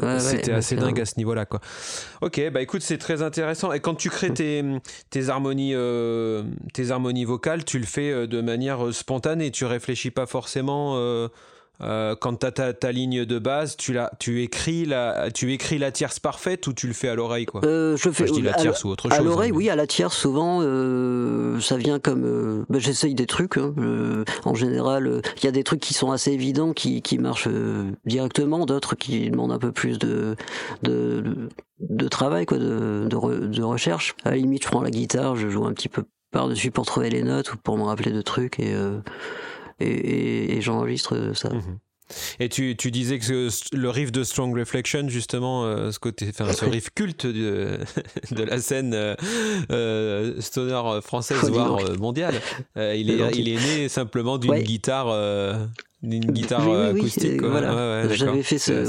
Ouais, 0.03 0.19
c'était 0.21 0.51
ouais, 0.51 0.57
assez 0.59 0.75
dingue 0.77 0.99
un- 0.99 1.03
à 1.03 1.07
ce 1.07 1.15
niveau-là, 1.19 1.47
quoi. 1.47 1.61
Ok, 2.21 2.41
bah 2.53 2.61
écoute, 2.63 2.83
c'est 2.83 2.99
très 2.99 3.23
intéressant. 3.23 3.73
Et 3.73 3.81
quand 3.81 3.95
tu 3.95 4.11
crées 4.11 4.31
Mm. 4.31 4.35
tes, 4.35 4.65
tes 5.11 5.29
harmonies, 5.29 5.73
euh, 5.75 6.43
tes 6.73 6.91
harmonies 6.91 7.25
vocales, 7.25 7.65
tu 7.65 7.79
le 7.79 7.87
fais 7.87 8.11
euh, 8.11 8.27
de 8.27 8.41
manière 8.41 8.87
euh, 8.87 8.93
spontanée. 8.93 9.51
Tu 9.51 9.65
réfléchis 9.65 10.11
pas 10.11 10.27
forcément. 10.27 10.95
euh, 10.97 11.29
euh, 11.81 12.15
quand 12.15 12.37
tu 12.41 12.47
as 12.47 12.53
ta, 12.53 12.73
ta 12.73 12.93
ligne 12.93 13.25
de 13.25 13.39
base, 13.39 13.77
tu, 13.77 13.93
la, 13.93 14.11
tu, 14.19 14.43
écris 14.43 14.85
la, 14.85 15.31
tu 15.33 15.53
écris 15.53 15.79
la 15.79 15.91
tierce 15.91 16.21
parfaite 16.21 16.67
ou 16.67 16.73
tu 16.73 16.87
le 16.87 16.93
fais 16.93 17.09
à 17.09 17.15
l'oreille, 17.15 17.47
quoi? 17.47 17.63
Euh, 17.65 17.97
je 17.97 18.03
fais 18.03 18.09
Enfin, 18.11 18.27
je 18.27 18.33
dis 18.33 18.43
la 18.43 18.53
à- 18.53 18.55
tierce 18.55 18.85
ou 18.85 18.89
autre 18.91 19.11
À 19.11 19.17
chose. 19.17 19.27
l'oreille, 19.27 19.51
hein, 19.51 19.57
oui, 19.57 19.69
à 19.71 19.77
la 19.77 19.87
tierce, 19.87 20.17
souvent, 20.17 20.61
euh, 20.63 21.59
ça 21.61 21.77
vient 21.77 21.99
comme. 21.99 22.25
euh, 22.25 22.65
bah, 22.69 22.79
J'essaye 22.79 23.15
des 23.15 23.27
trucs. 23.27 23.57
hein, 23.57 23.75
euh, 23.79 24.25
en 24.45 24.55
général, 24.55 25.21
il 25.39 25.45
y 25.45 25.49
a 25.49 25.53
des 25.53 25.65
trucs 25.65 25.81
qui 25.81 25.95
sont 25.95 26.13
assez 26.13 26.31
évidents, 26.33 26.73
qui, 26.73 27.03
qui 27.03 27.19
marchent 27.19 27.49
directement, 28.05 28.67
d'autres 28.67 28.95
qui 28.95 29.31
demandent 29.31 29.53
un 29.53 29.59
peu 29.59 29.73
plus 29.73 29.99
de, 29.99 30.37
de, 30.83 31.21
de, 31.23 31.49
de 31.81 32.09
travail, 32.09 32.47
quoi, 32.47 32.59
de, 32.59 33.07
de, 33.09 33.17
re- 33.17 33.51
de 33.51 33.63
recherche. 33.63 34.15
À 34.25 34.31
la 34.31 34.37
limite, 34.37 34.63
je 34.65 34.69
prends 34.69 34.83
la 34.83 34.91
guitare, 34.91 35.37
je 35.37 35.49
joue 35.49 35.65
un 35.67 35.73
petit 35.73 35.89
peu 35.89 36.05
par-dessus 36.31 36.71
pour 36.71 36.85
trouver 36.85 37.11
les 37.11 37.23
notes 37.23 37.53
ou 37.53 37.57
pour 37.57 37.79
me 37.79 37.85
rappeler 37.85 38.11
de 38.11 38.21
trucs 38.23 38.59
et, 38.59 38.75
euh, 38.75 38.99
et, 39.81 39.87
et- 39.87 40.57
et 40.57 40.61
j'enregistre 40.61 41.33
ça. 41.35 41.51
Mhm. 41.51 41.79
Et 42.39 42.49
tu, 42.51 42.77
tu, 42.77 42.91
disais 42.91 43.19
que 43.19 43.49
le 43.75 43.91
riff 43.91 44.13
de 44.13 44.25
Strong 44.25 44.57
Reflection, 44.57 45.09
justement, 45.09 45.65
euh, 45.65 45.91
ce 45.91 45.99
côté, 45.99 46.27
enfin, 46.29 46.53
ce 46.53 46.65
riff 46.67 46.91
culte 46.95 47.27
de, 47.27 47.79
de 48.31 48.43
la 48.43 48.61
scène 48.61 48.93
euh, 48.95 49.15
euh 49.71 50.41
stoner 50.41 51.01
française, 51.01 51.51
voire 51.51 51.79
euh, 51.79 51.97
mondiale, 51.97 52.35
il, 52.77 53.11
est, 53.11 53.31
il 53.37 53.49
est 53.49 53.57
né 53.57 53.89
simplement 53.89 54.37
d'une 54.39 54.59
guitare. 54.61 55.07
d'une 56.03 56.27
guitare 56.27 56.71
acoustique. 56.91 57.43
Voilà. 57.43 58.07
j'avais 58.15 58.43
fait 58.43 58.59
ce, 58.59 58.85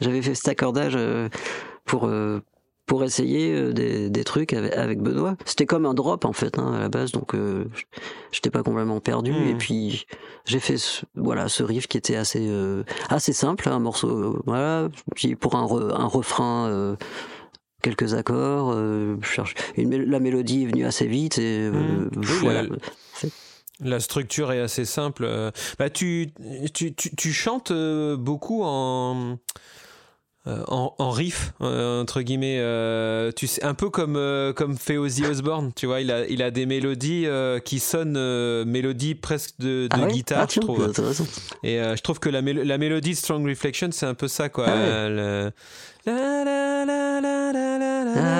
j'avais 0.00 0.22
fait 0.22 0.34
cet 0.34 0.48
accordage 0.48 0.96
pour 1.84 2.08
pour 2.90 3.04
essayer 3.04 3.52
euh, 3.52 3.72
des, 3.72 4.10
des 4.10 4.24
trucs 4.24 4.52
avec, 4.52 4.72
avec 4.72 5.00
Benoît. 5.00 5.36
C'était 5.44 5.64
comme 5.64 5.86
un 5.86 5.94
drop 5.94 6.24
en 6.24 6.32
fait 6.32 6.58
hein, 6.58 6.72
à 6.74 6.80
la 6.80 6.88
base, 6.88 7.12
donc 7.12 7.36
euh, 7.36 7.66
j'étais 8.32 8.50
pas 8.50 8.64
complètement 8.64 8.98
perdu. 8.98 9.30
Et 9.30 9.54
hmm. 9.54 9.58
puis 9.58 10.06
j'ai 10.44 10.58
fait 10.58 10.76
ce, 10.76 11.04
voilà 11.14 11.48
ce 11.48 11.62
riff 11.62 11.86
qui 11.86 11.98
était 11.98 12.16
assez 12.16 12.48
euh, 12.48 12.82
assez 13.08 13.32
simple, 13.32 13.68
un 13.68 13.78
morceau 13.78 14.42
voilà. 14.44 14.88
Puis 15.14 15.36
pour 15.36 15.54
un, 15.54 15.68
un 15.94 16.06
refrain 16.06 16.96
quelques 17.80 18.14
accords. 18.14 18.72
je 18.72 19.16
cherche 19.22 19.54
la 19.76 20.18
mélodie 20.18 20.64
est 20.64 20.66
venue 20.66 20.84
assez 20.84 21.06
vite 21.06 21.38
et 21.38 21.70
hmm. 21.70 22.10
voilà. 22.40 22.64
La, 23.78 24.00
structure 24.00 24.50
est 24.50 24.60
assez 24.60 24.84
simple. 24.84 25.52
Bah, 25.78 25.90
tu, 25.90 26.32
tu, 26.74 26.92
tu, 26.92 27.14
tu 27.14 27.32
chantes 27.32 27.72
beaucoup 27.72 28.62
en, 28.64 29.38
euh, 30.50 30.64
en, 30.66 31.10
riff 31.10 31.52
euh, 31.60 32.00
entre 32.00 32.22
guillemets 32.22 32.58
euh, 32.58 33.30
tu 33.32 33.46
sais 33.46 33.62
un 33.64 33.74
peu 33.74 33.90
comme 33.90 34.18
comme 34.56 34.76
fait 34.76 34.96
Ozzy 34.96 35.24
Osbourne 35.24 35.72
tu 35.74 35.86
vois 35.86 36.00
il 36.00 36.10
a 36.10 36.26
il 36.26 36.42
a 36.42 36.50
des 36.50 36.66
mélodies 36.66 37.26
qui 37.64 37.78
sonnent 37.78 38.64
mélodies 38.64 39.14
presque 39.14 39.54
de, 39.58 39.88
ah 39.90 40.06
guitare 40.06 40.42
ah, 40.42 40.46
je 40.52 40.60
trouve. 40.60 40.92
et 41.62 41.78
je 41.78 42.02
trouve 42.02 42.18
que 42.18 42.28
la, 42.28 42.40
la 42.40 42.78
mélodie 42.78 43.14
Strong 43.14 43.46
Reflection 43.46 43.88
c'est 43.92 44.06
un 44.06 44.14
peu 44.14 44.28
ça 44.28 44.48
quoi. 44.48 44.66
Ah, 44.68 45.50
ah 46.06 46.10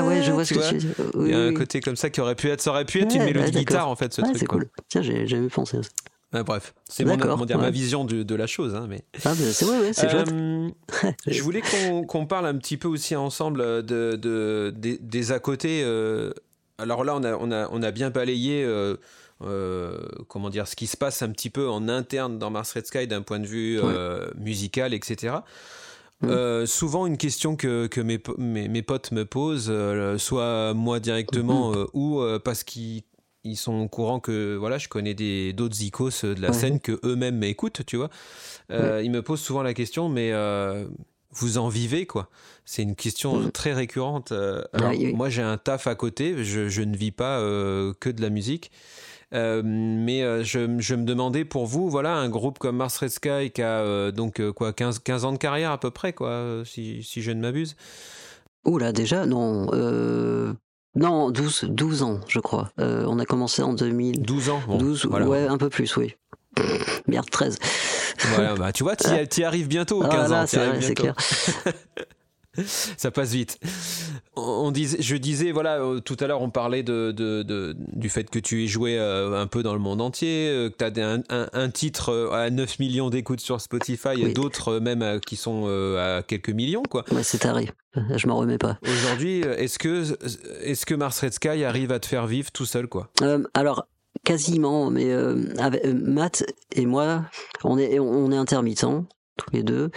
ouais 0.04 0.22
je 0.22 0.32
vois 0.32 0.44
ce 0.44 0.54
que 0.54 0.70
tu 0.70 0.78
veux 0.78 1.26
il 1.26 1.30
y 1.30 1.34
a 1.34 1.40
un 1.40 1.54
côté 1.54 1.80
comme 1.80 1.96
ça 1.96 2.10
qui 2.10 2.20
aurait 2.20 2.34
pu 2.34 2.48
être 2.48 2.60
ça 2.60 2.70
aurait 2.70 2.84
pu 2.84 3.00
être 3.00 3.14
une 3.14 3.24
mélodie 3.24 3.52
guitare 3.52 3.88
en 3.88 3.96
fait 3.96 4.12
ce 4.12 4.22
truc 4.22 4.36
c'est 4.38 4.46
cool. 4.46 4.68
Tiens 4.88 5.02
j'ai 5.02 5.26
jamais 5.26 5.48
pensé 5.48 5.78
à 5.78 5.82
ça 5.82 5.90
bref, 6.32 6.74
c'est 6.88 7.04
mon, 7.04 7.16
dire, 7.44 7.58
ma 7.58 7.70
vision 7.70 8.04
de, 8.04 8.22
de 8.22 8.34
la 8.34 8.46
chose. 8.46 8.74
Hein, 8.74 8.86
mais... 8.88 9.02
Ah, 9.24 9.34
c'est 9.34 9.64
ouais, 9.64 9.92
c'est 9.92 10.14
euh, 10.14 10.68
Je 11.26 11.42
voulais 11.42 11.62
qu'on 12.06 12.26
parle 12.26 12.46
un 12.46 12.56
petit 12.56 12.76
peu 12.76 12.88
aussi 12.88 13.16
ensemble 13.16 13.84
de, 13.84 14.16
de 14.16 14.72
des, 14.76 15.32
à 15.32 15.40
côté. 15.40 15.82
Euh, 15.82 16.32
alors 16.78 17.04
là, 17.04 17.16
on 17.16 17.24
a, 17.24 17.34
on 17.34 17.50
a, 17.50 17.68
on 17.70 17.82
a 17.82 17.90
bien 17.90 18.10
balayé. 18.10 18.64
Euh, 19.42 19.96
comment 20.28 20.50
dire, 20.50 20.68
ce 20.68 20.76
qui 20.76 20.86
se 20.86 20.98
passe 20.98 21.22
un 21.22 21.30
petit 21.30 21.48
peu 21.48 21.68
en 21.68 21.88
interne 21.88 22.38
dans 22.38 22.50
Mars 22.50 22.74
Red 22.74 22.86
Sky 22.86 23.06
d'un 23.06 23.22
point 23.22 23.40
de 23.40 23.46
vue 23.46 23.80
musical, 24.36 24.94
etc. 24.94 25.38
Mm. 26.20 26.66
souvent, 26.66 27.06
une 27.06 27.16
question 27.16 27.56
que, 27.56 27.86
que 27.86 28.00
mes, 28.00 28.22
mes, 28.38 28.68
mes, 28.68 28.82
potes 28.82 29.10
me 29.10 29.24
posent, 29.24 29.72
soit 30.18 30.74
moi 30.74 31.00
directement 31.00 31.72
mm. 31.72 31.86
ou 31.94 32.22
parce 32.44 32.62
qu'ils 32.62 33.02
ils 33.44 33.56
sont 33.56 33.74
au 33.80 33.88
courant 33.88 34.20
que 34.20 34.56
voilà, 34.56 34.78
je 34.78 34.88
connais 34.88 35.14
des 35.14 35.52
d'autres 35.52 35.80
icos 35.82 36.24
de 36.24 36.40
la 36.40 36.52
scène 36.52 36.80
que 36.80 37.00
eux-mêmes 37.04 37.38
m'écoutent, 37.38 37.84
tu 37.86 37.96
vois. 37.96 38.10
Euh, 38.70 39.00
Ils 39.02 39.10
me 39.10 39.22
posent 39.22 39.40
souvent 39.40 39.62
la 39.62 39.74
question, 39.74 40.08
mais 40.08 40.32
euh, 40.32 40.84
vous 41.30 41.58
en 41.58 41.68
vivez 41.68 42.06
quoi? 42.06 42.28
C'est 42.64 42.82
une 42.82 42.94
question 42.94 43.50
très 43.50 43.72
récurrente. 43.72 44.32
Euh, 44.32 44.62
alors, 44.72 44.92
moi, 45.14 45.28
j'ai 45.28 45.42
un 45.42 45.56
taf 45.56 45.86
à 45.86 45.94
côté. 45.94 46.44
Je, 46.44 46.68
je 46.68 46.82
ne 46.82 46.96
vis 46.96 47.12
pas 47.12 47.38
euh, 47.40 47.92
que 47.98 48.10
de 48.10 48.20
la 48.20 48.30
musique. 48.30 48.70
mais 49.32 50.44
je, 50.44 50.76
je, 50.78 50.94
me 50.94 51.04
demandais 51.04 51.44
pour 51.44 51.66
vous, 51.66 51.88
voilà, 51.88 52.14
un 52.16 52.28
groupe 52.28 52.58
comme 52.58 52.76
Mars 52.76 52.98
Red 52.98 53.10
Sky 53.10 53.50
qui 53.52 53.62
a 53.62 54.10
donc 54.12 54.42
quoi 54.50 54.72
15, 54.72 54.98
15 54.98 55.24
ans 55.24 55.32
de 55.32 55.38
carrière 55.38 55.70
à 55.70 55.80
peu 55.80 55.90
près, 55.90 56.12
quoi, 56.12 56.62
si, 56.64 57.02
si 57.02 57.22
je 57.22 57.30
ne 57.30 57.40
m'abuse. 57.40 57.74
Oh 58.64 58.76
là, 58.78 58.92
déjà, 58.92 59.24
non. 59.24 59.66
Non, 60.96 61.30
12, 61.30 61.66
12 61.68 62.02
ans, 62.02 62.20
je 62.26 62.40
crois. 62.40 62.72
Euh, 62.80 63.04
on 63.06 63.18
a 63.18 63.24
commencé 63.24 63.62
en 63.62 63.72
2000. 63.72 64.22
12 64.22 64.48
ans 64.50 64.60
12, 64.68 65.06
ouais, 65.06 65.46
un 65.46 65.56
peu 65.56 65.68
plus, 65.68 65.96
oui. 65.96 66.16
Merde, 67.06 67.30
13. 67.30 67.58
Voilà, 68.34 68.54
bah, 68.54 68.72
tu 68.72 68.82
vois, 68.82 68.96
tu 68.96 69.40
y, 69.40 69.44
arrives 69.44 69.68
bientôt, 69.68 70.00
15 70.02 70.32
ah, 70.32 70.42
ans. 70.42 70.46
C'est 70.46 70.94
clair. 70.94 71.14
ça 72.96 73.10
passe 73.10 73.30
vite. 73.30 73.58
On 74.36 74.70
disait, 74.70 74.98
je 75.00 75.16
disais, 75.16 75.50
voilà, 75.50 75.80
euh, 75.80 75.98
tout 75.98 76.16
à 76.20 76.28
l'heure, 76.28 76.40
on 76.40 76.50
parlait 76.50 76.84
de, 76.84 77.10
de, 77.10 77.74
du 77.76 78.08
fait 78.08 78.30
que 78.30 78.38
tu 78.38 78.62
es 78.62 78.66
joué 78.68 78.96
euh, 78.96 79.40
un 79.40 79.48
peu 79.48 79.64
dans 79.64 79.72
le 79.72 79.80
monde 79.80 80.00
entier, 80.00 80.48
euh, 80.48 80.70
que 80.70 80.88
tu 80.88 81.00
as 81.00 81.10
un, 81.10 81.48
un, 81.52 81.70
titre 81.70 82.30
à 82.32 82.48
9 82.48 82.78
millions 82.78 83.10
d'écoutes 83.10 83.40
sur 83.40 83.60
Spotify 83.60 84.20
et 84.20 84.32
d'autres 84.32 84.78
même 84.78 85.20
qui 85.26 85.34
sont 85.34 85.66
à 85.98 86.22
quelques 86.22 86.50
millions, 86.50 86.84
quoi. 86.84 87.04
Ouais, 87.10 87.24
c'est 87.24 87.38
taré. 87.38 87.70
Je 88.16 88.28
m'en 88.28 88.36
remets 88.36 88.58
pas. 88.58 88.78
Aujourd'hui, 88.82 89.40
est-ce 89.40 89.80
que, 89.80 90.04
est-ce 90.62 90.86
que 90.86 90.94
Mars 90.94 91.18
Red 91.20 91.32
Sky 91.32 91.64
arrive 91.64 91.90
à 91.90 91.98
te 91.98 92.06
faire 92.06 92.28
vivre 92.28 92.52
tout 92.52 92.66
seul, 92.66 92.86
quoi? 92.86 93.10
Alors, 93.54 93.88
quasiment, 94.24 94.90
mais 94.90 95.12
avec, 95.58 95.84
Matt 95.86 96.44
et 96.76 96.86
moi, 96.86 97.24
on 97.64 97.78
est, 97.78 97.98
on 97.98 98.30
est 98.30 98.36
intermittents 98.36 99.06
tous 99.40 99.50
les 99.54 99.62
deux, 99.62 99.90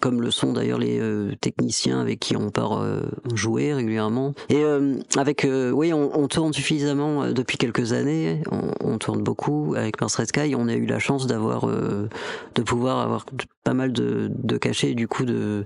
comme 0.00 0.22
le 0.22 0.30
sont 0.30 0.52
d'ailleurs 0.52 0.78
les 0.78 0.98
euh, 0.98 1.34
techniciens 1.40 2.00
avec 2.00 2.18
qui 2.18 2.36
on 2.36 2.50
part 2.50 2.78
euh, 2.78 3.02
jouer 3.34 3.74
régulièrement. 3.74 4.32
Et 4.48 4.62
euh, 4.64 4.96
avec, 5.16 5.46
oui, 5.72 5.92
on, 5.92 6.28
tourne 6.28 6.52
suffisamment 6.52 7.30
depuis 7.30 7.58
quelques 7.58 7.92
années, 7.92 8.42
on, 8.80 8.98
tourne 8.98 9.22
beaucoup 9.22 9.74
avec 9.76 10.00
Mars 10.00 10.16
Red 10.16 10.28
Sky. 10.28 10.54
On 10.56 10.68
a 10.68 10.74
eu 10.74 10.86
la 10.86 10.98
chance 10.98 11.26
d'avoir, 11.26 11.66
de 11.66 12.62
pouvoir 12.62 12.98
avoir 12.98 13.26
pas 13.62 13.74
mal 13.74 13.92
de, 13.92 14.30
de 14.32 14.56
cachets, 14.56 14.94
du 14.94 15.06
coup 15.06 15.24
de, 15.24 15.64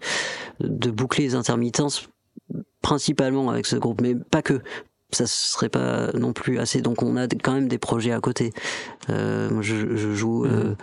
de 0.61 0.91
boucler 0.91 1.25
les 1.25 1.35
intermittences 1.35 2.09
principalement 2.83 3.51
avec 3.51 3.67
ce 3.67 3.77
groupe, 3.77 4.01
mais 4.01 4.15
pas 4.15 4.43
que 4.43 4.61
ça 5.13 5.27
serait 5.27 5.69
pas 5.69 6.11
non 6.13 6.33
plus 6.33 6.59
assez. 6.59 6.83
Donc 6.83 7.03
on 7.03 7.17
a 7.17 7.27
quand 7.27 7.53
même 7.53 7.69
des 7.69 7.79
projets 7.79 8.13
à 8.13 8.21
côté. 8.21 8.53
je, 9.09 9.61
je, 9.61 10.15
joue. 10.15 10.45
Mmh. 10.45 10.77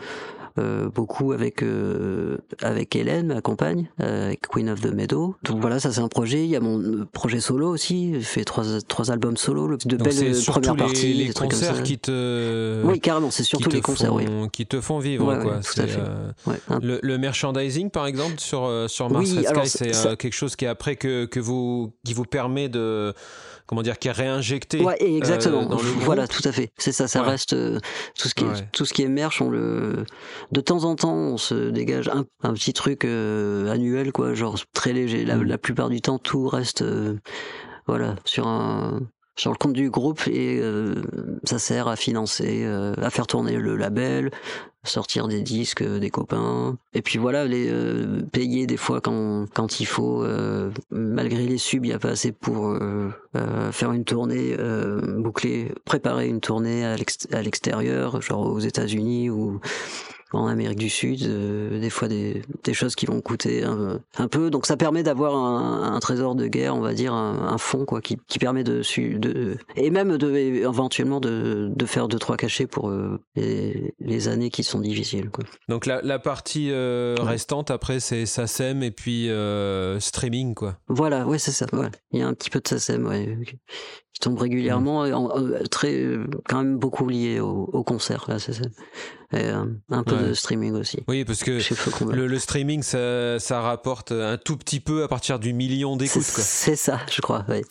Euh, 0.59 0.89
beaucoup 0.89 1.33
avec 1.33 1.61
euh, 1.61 2.37
avec 2.63 2.95
Hélène, 2.95 3.27
ma 3.27 3.41
compagne, 3.41 3.89
euh, 4.01 4.27
avec 4.27 4.47
Queen 4.47 4.69
of 4.69 4.81
the 4.81 4.91
Meadow. 4.91 5.35
Donc 5.43 5.61
voilà, 5.61 5.79
ça 5.79 5.91
c'est 5.91 6.01
un 6.01 6.07
projet. 6.07 6.43
Il 6.43 6.49
y 6.49 6.55
a 6.55 6.59
mon 6.59 7.05
projet 7.11 7.39
solo 7.39 7.69
aussi. 7.69 8.13
J'ai 8.13 8.21
fait 8.21 8.43
trois 8.43 8.63
trois 8.87 9.11
albums 9.11 9.37
solo, 9.37 9.77
de 9.77 9.97
belles 9.97 10.35
premières 10.47 10.73
les, 10.73 10.79
parties, 10.79 11.13
les 11.13 11.33
concerts 11.33 11.83
qui 11.83 11.99
te. 11.99 12.81
Oui, 12.83 12.99
carrément, 12.99 13.29
c'est 13.29 13.43
surtout 13.43 13.69
les 13.69 13.81
concerts, 13.81 14.13
oui. 14.13 14.25
qui 14.51 14.65
te 14.65 14.81
font 14.81 14.97
vivre, 14.97 15.37
quoi. 15.43 15.59
tout 15.59 15.81
à 15.81 15.85
fait. 15.85 16.01
le, 16.81 16.99
le, 17.03 17.17
merchandising, 17.17 17.91
par 17.91 18.07
exemple, 18.07 18.39
sur 18.39 18.85
sur 18.87 19.11
Mars 19.11 19.29
oui, 19.29 19.45
Sky, 19.45 19.69
c'est 19.69 20.17
quelque 20.17 20.33
chose 20.33 20.55
qui 20.55 20.65
après 20.65 20.95
que 20.95 21.25
que 21.25 21.39
vous 21.39 21.93
qui 22.03 22.15
vous 22.15 22.25
permet 22.25 22.67
de 22.67 23.13
comment 23.67 23.81
dire, 23.81 23.99
qui 23.99 24.07
est 24.07 24.11
réinjecté. 24.11 24.81
Ouais, 24.81 24.97
exactement. 24.99 25.65
dans 25.65 25.77
le 25.77 25.89
voilà, 25.99 26.27
tout 26.27 26.41
à 26.45 26.51
fait. 26.51 26.71
C'est 26.77 26.91
ça, 26.91 27.07
ça 27.07 27.21
reste 27.21 27.55
tout 28.17 28.27
ce 28.27 28.33
qui 28.33 28.43
est, 28.43 28.71
tout 28.71 28.85
ce 28.85 28.93
qui 28.93 29.03
émerge, 29.03 29.41
on 29.41 29.49
le 29.49 30.05
de 30.51 30.61
temps 30.61 30.85
en 30.85 30.95
temps, 30.95 31.13
on 31.13 31.37
se 31.37 31.69
dégage 31.69 32.07
un, 32.07 32.25
un 32.43 32.53
petit 32.53 32.73
truc 32.73 33.05
euh, 33.05 33.71
annuel, 33.71 34.11
quoi, 34.11 34.33
genre 34.33 34.57
très 34.73 34.93
léger. 34.93 35.25
La, 35.25 35.35
mm. 35.35 35.43
la, 35.43 35.57
plupart 35.57 35.89
du 35.89 36.01
temps, 36.01 36.17
tout 36.17 36.47
reste, 36.47 36.81
euh, 36.81 37.19
voilà, 37.87 38.15
sur 38.25 38.47
un 38.47 39.01
sur 39.37 39.51
le 39.51 39.57
compte 39.57 39.73
du 39.73 39.89
groupe 39.89 40.27
et 40.27 40.59
euh, 40.59 40.95
ça 41.43 41.59
sert 41.59 41.87
à 41.87 41.95
financer, 41.95 42.65
à 42.65 43.09
faire 43.09 43.27
tourner 43.27 43.55
le 43.55 43.75
label, 43.75 44.31
sortir 44.83 45.27
des 45.27 45.41
disques 45.41 45.83
des 45.83 46.09
copains. 46.09 46.77
Et 46.93 47.01
puis 47.01 47.19
voilà 47.19 47.45
les 47.45 47.71
payer 48.31 48.67
des 48.67 48.77
fois 48.77 48.99
quand 48.99 49.45
quand 49.53 49.79
il 49.79 49.85
faut 49.85 50.25
malgré 50.91 51.45
les 51.45 51.57
subs 51.57 51.85
il 51.85 51.89
y 51.89 51.93
a 51.93 51.99
pas 51.99 52.09
assez 52.09 52.31
pour 52.31 52.75
faire 53.71 53.91
une 53.91 54.05
tournée 54.05 54.55
boucler 55.17 55.71
préparer 55.85 56.27
une 56.27 56.41
tournée 56.41 56.85
à 56.85 56.95
l'extérieur 57.41 58.21
genre 58.21 58.47
aux 58.47 58.59
États-Unis 58.59 59.29
ou 59.29 59.59
en 60.31 60.47
Amérique 60.47 60.77
du 60.77 60.89
Sud, 60.89 61.23
euh, 61.23 61.79
des 61.79 61.89
fois 61.89 62.07
des, 62.07 62.41
des, 62.63 62.73
choses 62.73 62.95
qui 62.95 63.05
vont 63.05 63.21
coûter 63.21 63.63
un, 63.63 64.01
un 64.17 64.27
peu. 64.27 64.49
Donc 64.49 64.65
ça 64.65 64.75
permet 64.75 65.03
d'avoir 65.03 65.35
un, 65.35 65.93
un, 65.93 65.99
trésor 65.99 66.35
de 66.35 66.47
guerre, 66.47 66.75
on 66.75 66.81
va 66.81 66.93
dire, 66.93 67.13
un, 67.13 67.47
un 67.47 67.57
fonds 67.57 67.85
quoi, 67.85 68.01
qui, 68.01 68.17
qui 68.27 68.37
permet 68.37 68.63
de, 68.63 68.81
de 69.17 69.57
et 69.75 69.89
même 69.89 70.17
de 70.17 70.35
éventuellement 70.35 71.19
de, 71.19 71.71
de 71.73 71.85
faire 71.85 72.07
deux 72.07 72.19
trois 72.19 72.35
cachets 72.35 72.67
pour 72.67 72.89
euh, 72.89 73.19
les, 73.35 73.93
les, 73.99 74.27
années 74.27 74.49
qui 74.49 74.63
sont 74.63 74.79
difficiles. 74.79 75.29
Quoi. 75.29 75.45
Donc 75.69 75.85
la, 75.85 76.01
la 76.01 76.19
partie 76.19 76.71
euh, 76.71 77.15
restante 77.19 77.71
après 77.71 77.99
c'est 77.99 78.25
SACEM 78.25 78.83
et 78.83 78.91
puis 78.91 79.29
streaming 79.99 80.55
quoi. 80.55 80.77
Voilà, 80.87 81.25
ouais 81.25 81.39
c'est 81.39 81.51
ça. 81.51 81.65
Ouais. 81.71 81.89
Il 82.11 82.19
y 82.19 82.23
a 82.23 82.27
un 82.27 82.33
petit 82.33 82.49
peu 82.49 82.59
de 82.59 82.67
SACEM, 82.67 83.05
ouais, 83.07 83.37
qui 84.13 84.19
tombe 84.19 84.39
régulièrement, 84.39 85.05
mmh. 85.05 85.67
très 85.69 86.03
quand 86.49 86.57
même 86.57 86.77
beaucoup 86.77 87.07
lié 87.07 87.39
au, 87.39 87.69
au 87.71 87.83
concert 87.83 88.25
là, 88.27 88.39
c'est 88.39 88.53
ça 88.53 88.65
et 89.33 89.43
euh, 89.43 89.65
un 89.89 90.03
peu 90.03 90.15
de 90.15 90.33
streaming 90.33 90.73
aussi. 90.73 90.99
Oui, 91.07 91.25
parce 91.25 91.43
que 91.43 91.59
le, 92.05 92.27
le, 92.27 92.39
streaming, 92.39 92.81
ça, 92.81 93.39
ça, 93.39 93.59
rapporte 93.59 94.13
un 94.13 94.37
tout 94.37 94.55
petit 94.55 94.79
peu 94.79 95.03
à 95.03 95.09
partir 95.09 95.37
du 95.37 95.51
million 95.51 95.97
d'écoutes. 95.97 96.23
C'est 96.23 96.77
ça, 96.77 97.01
je 97.11 97.19
crois. 97.19 97.45
Ouais, 97.49 97.63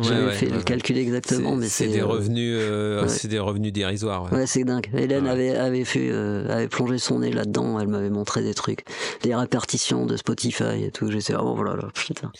j'avais 0.00 0.32
fait 0.32 0.48
le 0.48 0.62
calcul 0.62 0.96
exactement, 0.98 1.56
mais 1.56 1.68
c'est 1.68 1.88
des 1.88 2.02
revenus, 2.02 2.60
c'est 3.08 3.28
des 3.28 3.40
revenus 3.40 3.72
dérisoires. 3.72 4.32
Ouais, 4.32 4.46
c'est 4.46 4.64
dingue. 4.64 4.88
Hélène 4.94 5.26
avait 5.26 5.56
avait 5.56 5.84
fait, 5.84 6.10
avait 6.10 6.68
plongé 6.68 6.98
son 6.98 7.20
nez 7.20 7.32
là-dedans. 7.32 7.80
Elle 7.80 7.88
m'avait 7.88 8.10
montré 8.10 8.42
des 8.42 8.54
trucs, 8.54 8.84
des 9.22 9.34
répartitions 9.34 10.06
de 10.06 10.16
Spotify 10.16 10.84
et 10.84 10.90
tout. 10.92 11.10
J'étais 11.10 11.34
oh 11.34 11.54
voilà, 11.56 11.76
putain, 11.94 12.30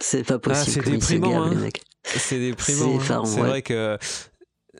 c'est 0.00 0.24
pas 0.24 0.34
ah, 0.34 0.38
possible. 0.38 0.84
c'est 0.84 0.90
déprimant, 0.90 1.44
hein. 1.44 1.52
C'est 2.04 2.38
déprimant. 2.38 3.00
C'est 3.00 3.12
hein. 3.12 3.22
vrai 3.22 3.62
que 3.62 3.98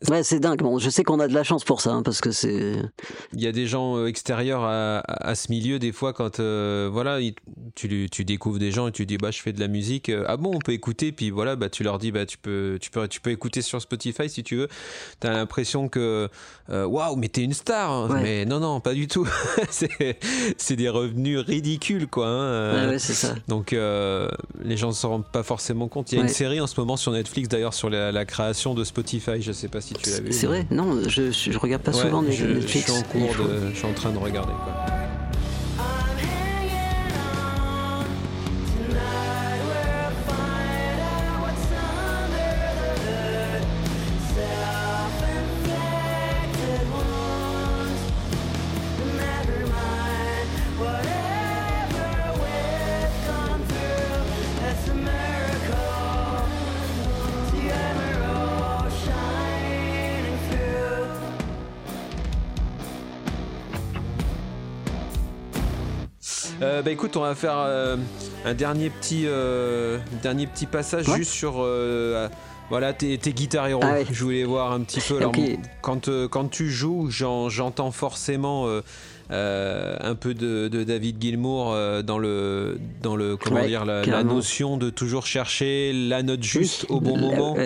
Ouais, 0.09 0.22
c'est 0.22 0.40
dingue. 0.40 0.61
Bon, 0.61 0.78
je 0.78 0.90
sais 0.90 1.05
qu'on 1.05 1.20
a 1.20 1.28
de 1.28 1.34
la 1.34 1.42
chance 1.42 1.64
pour 1.64 1.80
ça, 1.80 1.92
hein, 1.92 2.03
parce 2.03 2.20
que 2.20 2.30
c'est. 2.30 2.76
Il 3.32 3.40
y 3.40 3.47
a 3.47 3.53
des 3.53 3.66
gens 3.66 3.97
euh, 3.97 4.07
extérieurs 4.07 4.62
à, 4.62 4.99
à, 5.07 5.34
ce 5.34 5.51
milieu, 5.51 5.78
des 5.78 5.92
fois, 5.92 6.12
quand 6.12 6.38
euh, 6.38 6.88
voilà, 6.92 7.18
tu, 7.74 8.09
tu 8.11 8.24
découvres 8.24 8.59
des 8.59 8.70
gens 8.70 8.88
et 8.88 8.92
tu 8.92 9.07
dis, 9.07 9.16
bah, 9.16 9.30
je 9.30 9.40
fais 9.40 9.53
de 9.53 9.61
la 9.61 9.68
musique. 9.68 10.09
Euh, 10.11 10.24
ah 10.28 10.36
bon, 10.36 10.53
on 10.55 10.59
peut 10.59 10.72
écouter, 10.72 11.12
puis 11.12 11.30
voilà, 11.30 11.57
bah, 11.57 11.70
tu 11.70 11.82
leur 11.82 11.99
dis, 11.99 12.12
bah, 12.12 12.26
tu 12.26 12.36
peux, 12.36 12.78
tu 12.80 12.90
peux, 12.90 13.09
tu 13.09 13.20
peux 13.20 13.30
écouter 13.30 13.62
sur 13.62 13.80
Spotify 13.80 14.28
si 14.28 14.42
tu 14.42 14.57
veux. 14.57 14.68
T'as 15.20 15.32
l'impression 15.32 15.88
que, 15.88 16.28
waouh, 16.68 17.16
mais 17.16 17.28
t'es 17.28 17.42
une 17.42 17.55
star. 17.55 17.90
Hein. 17.90 18.20
Mais 18.22 18.44
non, 18.44 18.61
non, 18.61 18.80
pas 18.80 18.94
du 18.94 19.09
tout. 19.09 19.26
c'est 19.70 20.76
des 20.76 20.88
revenus 20.88 21.38
ridicules, 21.38 22.07
quoi. 22.07 22.28
Hein. 22.28 22.90
Ouais, 22.90 22.99
c'est 22.99 23.14
ça. 23.14 23.34
Donc, 23.49 23.72
les 23.72 24.76
gens 24.76 24.88
ne 24.88 24.92
s'en 24.92 25.09
rendent 25.11 25.32
pas 25.32 25.42
forcément 25.42 25.88
compte. 25.88 26.12
Il 26.12 26.16
y 26.16 26.18
a 26.18 26.22
une 26.22 26.28
série 26.28 26.61
en 26.61 26.66
ce 26.66 26.78
moment 26.78 26.97
sur 26.97 27.12
Netflix, 27.12 27.49
d'ailleurs, 27.49 27.74
sur 27.74 27.88
la, 27.88 28.12
la 28.12 28.24
création 28.26 28.74
de 28.74 28.84
Spotify. 28.84 29.40
Je 29.40 29.53
sais 29.53 29.68
pas 29.68 29.80
c'est 30.30 30.47
vrai, 30.47 30.66
non, 30.70 31.01
je, 31.09 31.30
je 31.30 31.59
regarde 31.59 31.82
pas 31.82 31.93
souvent 31.93 32.22
je, 32.28 32.45
Netflix. 32.47 32.87
Je 32.87 32.93
suis 32.93 32.93
en 32.93 33.03
cours 33.03 33.45
de, 33.45 33.70
je 33.72 33.76
suis 33.76 33.87
en 33.87 33.93
train 33.93 34.11
de 34.11 34.18
regarder 34.18 34.53
quoi. 34.53 34.74
Bah 66.87 66.93
écoute, 66.93 67.16
on 67.16 67.22
va 67.22 67.34
faire 67.34 67.59
euh, 67.59 67.97
un 68.45 68.55
dernier 68.55 68.91
petit, 68.91 69.24
euh, 69.26 69.99
dernier 70.22 70.47
petit 70.47 70.66
passage 70.66 71.05
juste 71.16 71.32
sur 71.32 71.66
voilà 72.70 72.93
tes, 72.93 73.18
tes 73.18 73.32
guitares 73.32 73.66
héros. 73.66 73.80
Ah 73.82 74.05
Je 74.09 74.22
voulais 74.22 74.45
voir 74.45 74.70
un 74.70 74.82
petit 74.82 75.01
peu. 75.01 75.16
Alors, 75.16 75.32
quand, 75.82 76.09
quand 76.28 76.49
tu 76.49 76.70
joues, 76.70 77.09
j'entends 77.11 77.91
forcément 77.91 78.68
un 79.30 80.14
peu 80.14 80.32
de, 80.32 80.68
David 80.84 81.20
Gilmour 81.20 81.76
dans 82.05 82.18
le, 82.20 82.78
dans 83.03 83.16
le 83.16 83.37
comment 83.37 83.66
dire 83.66 83.84
la, 83.84 84.22
notion 84.22 84.76
de 84.76 84.89
toujours 84.89 85.26
chercher 85.26 85.93
la 85.93 86.22
note 86.22 86.45
juste 86.45 86.87
au 86.89 87.01
bon 87.01 87.16
moment. 87.16 87.57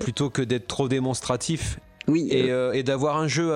plutôt 0.00 0.30
que 0.30 0.40
d'être 0.40 0.68
trop 0.68 0.88
démonstratif 0.88 1.78
oui, 2.08 2.28
et, 2.30 2.50
et 2.72 2.82
d'avoir 2.82 3.18
un 3.18 3.28
jeu 3.28 3.52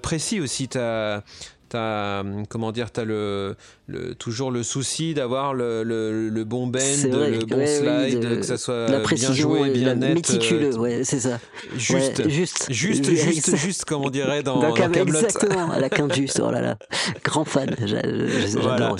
précis 0.00 0.40
aussi. 0.40 0.70
As, 0.76 1.22
t'as 1.68 2.22
comment 2.48 2.72
dire 2.72 2.90
t'as 2.90 3.04
le, 3.04 3.56
le 3.86 4.14
toujours 4.14 4.50
le 4.50 4.62
souci 4.62 5.14
d'avoir 5.14 5.54
le, 5.54 5.82
le, 5.82 6.44
bon 6.44 6.66
bend 6.66 6.80
le 7.04 7.44
bon 7.44 7.66
slide 7.66 8.38
que 8.40 8.42
ça 8.42 8.56
soit 8.56 8.86
bien 9.14 9.32
joué 9.32 9.70
bien 9.70 9.94
net 9.94 10.14
méticuleux 10.14 10.74
euh, 10.74 10.78
ouais 10.78 11.04
c'est 11.04 11.20
ça. 11.20 11.38
juste, 11.76 12.28
juste. 12.28 12.72
juste 12.72 13.10
juste 13.10 13.56
juste 13.56 13.84
comme 13.84 14.02
on 14.02 14.10
dirait 14.10 14.42
dans, 14.42 14.60
dans, 14.60 14.74
exactement 14.74 15.70
à 15.70 15.78
la 15.78 15.88
quinte 15.96 16.14
juste 16.14 16.40
oh 16.42 16.50
là 16.50 16.60
là. 16.60 16.76
Grand 17.24 17.44
fan 17.44 17.74
j'adore. 17.84 18.96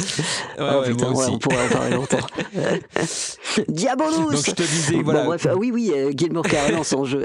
Oh, 0.59 0.83
putain, 0.85 1.11
moi 1.11 1.25
aussi. 1.25 1.33
on 1.33 1.39
pourrait 1.39 1.67
en 1.67 1.69
parler 1.69 1.95
longtemps. 1.95 2.27
Diabolus 3.69 4.17
donc 4.17 4.47
je 4.47 4.51
te 4.53 4.62
disais 4.62 5.03
voilà. 5.03 5.25
Bref, 5.25 5.47
oui 5.57 5.71
oui 5.73 5.93
euh, 5.95 6.12
Gilmore 6.17 6.45
Carlin 6.45 6.83
son 6.83 7.05
jeu. 7.05 7.25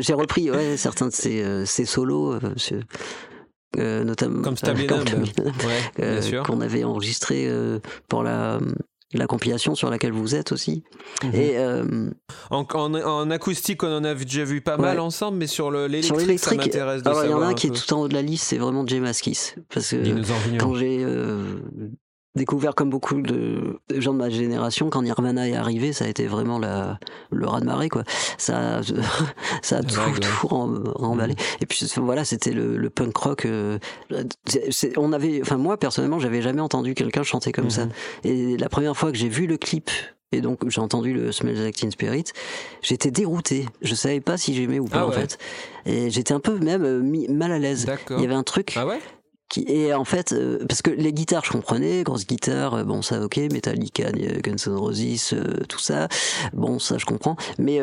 J'ai 0.00 0.14
repris 0.14 0.50
ouais, 0.50 0.76
certains 0.76 1.08
de 1.08 1.12
ses, 1.12 1.42
euh, 1.42 1.64
ses 1.64 1.84
solos 1.84 2.38
euh, 3.78 4.04
notamment 4.04 4.42
comme 4.42 4.56
Stablinum, 4.56 5.04
euh, 6.00 6.42
qu'on 6.44 6.60
avait 6.60 6.84
enregistré 6.84 7.46
euh, 7.46 7.78
pour 8.08 8.22
la 8.22 8.58
la 9.12 9.26
compilation 9.26 9.74
sur 9.74 9.90
laquelle 9.90 10.12
vous 10.12 10.36
êtes 10.36 10.52
aussi. 10.52 10.84
Mhm. 11.24 11.34
Et 11.34 11.58
en, 12.50 12.64
en, 12.70 13.30
acoustique, 13.32 13.82
on 13.82 13.88
en 13.88 14.04
a 14.04 14.14
déjà 14.14 14.44
vu 14.44 14.60
pas 14.60 14.76
mal 14.76 15.00
ensemble, 15.00 15.36
mais 15.36 15.48
sur 15.48 15.72
l'électrique, 15.72 16.38
ça 16.38 16.54
m'intéresse 16.54 17.02
de 17.02 17.08
alors, 17.08 17.24
Il 17.24 17.30
y 17.30 17.34
en 17.34 17.42
a 17.42 17.46
un 17.46 17.54
qui 17.54 17.66
est 17.66 17.70
tout 17.70 17.92
en 17.92 18.02
haut 18.02 18.08
de 18.08 18.14
la 18.14 18.22
liste, 18.22 18.44
c'est 18.44 18.58
vraiment 18.58 18.86
Jay 18.86 19.00
Maskis. 19.00 19.56
Parce 19.74 19.90
que 19.90 20.56
quand 20.58 20.76
j'ai 20.76 21.04
découvert 22.40 22.74
comme 22.74 22.90
beaucoup 22.90 23.20
de 23.20 23.78
gens 23.90 24.14
de 24.14 24.18
ma 24.18 24.30
génération 24.30 24.88
quand 24.88 25.02
Nirvana 25.02 25.48
est 25.48 25.54
arrivé 25.54 25.92
ça 25.92 26.06
a 26.06 26.08
été 26.08 26.26
vraiment 26.26 26.58
la, 26.58 26.98
le 27.30 27.46
raz 27.46 27.60
de 27.60 27.66
marée 27.66 27.88
quoi 27.88 28.02
ça 28.38 28.80
ça 29.62 29.78
a 29.78 29.82
tout, 29.82 30.00
tout 30.20 30.48
remballé 30.48 31.34
et 31.60 31.66
puis 31.66 31.86
voilà 31.96 32.24
c'était 32.24 32.52
le, 32.52 32.76
le, 32.76 32.90
punk 32.90 33.16
rock 33.16 33.44
euh, 33.44 33.78
on 34.96 35.12
avait 35.12 35.40
enfin 35.42 35.58
moi 35.58 35.76
personnellement 35.76 36.18
j'avais 36.18 36.40
jamais 36.40 36.62
entendu 36.62 36.94
quelqu'un 36.94 37.22
chanter 37.22 37.52
comme 37.52 37.70
ça 37.70 37.84
mhm. 37.84 37.92
et 38.24 38.56
la 38.56 38.68
première 38.68 38.96
fois 38.96 39.12
que 39.12 39.18
j'ai 39.18 39.28
vu 39.28 39.46
le 39.46 39.58
clip 39.58 39.90
et 40.32 40.40
donc 40.40 40.68
j'ai 40.68 40.80
entendu 40.80 41.12
le 41.12 41.32
Smells 41.32 41.60
Like 41.60 41.74
Teen 41.74 41.90
Spirit. 41.90 42.26
J'étais 42.82 43.10
dérouté. 43.10 43.66
Je 43.82 43.96
savais 43.96 44.20
pas 44.20 44.36
si 44.36 44.54
j'aimais 44.54 44.78
ou 44.78 44.84
pas 44.84 45.00
ah 45.00 45.06
en 45.08 45.10
fait. 45.10 45.38
Et 45.86 46.08
j'étais 46.10 46.32
un 46.32 46.38
peu 46.38 46.56
même 46.56 46.84
euh, 46.84 47.28
mal 47.28 47.50
à 47.50 47.58
l'aise. 47.58 47.84
Il 48.10 48.20
y 48.20 48.24
avait 48.24 48.34
un 48.34 48.44
truc. 48.44 48.74
Ah 48.76 48.86
ouais? 48.86 49.00
Qui 49.50 49.64
et 49.68 49.92
en 49.92 50.06
fait 50.06 50.32
euh, 50.32 50.64
parce 50.66 50.80
que 50.80 50.90
les 50.90 51.12
guitares 51.12 51.44
je 51.44 51.50
comprenais 51.50 52.02
grosses 52.04 52.26
guitares 52.26 52.74
euh, 52.74 52.84
bon 52.84 53.02
ça 53.02 53.20
ok 53.20 53.36
Metallica 53.52 54.10
Guns 54.12 54.56
N' 54.66 54.76
Roses 54.76 55.34
euh, 55.34 55.64
tout 55.68 55.78
ça 55.78 56.08
bon 56.54 56.78
ça 56.78 56.96
je 56.96 57.04
comprends 57.04 57.36
mais 57.58 57.80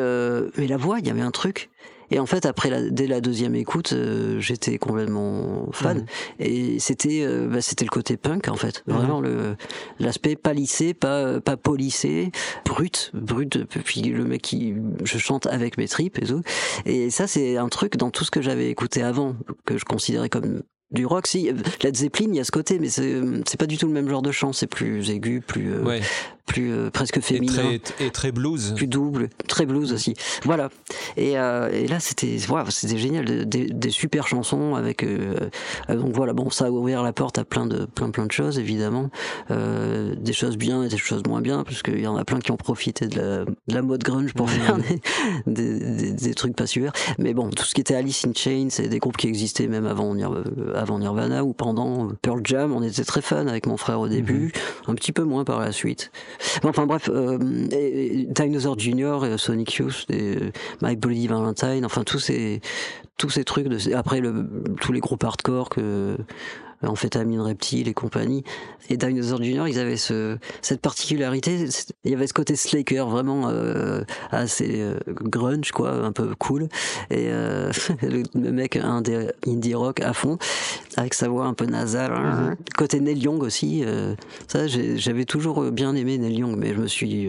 mais 0.56 0.66
la 0.66 0.76
voix 0.76 0.98
il 0.98 1.06
y 1.06 1.10
avait 1.10 1.20
un 1.20 1.30
truc 1.30 1.70
et 2.10 2.18
en 2.18 2.24
fait, 2.24 2.46
après 2.46 2.70
la, 2.70 2.88
dès 2.88 3.06
la 3.06 3.20
deuxième 3.20 3.54
écoute, 3.54 3.94
j'étais 4.38 4.78
complètement 4.78 5.68
fan. 5.72 5.98
Mhm. 5.98 6.06
Et 6.38 6.78
c'était, 6.78 7.26
bah, 7.46 7.60
c'était 7.60 7.84
le 7.84 7.90
côté 7.90 8.16
punk 8.16 8.48
en 8.48 8.54
fait, 8.54 8.82
mhm. 8.86 8.94
vraiment 8.94 9.20
le 9.20 9.56
l'aspect 9.98 10.34
pas 10.34 10.54
lissé, 10.54 10.94
pas 10.94 11.38
pas 11.42 11.58
polissé, 11.58 12.32
brut, 12.64 13.10
brut. 13.12 13.62
Puis 13.66 14.00
le 14.04 14.24
mec 14.24 14.40
qui, 14.40 14.74
je 15.04 15.18
chante 15.18 15.46
avec 15.48 15.76
mes 15.76 15.86
tripes 15.86 16.18
et 16.22 16.24
tout. 16.24 16.40
Et 16.86 17.10
ça, 17.10 17.26
c'est 17.26 17.58
un 17.58 17.68
truc 17.68 17.98
dans 17.98 18.10
tout 18.10 18.24
ce 18.24 18.30
que 18.30 18.40
j'avais 18.40 18.70
écouté 18.70 19.02
avant 19.02 19.36
que 19.66 19.76
je 19.76 19.84
considérais 19.84 20.30
comme 20.30 20.62
du 20.90 21.06
rock, 21.06 21.26
si. 21.26 21.50
Led 21.82 21.96
Zeppelin, 21.96 22.28
il 22.30 22.36
y 22.36 22.40
a 22.40 22.44
ce 22.44 22.50
côté, 22.50 22.78
mais 22.78 22.88
c'est 22.88 23.56
pas 23.58 23.66
du 23.66 23.76
tout 23.76 23.86
le 23.86 23.92
même 23.92 24.08
genre 24.08 24.22
de 24.22 24.32
chant. 24.32 24.52
C'est 24.52 24.66
plus 24.66 25.10
aigu, 25.10 25.40
plus. 25.40 25.74
Euh, 25.74 26.00
plus 26.48 26.72
euh, 26.72 26.90
presque 26.90 27.20
féminin. 27.20 27.70
Et 27.70 27.78
très, 27.78 28.06
et 28.06 28.10
très, 28.10 28.32
blues. 28.32 28.72
Plus 28.74 28.88
double, 28.88 29.28
très 29.46 29.66
blues 29.66 29.92
aussi. 29.92 30.14
Voilà. 30.42 30.70
Et, 31.16 31.38
euh, 31.38 31.70
et 31.70 31.86
là, 31.86 32.00
c'était 32.00 32.38
c'était 32.70 32.98
génial. 32.98 33.46
Des, 33.48 33.66
des, 33.66 33.90
super 33.90 34.26
chansons 34.26 34.74
avec. 34.74 35.04
Euh, 35.04 35.50
donc 35.88 36.12
voilà, 36.14 36.32
bon, 36.32 36.50
ça 36.50 36.66
a 36.66 36.70
ouvert 36.70 37.02
la 37.02 37.12
porte 37.12 37.38
à 37.38 37.44
plein 37.44 37.66
de, 37.66 37.84
plein, 37.84 38.10
plein 38.10 38.26
de 38.26 38.32
choses, 38.32 38.58
évidemment. 38.58 39.10
des 39.50 40.32
choses 40.32 40.56
bien 40.56 40.82
et 40.82 40.88
des 40.88 40.96
choses 40.96 41.22
moins 41.28 41.40
bien, 41.40 41.62
parce 41.62 41.82
qu'il 41.82 42.00
y 42.00 42.06
en 42.06 42.16
a 42.16 42.24
plein 42.24 42.40
qui 42.40 42.50
ont 42.50 42.56
profité 42.56 43.06
de 43.06 43.16
la, 43.20 43.44
de 43.44 43.74
la 43.74 43.82
mode 43.82 44.02
grunge 44.02 44.32
pour 44.32 44.50
faire 44.50 44.78
des, 45.46 45.78
des, 45.78 46.12
des, 46.12 46.34
trucs 46.34 46.56
pas 46.56 46.66
super. 46.66 46.92
Mais 47.18 47.34
bon, 47.34 47.50
tout 47.50 47.64
ce 47.64 47.74
qui 47.74 47.82
était 47.82 47.94
Alice 47.94 48.24
in 48.26 48.32
Chains, 48.34 48.68
c'est 48.70 48.88
des 48.88 48.98
groupes 48.98 49.16
qui 49.16 49.28
existaient 49.28 49.68
même 49.68 49.86
avant, 49.86 50.16
avant 50.74 50.98
Nirvana 50.98 51.44
ou 51.44 51.52
pendant 51.52 52.08
Pearl 52.22 52.40
Jam, 52.44 52.72
on 52.72 52.82
était 52.82 53.04
très 53.04 53.20
fans 53.20 53.46
avec 53.46 53.66
mon 53.66 53.76
frère 53.76 54.00
au 54.00 54.08
début, 54.08 54.46
mhm. 54.86 54.92
un 54.92 54.94
petit 54.94 55.12
peu 55.12 55.24
moins 55.24 55.44
par 55.44 55.60
la 55.60 55.72
suite. 55.72 56.10
Enfin 56.64 56.86
bref, 56.86 57.10
euh, 57.12 57.38
Dinosaur 58.30 58.78
Junior, 58.78 59.26
Sonic 59.38 59.74
Youth, 59.74 60.06
et 60.10 60.36
My 60.82 60.96
Bloody 60.96 61.26
Valentine, 61.26 61.84
enfin 61.84 62.04
tous 62.04 62.18
ces 62.18 62.60
tous 63.16 63.30
ces 63.30 63.44
trucs 63.44 63.66
après 63.94 64.20
le, 64.20 64.48
tous 64.80 64.92
les 64.92 65.00
groupes 65.00 65.24
hardcore 65.24 65.68
que 65.68 66.16
Amphétamine 66.82 67.40
Reptile 67.40 67.88
et 67.88 67.94
compagnie. 67.94 68.44
Et 68.90 68.96
Dinosaur 68.96 69.42
Junior, 69.42 69.68
ils 69.68 69.78
avaient 69.78 69.96
ce, 69.96 70.38
cette 70.62 70.80
particularité, 70.80 71.66
il 72.04 72.10
y 72.10 72.14
avait 72.14 72.26
ce 72.26 72.32
côté 72.32 72.56
Slaker 72.56 73.06
vraiment 73.06 73.48
euh, 73.48 74.02
assez 74.30 74.80
euh, 74.80 74.98
grunge, 75.06 75.72
quoi, 75.72 75.92
un 75.92 76.12
peu 76.12 76.34
cool. 76.38 76.68
Et 77.10 77.28
euh, 77.28 77.70
le 78.02 78.52
mec 78.52 78.76
indie 78.76 79.74
rock 79.74 80.00
à 80.00 80.12
fond, 80.12 80.38
avec 80.96 81.14
sa 81.14 81.28
voix 81.28 81.46
un 81.46 81.54
peu 81.54 81.66
nasale. 81.66 82.12
Hein. 82.12 82.50
Mm-hmm. 82.50 82.76
Côté 82.76 83.00
Neil 83.00 83.18
Young 83.18 83.42
aussi, 83.42 83.84
ça 84.46 84.66
j'avais 84.66 85.24
toujours 85.24 85.70
bien 85.70 85.94
aimé 85.94 86.16
Neil 86.18 86.38
Young, 86.38 86.56
mais 86.56 86.74
je 86.74 86.80
me 86.80 86.86
suis... 86.86 87.28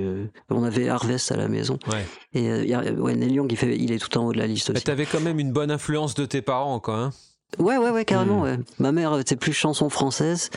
On 0.49 0.63
avait 0.63 0.89
Harvest 0.89 1.31
à 1.31 1.37
la 1.37 1.47
maison. 1.47 1.77
Ouais. 1.87 2.05
Et 2.33 2.75
ouais, 2.75 3.15
Neil 3.15 3.33
Young, 3.33 3.51
il, 3.51 3.57
fait, 3.57 3.75
il 3.77 3.91
est 3.91 3.99
tout 3.99 4.17
en 4.17 4.27
haut 4.27 4.33
de 4.33 4.37
la 4.37 4.47
liste 4.47 4.69
aussi. 4.69 4.83
T'avais 4.83 5.05
quand 5.05 5.21
même 5.21 5.39
une 5.39 5.51
bonne 5.51 5.71
influence 5.71 6.13
de 6.13 6.25
tes 6.25 6.41
parents, 6.41 6.79
quoi. 6.79 6.95
Hein 6.95 7.11
Ouais, 7.57 7.77
ouais, 7.77 7.89
ouais, 7.89 8.05
carrément. 8.05 8.41
Ouais. 8.41 8.57
Ma 8.77 8.91
mère 8.91 9.17
était 9.19 9.35
plus 9.35 9.53
chanson 9.53 9.89
française. 9.89 10.49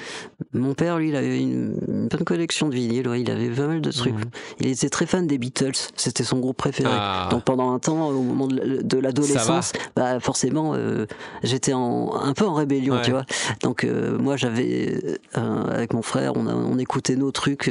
Mon 0.53 0.75
père, 0.75 0.99
lui, 0.99 1.09
il 1.09 1.17
avait 1.17 1.41
une, 1.41 2.09
bonne 2.09 2.25
collection 2.25 2.69
de 2.69 2.75
vinyles. 2.75 3.09
Ouais, 3.09 3.23
il 3.23 3.31
avait 3.31 3.49
pas 3.49 3.67
mal 3.67 3.81
de 3.81 3.91
trucs. 3.91 4.15
Il 4.61 4.67
était 4.69 4.91
très 4.91 5.07
fan 5.07 5.27
des 5.27 5.39
Beatles. 5.39 5.73
C'était 5.97 6.23
son 6.23 6.39
groupe 6.39 6.59
préféré. 6.59 6.91
Ah. 6.93 7.29
Donc 7.31 7.45
pendant 7.45 7.73
un 7.73 7.79
temps, 7.79 8.11
au 8.11 8.23
moment 8.23 8.47
de, 8.47 8.99
l'adolescence, 8.99 9.73
bah 9.97 10.21
forcément, 10.21 10.75
euh, 10.75 11.07
j'étais 11.43 11.73
un 11.73 12.35
peu 12.37 12.45
en 12.45 12.55
rébellion, 12.55 12.97
Ouais. 12.97 13.03
tu 13.03 13.11
vois. 13.11 13.25
Donc 13.63 13.85
euh, 13.85 14.19
moi, 14.19 14.37
j'avais 14.37 15.19
euh, 15.39 15.65
avec 15.71 15.95
mon 15.95 16.03
frère, 16.03 16.35
on, 16.37 16.47
a, 16.47 16.55
on 16.55 16.79
écoutait 16.79 17.17
nos 17.17 17.33
trucs. 17.33 17.71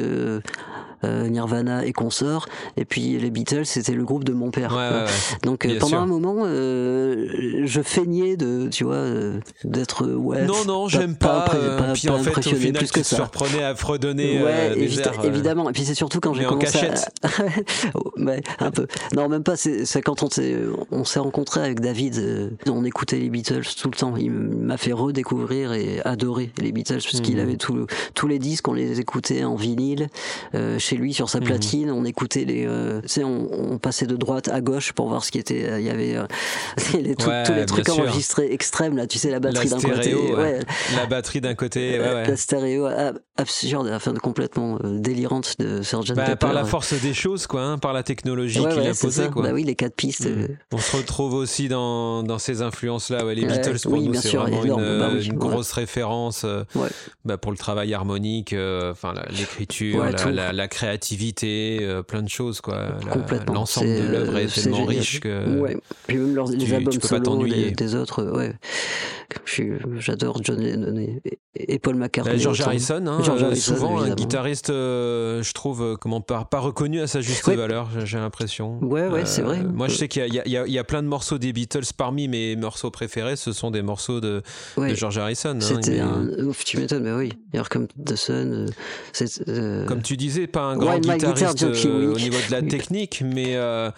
Euh, 1.03 1.27
Nirvana 1.27 1.85
et 1.85 1.93
consorts 1.93 2.47
et 2.77 2.85
puis 2.85 3.17
les 3.17 3.29
Beatles 3.31 3.65
c'était 3.65 3.93
le 3.93 4.03
groupe 4.03 4.23
de 4.23 4.33
mon 4.33 4.51
père 4.51 4.71
Ouais, 4.71 4.87
quoi. 4.89 4.97
ouais, 4.99 5.03
ouais. 5.05 5.09
Donc 5.43 5.65
euh, 5.65 5.69
Bien 5.69 5.79
pendant 5.79 5.89
sûr. 5.89 6.01
un 6.01 6.05
moment, 6.05 6.35
euh, 6.45 7.27
je 7.65 7.81
feignais 7.81 8.37
de, 8.37 8.67
tu 8.69 8.83
vois, 8.83 8.95
euh, 8.95 9.39
d'être 9.63 10.05
euh, 10.05 10.15
ouais. 10.15 10.45
Non, 10.45 10.65
non, 10.65 10.83
pas- 10.83 10.89
j'aime 10.99 11.15
pas. 11.15 11.45
impré- 11.47 11.57
euh, 11.57 11.77
pas- 11.77 11.93
puis 11.93 12.07
pas 12.07 12.13
en 12.13 12.17
fait, 12.19 12.27
au 12.27 12.29
impressionné 12.29 12.59
final, 12.59 12.77
plus 12.79 12.87
tu 12.87 12.93
que 12.93 12.99
te 12.99 13.05
ça. 13.05 13.15
surprenais 13.15 13.63
à 13.63 13.75
fredonner 13.75 14.41
Ouais, 14.43 14.75
des 14.75 14.87
évi- 14.87 14.99
airs, 15.01 15.25
évidemment. 15.25 15.69
Et 15.69 15.73
puis 15.73 15.83
c'est 15.85 15.93
surtout 15.95 16.19
quand 16.19 16.33
j'ai 16.33 16.41
mais 16.41 16.47
en 16.47 16.49
commencé. 16.57 16.79
cachette. 16.79 17.09
À... 17.23 18.21
ouais, 18.21 18.41
un 18.59 18.71
peu. 18.71 18.87
Non, 19.15 19.27
même 19.29 19.43
pas. 19.43 19.55
C'est 19.55 20.01
quand 20.01 20.23
on 20.23 20.29
s'est 20.29 20.55
on 20.91 21.03
s'est 21.03 21.19
rencontré 21.19 21.61
avec 21.61 21.79
David. 21.79 22.55
on 22.67 22.83
écoutait 22.85 23.17
les 23.19 23.29
Beatles 23.29 23.61
tout 23.79 23.89
le 23.89 23.95
temps. 23.97 24.15
Il 24.17 24.31
m'a 24.31 24.77
fait 24.77 24.93
redécouvrir 24.93 25.73
et 25.73 26.01
adorer 26.05 26.51
les 26.59 26.71
Beatles 26.71 26.99
puisqu'il 27.03 27.35
Mhm. 27.37 27.41
avait 27.41 27.57
tout, 27.57 27.85
tous 28.13 28.27
les 28.27 28.39
disques. 28.39 28.67
On 28.67 28.73
les 28.73 28.99
écoutait 28.99 29.43
en 29.43 29.55
vinyle 29.55 30.07
euh, 30.55 30.77
chez 30.79 30.90
lui 30.95 31.13
sur 31.13 31.29
sa 31.29 31.39
Mhm. 31.39 31.45
platine. 31.45 31.91
On 31.91 32.05
écoutait 32.05 32.45
les. 32.45 32.65
euh, 32.65 33.01
tu 33.01 33.07
sais, 33.09 33.23
on, 33.23 33.73
on 33.73 33.77
passait 33.77 34.05
de 34.07 34.15
droite 34.15 34.47
à 34.47 34.61
gauche 34.61 34.93
pour 34.93 35.07
voir 35.09 35.23
ce 35.23 35.31
qui 35.31 35.37
était. 35.39 35.69
euh, 35.69 35.79
Il 35.79 35.85
y 35.85 35.89
avait 35.89 36.15
euh, 36.15 36.25
les, 36.99 37.15
tout- 37.15 37.27
Ouais, 37.29 37.43
tous 37.43 37.53
les 37.53 37.65
trucs 37.65 37.87
sûr. 37.89 37.99
enregistrés 37.99 38.51
extrêmes 38.51 38.97
là. 38.97 39.07
Tu 39.07 39.17
sais 39.19 39.29
la 39.29 39.39
batterie 39.39 39.69
d'un 39.69 39.79
côté. 39.79 40.01
stéréo, 40.01 40.35
ouais. 40.37 40.41
ouais. 40.43 40.59
la 40.95 41.05
batterie 41.05 41.41
d'un 41.41 41.55
côté. 41.55 41.97
La 41.97 42.35
stéréo 42.35 42.85
ah, 42.85 43.13
absurde, 43.37 43.89
enfin 43.93 44.13
complètement 44.15 44.77
délirante 44.83 45.55
de 45.59 45.81
Sgt. 45.81 46.13
Bah, 46.15 46.23
Pepper. 46.25 46.35
par 46.37 46.53
la 46.53 46.63
force 46.65 46.93
des 46.93 47.13
choses, 47.13 47.47
quoi, 47.47 47.61
hein, 47.63 47.77
par 47.77 47.93
la 47.93 48.03
technologie 48.03 48.59
qu'il 48.59 48.87
a 48.87 48.93
posée, 48.93 49.29
quoi. 49.29 49.43
Bah 49.43 49.49
oui, 49.53 49.63
les 49.63 49.75
quatre 49.75 49.95
pistes. 49.95 50.27
Mm. 50.29 50.47
On 50.73 50.77
se 50.77 50.95
retrouve 50.97 51.33
aussi 51.33 51.67
dans, 51.67 52.23
dans 52.23 52.37
ces 52.39 52.61
influences-là. 52.61 53.25
Ouais, 53.25 53.35
les 53.35 53.45
Beatles, 53.45 53.77
pour 53.83 53.93
oui, 53.93 54.07
nous, 54.07 54.13
c'est 54.15 54.27
sûr, 54.29 54.41
vraiment 54.41 54.63
énorme. 54.63 54.83
une, 54.83 54.99
Bah 54.99 55.09
oui, 55.13 55.25
une 55.25 55.31
ouais. 55.33 55.37
grosse 55.37 55.71
référence 55.71 56.45
bah, 57.25 57.37
pour 57.37 57.51
le 57.51 57.57
travail 57.57 57.93
harmonique, 57.93 58.55
enfin 58.91 59.13
l'écriture, 59.29 60.05
la, 60.31 60.53
la 60.53 60.67
créativité, 60.81 61.79
euh, 61.81 62.01
plein 62.03 62.21
de 62.23 62.29
choses. 62.29 62.59
quoi. 62.61 62.97
L'ensemble 63.47 63.87
de 63.87 64.07
l'œuvre 64.11 64.37
est 64.37 64.45
euh, 64.45 64.61
tellement 64.61 64.77
génial. 64.77 64.89
riche 64.97 65.19
que. 65.19 65.59
Ouais. 65.59 65.77
Puis 66.07 66.17
même 66.17 66.35
leurs- 66.35 66.49
tu- 66.49 66.55
les 66.57 66.73
albums 66.73 66.91
tu 66.93 66.99
peux 66.99 67.07
pas 67.07 67.23
solo 67.23 67.47
des, 67.47 67.71
des 67.71 67.95
autres, 67.95 68.23
ouais. 68.35 68.53
J'adore 69.99 70.39
John 70.43 70.59
Lennon 70.59 70.97
et, 70.97 71.21
et 71.55 71.79
Paul 71.79 71.95
McCartney. 71.95 72.35
Bah, 72.35 72.41
George. 72.41 72.61
Harrison, 72.61 73.05
hein, 73.07 73.19
George 73.23 73.43
euh, 73.43 73.45
Harrison, 73.47 73.75
souvent 73.75 74.01
un 74.01 74.13
guitariste, 74.13 74.69
euh, 74.69 75.41
je 75.41 75.53
trouve, 75.53 75.97
comment 75.99 76.19
pas, 76.21 76.43
pas 76.45 76.59
reconnu 76.59 76.99
à 77.01 77.07
sa 77.07 77.21
juste 77.21 77.47
Ouais. 77.47 77.55
valeur, 77.55 77.89
j'ai- 78.05 78.17
l'impression. 78.17 78.77
Ouais, 78.83 79.07
ouais, 79.07 79.25
c'est 79.25 79.41
vrai. 79.41 79.63
Moi, 79.63 79.87
je 79.87 79.95
sais 79.95 80.07
qu'il 80.07 80.23
y, 80.25 80.29
y 80.29 80.49
y 80.51 80.57
a- 80.57 80.65
il 80.67 80.71
y 80.73 80.77
a 80.79 80.83
plein 80.83 81.01
de 81.01 81.07
morceaux 81.07 81.37
des 81.37 81.53
Beatles. 81.53 81.79
Parmi 81.97 82.27
mes 82.27 82.55
morceaux 82.55 82.91
préférés, 82.91 83.35
ce 83.35 83.51
sont 83.51 83.71
des 83.71 83.81
morceaux 83.81 84.19
de, 84.19 84.41
Ouais. 84.77 84.91
de 84.91 84.95
George 84.95 85.17
Harrison. 85.17 85.55
hein, 85.55 85.59
C'était 85.61 85.91
mais, 85.91 85.99
un. 86.01 86.27
Tu 86.65 86.77
m'étonnes, 86.77 87.03
mais 87.03 87.13
oui. 87.13 87.33
D'ailleurs, 87.51 87.69
comme 87.69 87.87
The 87.87 88.15
Sun. 88.15 88.65
c'est, 89.13 89.85
Comme 89.87 90.01
tu 90.01 90.17
disais, 90.17 90.45
pas 90.47 90.63
un 90.71 90.77
grand 90.77 90.99
guitare, 90.99 91.17
guitariste 91.33 91.63
euh, 91.85 92.13
au 92.13 92.17
niveau 92.17 92.37
de 92.47 92.51
la 92.51 92.61
technique, 92.67 93.23
mais 93.25 93.55
euh, 93.55 93.89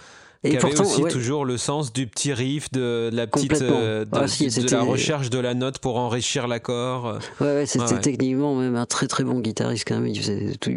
et 0.45 0.49
qui 0.49 0.57
avait 0.57 0.77
aussi 0.81 1.01
ouais, 1.03 1.09
toujours 1.09 1.45
le 1.45 1.55
sens 1.57 1.93
du 1.93 2.05
petit 2.05 2.33
riff, 2.33 2.69
de, 2.73 3.09
de 3.09 3.15
la 3.15 3.27
petite, 3.27 3.61
euh, 3.61 4.03
de, 4.03 4.09
Ah, 4.11 4.27
si, 4.27 4.45
de 4.45 4.49
c'était- 4.49 4.75
la 4.75 4.81
recherche 4.83 5.29
de 5.29 5.39
la 5.39 5.53
note 5.53 5.79
pour 5.79 5.97
enrichir 5.97 6.47
l'accord. 6.49 7.17
Ouais, 7.39 7.47
ouais, 7.47 7.65
c'était 7.65 7.93
ouais. 7.93 8.01
techniquement 8.01 8.53
même 8.53 8.75
un 8.75 8.85
très 8.85 9.07
très 9.07 9.23
bon 9.23 9.39
guitariste 9.39 9.85
quand 9.87 9.95
même. 9.95 10.07
Il 10.07 10.19
faisait 10.19 10.53
tout- 10.59 10.73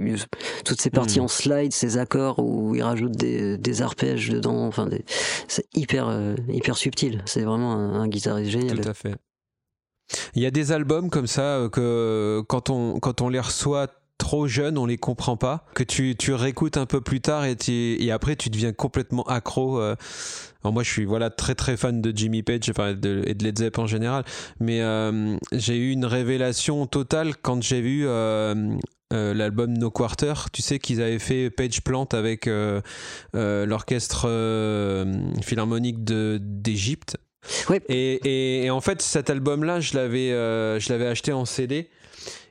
toutes 0.64 0.80
ces 0.80 0.90
parties 0.90 1.18
Mm. 1.18 1.24
en 1.24 1.28
slide, 1.28 1.72
ces 1.72 1.98
accords 1.98 2.38
où 2.38 2.76
il 2.76 2.82
rajoute 2.84 3.16
des, 3.16 3.58
des 3.58 3.82
arpèges 3.82 4.28
dedans. 4.28 4.66
Enfin, 4.68 4.88
c'est 5.48 5.66
hyper 5.74 6.06
euh, 6.10 6.36
hyper 6.48 6.76
subtil. 6.76 7.22
C'est 7.26 7.42
vraiment 7.42 7.72
un, 7.72 7.94
un 8.02 8.06
guitariste 8.06 8.52
génial. 8.52 8.80
Tout 8.80 8.88
à 8.88 8.94
fait. 8.94 9.16
Il 10.36 10.42
y 10.42 10.46
a 10.46 10.52
des 10.52 10.70
albums 10.70 11.10
comme 11.10 11.26
ça 11.26 11.42
euh, 11.42 11.68
que 11.68 12.40
quand 12.46 12.70
on, 12.70 13.00
quand 13.00 13.20
on 13.20 13.28
les 13.28 13.40
reçoit 13.40 13.88
trop 14.18 14.46
jeunes, 14.48 14.78
on 14.78 14.86
les 14.86 14.96
comprend 14.96 15.36
pas, 15.36 15.66
que 15.74 15.82
tu, 15.82 16.16
tu 16.16 16.32
réécoutes 16.32 16.76
un 16.76 16.86
peu 16.86 17.00
plus 17.00 17.20
tard 17.20 17.44
et, 17.44 17.54
tu- 17.56 18.02
et 18.02 18.10
après 18.10 18.34
tu 18.36 18.50
deviens 18.50 18.72
complètement 18.72 19.22
accro. 19.24 19.80
euh. 19.80 19.94
Alors 20.64 20.72
moi 20.72 20.82
je 20.82 20.90
suis 20.90 21.04
voilà 21.04 21.30
très 21.30 21.54
très 21.54 21.76
fan 21.76 22.00
de 22.02 22.12
Jimmy 22.16 22.42
Page 22.42 22.68
enfin, 22.70 22.94
de- 22.94 23.22
et 23.26 23.34
de 23.34 23.44
Led 23.44 23.58
Zepp 23.58 23.78
en 23.78 23.86
général, 23.86 24.24
mais 24.58 24.80
euh, 24.82 25.36
j'ai 25.52 25.76
eu 25.76 25.90
une 25.92 26.04
révélation 26.06 26.86
totale 26.86 27.36
quand 27.40 27.62
j'ai 27.62 27.80
vu 27.80 28.04
euh, 28.06 28.54
euh, 29.12 29.32
l'album 29.34 29.72
No 29.78 29.90
Quarter. 29.90 30.34
Tu 30.52 30.62
sais 30.62 30.78
qu'ils 30.80 31.00
avaient 31.02 31.20
fait 31.20 31.50
Page 31.50 31.82
Plant 31.82 32.08
avec 32.12 32.48
euh, 32.48 32.80
euh, 33.36 33.64
l'orchestre 33.66 34.26
philharmonique 35.42 36.02
d'Égypte. 36.04 37.16
Ouais. 37.70 37.80
Et, 37.88 38.14
et- 38.24 38.64
et 38.64 38.70
en 38.70 38.80
fait, 38.80 39.00
cet 39.02 39.30
album-là, 39.30 39.78
je 39.78 39.94
l'avais, 39.94 40.30
je 40.30 40.88
l'avais 40.92 41.06
acheté 41.06 41.32
en 41.32 41.44
CD. 41.44 41.88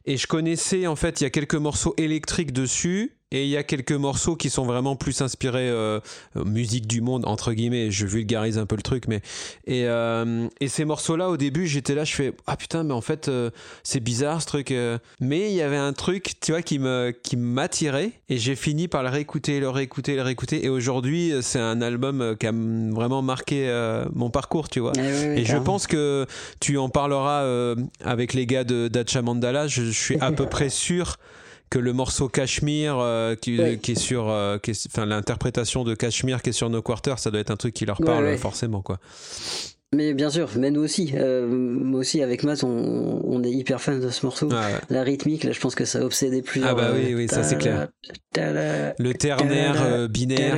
Et 0.06 0.18
je 0.18 0.28
connaissais, 0.28 0.88
en 0.88 0.96
fait, 0.96 1.22
il 1.22 1.24
y 1.24 1.28
a 1.28 1.32
quelques 1.32 1.56
morceaux 1.56 1.96
électriques 1.98 2.54
dessus. 2.54 3.18
Et 3.36 3.44
il 3.44 3.50
y 3.50 3.58
a 3.58 3.64
quelques 3.64 3.92
morceaux 3.92 4.38
qui 4.38 4.50
sont 4.50 4.64
vraiment 4.64 4.96
plus 4.96 5.20
inspirés 5.20 5.70
euh, 5.70 6.00
euh, 6.38 6.46
musique 6.46 6.88
du 6.88 7.02
monde, 7.02 7.26
entre 7.26 7.52
guillemets. 7.52 7.92
Je 7.92 8.06
vulgarise 8.06 8.58
un 8.58 8.66
peu 8.66 8.78
le 8.78 8.82
truc, 8.82 9.10
mais. 9.10 9.20
Et, 9.68 9.84
euh, 9.88 10.48
et 10.62 10.70
ces 10.70 10.86
morceaux-là, 10.86 11.28
au 11.28 11.36
début, 11.36 11.68
j'étais 11.68 11.96
là, 11.96 12.06
je 12.06 12.16
fais 12.16 12.34
Ah 12.48 12.56
putain, 12.56 12.84
mais 12.86 12.94
en 12.94 13.02
fait, 13.02 13.28
euh, 13.28 13.50
c'est 13.84 14.00
bizarre 14.00 14.42
ce 14.42 14.48
truc. 14.48 14.74
Mais 15.20 15.50
il 15.52 15.56
y 15.56 15.62
avait 15.62 15.76
un 15.76 15.92
truc, 15.92 16.36
tu 16.40 16.54
vois, 16.54 16.62
qui 16.62 16.80
me 16.80 17.14
qui 17.24 17.36
m'attirait. 17.36 18.12
Et 18.30 18.38
j'ai 18.38 18.56
fini 18.56 18.88
par 18.88 19.04
le 19.04 19.10
réécouter, 19.10 19.60
le 19.60 19.70
réécouter, 19.70 20.16
le 20.16 20.22
réécouter. 20.22 20.64
Et 20.64 20.70
aujourd'hui, 20.70 21.34
c'est 21.42 21.60
un 21.60 21.82
album 21.82 22.38
qui 22.40 22.48
a 22.48 22.54
vraiment 22.54 23.22
marqué 23.22 23.70
mon 24.14 24.30
parcours, 24.30 24.70
tu 24.70 24.80
vois. 24.80 24.94
Ouais, 24.96 25.42
Et 25.42 25.44
je 25.44 25.58
pense 25.58 25.88
que 25.88 26.26
tu 26.62 26.78
en 26.78 26.88
parleras 26.88 27.76
avec 28.02 28.34
les 28.34 28.46
gars 28.46 28.64
de 28.64 28.88
Dacha 28.88 29.22
Mandala. 29.22 29.68
Je, 29.68 29.84
je 29.84 29.92
suis 29.92 30.18
à 30.22 30.32
peu 30.32 30.46
près 30.46 30.70
sûr 30.70 31.18
que 31.70 31.80
le 31.80 31.94
morceau 31.94 32.28
Cashmere, 32.30 33.00
euh, 33.00 33.36
qui, 33.36 33.60
Ouais. 33.60 33.78
qui 33.82 33.94
est 33.94 34.00
sur, 34.00 34.30
euh, 34.30 34.58
enfin 34.88 35.06
l'interprétation 35.06 35.84
de 35.84 35.96
Cashmere 35.96 36.42
qui 36.42 36.50
est 36.50 36.54
sur 36.54 36.70
No 36.70 36.82
Quarter, 36.82 37.16
ça 37.18 37.32
doit 37.32 37.40
être 37.42 37.52
un 37.52 37.58
truc 37.58 37.74
qui 37.74 37.86
leur 37.86 37.98
parle 37.98 38.24
ouais. 38.26 38.38
forcément, 38.38 38.82
quoi. 38.82 39.00
Mais 39.94 40.14
bien 40.14 40.30
sûr, 40.30 40.50
mais 40.58 40.72
nous 40.72 40.82
aussi. 40.84 41.14
Euh, 41.16 41.48
moi 41.48 42.02
aussi, 42.02 42.22
avec 42.22 42.44
Matt, 42.44 42.64
on, 42.64 43.22
on 43.24 43.44
est 43.44 43.52
hyper 43.52 43.80
fan 43.80 44.02
de 44.02 44.10
ce 44.10 44.26
morceau. 44.26 44.50
Ah. 44.52 44.68
La 44.90 45.04
rythmique, 45.04 45.44
là, 45.46 45.54
je 45.54 45.60
pense 45.60 45.74
que 45.74 45.86
ça 45.86 46.00
a 46.00 46.02
obsédé 46.02 46.42
plusieurs. 46.42 46.72
Ah 46.72 46.76
bah 46.76 46.92
oui, 46.94 47.14
euh, 47.14 47.16
oui, 47.16 47.28
ça, 47.30 47.44
c'est 47.44 47.58
clair. 47.58 47.88
Le 48.36 49.12
ternaire 49.14 49.82
euh, 49.82 50.08
binaire. 50.08 50.58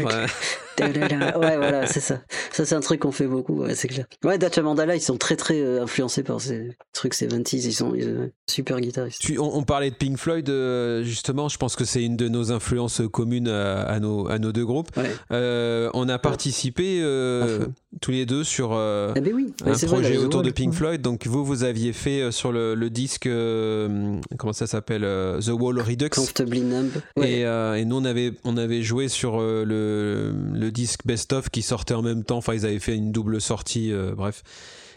Euh. 0.81 0.87
Ouais, 1.37 1.57
voilà, 1.57 1.87
c'est 1.87 1.99
ça. 1.99 2.21
Ça, 2.51 2.65
c'est 2.65 2.75
un 2.75 2.79
truc 2.79 3.01
qu'on 3.01 3.11
fait 3.11 3.27
beaucoup, 3.27 3.61
ouais, 3.61 3.75
c'est 3.75 3.87
clair. 3.87 4.05
Ouais, 4.23 4.37
Dacha 4.37 4.61
Mandala, 4.61 4.95
ils 4.95 5.01
sont 5.01 5.17
très, 5.17 5.35
très 5.35 5.59
euh, 5.61 5.83
influencés 5.83 6.23
par 6.23 6.41
ces 6.41 6.69
trucs 6.93 7.13
70s. 7.13 7.65
Ils 7.65 7.73
sont 7.73 7.93
ils 7.95 8.03
sont 8.03 8.29
super 8.49 8.79
guitaristes. 8.79 9.19
Tu- 9.21 9.37
on, 9.39 9.55
on 9.57 9.63
parlait 9.63 9.89
de 9.91 9.95
Pink 9.95 10.17
Floyd, 10.17 10.49
euh, 10.49 11.03
justement, 11.03 11.49
je 11.49 11.57
pense 11.57 11.75
que 11.75 11.85
c'est 11.85 12.03
une 12.03 12.17
de 12.17 12.27
nos 12.29 12.51
influences 12.51 13.01
communes 13.11 13.47
à, 13.47 13.81
à 13.83 13.99
nos, 13.99 14.27
à 14.27 14.39
nos 14.39 14.51
deux 14.51 14.65
groupes. 14.65 14.89
Ouais. 14.97 15.11
Euh, 15.31 15.89
on 15.93 16.09
a 16.09 16.17
participé 16.19 16.99
euh, 17.01 17.65
tous 18.01 18.11
les 18.11 18.25
deux 18.25 18.43
sur 18.43 18.71
euh, 18.73 19.13
Ah, 19.15 19.19
ben 19.21 19.33
oui, 19.33 19.53
un 19.65 19.73
c'est 19.73 19.85
vrai, 19.87 19.97
projet 20.01 20.15
la 20.15 20.21
autour 20.21 20.41
de. 20.41 20.51
Pink 20.51 20.73
Floyd. 20.73 21.01
Donc 21.01 21.27
vous, 21.27 21.45
vous 21.45 21.63
aviez 21.63 21.93
fait 21.93 22.21
euh, 22.21 22.31
sur 22.31 22.51
le, 22.51 22.73
le 22.73 22.89
disque, 22.89 23.27
euh, 23.27 24.19
comment 24.37 24.53
ça 24.53 24.65
s'appelle, 24.67 25.03
euh, 25.03 25.39
The 25.39 25.49
Wall 25.49 25.79
Redux. 25.79 26.09
Comfortably 26.09 26.61
Numb. 26.61 26.89
Ouais. 27.15 27.31
Et, 27.31 27.45
euh, 27.45 27.75
et 27.75 27.85
nous, 27.85 27.97
on 27.97 28.05
avait, 28.05 28.33
on 28.43 28.57
avait 28.57 28.81
joué 28.81 29.07
sur 29.07 29.39
euh, 29.39 29.63
le, 29.65 30.33
disque 30.71 31.05
Best 31.05 31.33
of 31.33 31.49
qui 31.49 31.61
sortait 31.61 31.93
en 31.93 32.01
même 32.01 32.23
temps. 32.23 32.37
Enfin, 32.37 32.53
ils 32.53 32.65
avaient 32.65 32.79
fait 32.79 32.95
une 32.95 33.11
double 33.11 33.41
sortie, 33.41 33.91
euh, 33.91 34.13
bref. 34.15 34.43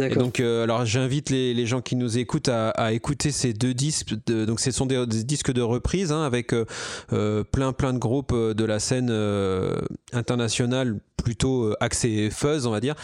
Et 0.03 0.15
donc, 0.17 0.41
euh, 0.41 0.65
alors 0.65 0.85
j'invite 0.85 1.31
les, 1.31 1.55
les 1.55 1.67
gens 1.67 1.81
qui 1.81 1.97
nous 1.97 2.19
écoutent 2.19 2.49
à, 2.49 2.71
à 2.71 2.93
écouter 2.93 3.31
ces 3.31 3.53
deux 3.53 3.75
disques. 3.75 4.15
De, 4.27 4.45
donc, 4.45 4.61
ce 4.61 4.71
sont 4.71 4.87
des, 4.87 5.07
des 5.07 5.25
disques 5.25 5.53
de 5.53 5.63
reprise 5.63 6.13
hein, 6.13 6.23
avec 6.23 6.53
euh, 6.53 6.65
euh, 7.13 7.45
plein 7.45 7.73
plein 7.73 7.93
de 7.93 7.99
groupes 7.99 8.35
de 8.35 8.65
la 8.65 8.79
scène 8.79 9.09
euh, 9.11 9.77
internationale 10.13 10.99
plutôt 11.23 11.75
axé 11.81 12.31
fuzz, 12.31 12.67
on 12.67 12.71
va 12.71 12.81
dire. 12.81 12.95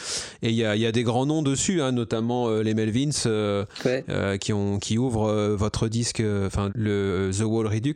Et 0.43 0.49
il 0.49 0.55
y 0.55 0.65
a, 0.65 0.75
il 0.75 0.81
y 0.81 0.87
a 0.87 0.93
des 0.93 1.03
grands 1.03 1.27
noms 1.27 1.43
dessus, 1.43 1.83
hein, 1.83 1.93
notamment 1.93 2.49
les 2.51 2.73
Melvins. 2.73 3.11
Ouais. 3.85 4.05
qui, 4.41 4.53
ont, 4.55 4.79
qui 4.79 4.97
ouvrent 4.97 5.31
votre 5.55 5.89
disque, 5.89 6.23
enfin 6.47 6.71
le 6.75 7.31
The 7.37 7.43
Wall 7.43 7.67
Redux. 7.67 7.95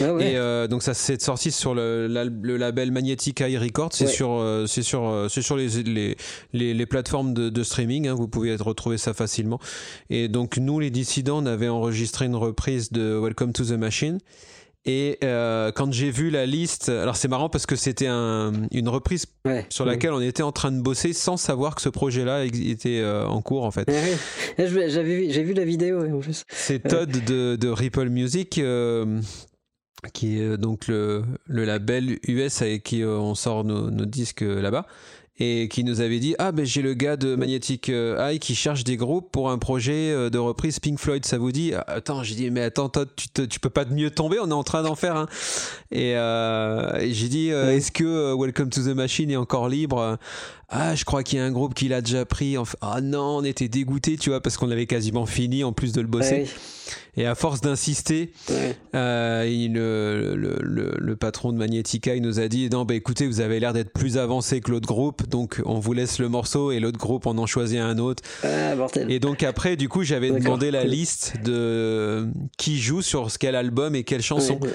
Ouais. 0.00 0.34
Et 0.34 0.68
donc 0.68 0.84
ça 0.84 0.94
s'est 0.94 1.18
sorti 1.18 1.50
sur 1.50 1.74
le, 1.74 2.06
la- 2.06 2.24
le 2.24 2.56
label 2.56 2.92
Magnetic 2.92 3.40
Eye 3.40 3.58
Records. 3.58 3.88
C'est 3.92 4.04
Ouais. 4.06 4.10
sur, 4.12 4.64
c'est 4.68 4.82
sur, 4.82 5.26
c'est 5.28 5.42
sur 5.42 5.56
les, 5.56 5.82
les, 5.82 6.16
les, 6.52 6.72
les 6.74 6.86
plateformes 6.86 7.34
de, 7.34 7.48
de 7.48 7.62
streaming. 7.64 8.06
hein, 8.06 8.14
vous 8.14 8.28
pouvez 8.40 8.56
retrouver 8.56 8.98
ça 8.98 9.14
facilement. 9.14 9.58
Et 10.10 10.28
donc 10.28 10.56
nous, 10.58 10.78
les 10.80 10.90
dissidents, 10.90 11.42
on 11.42 11.46
avait 11.46 11.68
enregistré 11.68 12.26
une 12.26 12.36
reprise 12.36 12.92
de 12.92 13.18
Welcome 13.18 13.52
to 13.52 13.64
the 13.64 13.72
Machine. 13.72 14.18
Et 14.88 15.18
euh, 15.24 15.72
quand 15.72 15.92
j'ai 15.92 16.12
vu 16.12 16.30
la 16.30 16.46
liste, 16.46 16.90
alors 16.90 17.16
c'est 17.16 17.26
marrant 17.26 17.48
parce 17.48 17.66
que 17.66 17.74
c'était 17.74 18.06
un, 18.06 18.52
une 18.70 18.88
reprise 18.88 19.26
Ouais. 19.44 19.66
sur 19.68 19.84
laquelle 19.84 20.12
on 20.12 20.20
était 20.20 20.44
en 20.44 20.52
train 20.52 20.70
de 20.70 20.80
bosser 20.80 21.12
sans 21.12 21.36
savoir 21.36 21.74
que 21.74 21.82
ce 21.82 21.88
projet-là 21.88 22.44
était 22.44 23.00
euh, 23.00 23.26
en 23.26 23.42
cours 23.42 23.64
en 23.64 23.72
fait. 23.72 23.88
Ouais, 23.90 24.16
J'avais 24.88 25.28
j'ai 25.30 25.42
vu 25.42 25.54
la 25.54 25.64
vidéo 25.64 26.02
ouais, 26.02 26.12
en 26.12 26.20
plus. 26.20 26.44
C'est 26.50 26.80
Todd 26.86 27.10
de, 27.10 27.56
de 27.56 27.68
Ripple 27.68 28.10
Music, 28.10 28.58
euh, 28.58 29.20
qui 30.12 30.38
est 30.38 30.56
donc 30.56 30.86
le, 30.86 31.24
le 31.46 31.64
label 31.64 32.18
US 32.28 32.62
avec 32.62 32.84
qui 32.84 33.02
on 33.04 33.34
sort 33.34 33.64
nos, 33.64 33.90
nos 33.90 34.04
disques 34.04 34.42
là-bas, 34.46 34.86
et 35.38 35.68
qui 35.68 35.84
nous 35.84 36.00
avait 36.00 36.18
dit 36.18 36.34
Ah, 36.38 36.50
ben 36.52 36.64
j'ai 36.64 36.82
le 36.82 36.94
gars 36.94 37.16
de 37.16 37.34
Magnetic 37.36 37.88
euh, 37.88 38.26
Eye 38.28 38.38
qui 38.38 38.54
cherche 38.54 38.84
des 38.84 38.96
groupes 38.96 39.30
pour 39.30 39.50
un 39.50 39.58
projet 39.58 40.10
euh, 40.12 40.30
de 40.30 40.38
reprise 40.38 40.78
Pink 40.80 40.98
Floyd, 40.98 41.24
ça 41.26 41.38
vous 41.38 41.52
dit 41.52 41.72
Ah, 41.74 41.84
Attends, 41.88 42.22
j'ai 42.22 42.34
dit 42.34 42.50
Mais 42.50 42.62
attends, 42.62 42.88
Todd, 42.88 43.08
tu, 43.16 43.28
te- 43.28 43.42
tu 43.42 43.60
peux 43.60 43.70
pas 43.70 43.84
mieux 43.84 44.10
tomber, 44.10 44.38
on 44.40 44.48
est 44.48 44.52
en 44.54 44.64
train 44.64 44.82
d'en 44.82 44.94
faire 44.94 45.16
un. 45.16 45.26
Et, 45.90 46.14
euh, 46.16 46.98
et 47.00 47.12
j'ai 47.12 47.28
dit 47.28 47.50
euh. 47.52 47.70
Est-ce 47.72 47.92
que 47.92 48.04
euh, 48.04 48.34
Welcome 48.36 48.70
to 48.70 48.82
the 48.82 48.94
Machine 48.96 49.30
est 49.30 49.36
encore 49.36 49.68
libre? 49.68 50.18
Ah, 50.68 50.94
je 50.94 51.04
crois 51.04 51.22
qu'il 51.22 51.38
y 51.38 51.42
a 51.42 51.44
un 51.44 51.52
groupe 51.52 51.74
qui 51.74 51.88
l'a 51.88 52.00
déjà 52.00 52.24
pris. 52.24 52.58
Enfin, 52.58 52.76
ah 52.80 53.00
non, 53.00 53.38
on 53.38 53.44
était 53.44 53.68
dégoûtés, 53.68 54.16
tu 54.16 54.30
vois, 54.30 54.40
parce 54.40 54.56
qu'on 54.56 54.70
avait 54.70 54.86
quasiment 54.86 55.26
fini 55.26 55.62
en 55.64 55.72
plus 55.72 55.92
de 55.92 56.00
le 56.00 56.08
bosser. 56.08 56.42
Ouais, 56.42 56.46
Et 57.16 57.26
à 57.26 57.34
force 57.34 57.60
d'insister, 57.60 58.32
ouais. 58.50 58.76
euh, 58.94 59.46
il- 59.48 59.72
le, 59.72 60.34
le, 60.36 60.56
le, 60.62 60.94
le 60.98 61.16
patron 61.16 61.52
de 61.52 61.58
Magnetica 61.58 62.14
il 62.14 62.22
nous 62.22 62.38
a 62.40 62.46
dit 62.48 62.68
non 62.70 62.84
bah 62.84 62.94
écoutez 62.94 63.26
vous 63.26 63.40
avez 63.40 63.58
l'air 63.58 63.72
d'être 63.72 63.92
plus 63.92 64.16
avancé 64.18 64.60
que 64.60 64.70
l'autre 64.70 64.86
groupe 64.86 65.26
donc 65.28 65.60
on 65.66 65.78
vous 65.80 65.92
laisse 65.92 66.18
le 66.20 66.28
morceau 66.28 66.70
et 66.70 66.78
l'autre 66.78 66.98
groupe 66.98 67.26
on 67.26 67.36
en 67.38 67.46
choisit 67.46 67.80
un 67.80 67.98
autre 67.98 68.22
Ah, 68.44 68.74
et 69.08 69.18
donc 69.18 69.42
après 69.42 69.76
du 69.76 69.88
coup 69.88 70.04
j'avais 70.04 70.30
demandé 70.30 70.70
la 70.70 70.84
liste 70.84 71.34
de 71.44 72.28
qui 72.58 72.78
joue 72.78 73.02
sur 73.02 73.28
quel 73.38 73.56
album 73.56 73.94
et 73.96 74.04
quelle 74.04 74.22
chanson 74.22 74.58
ouais. 74.62 74.70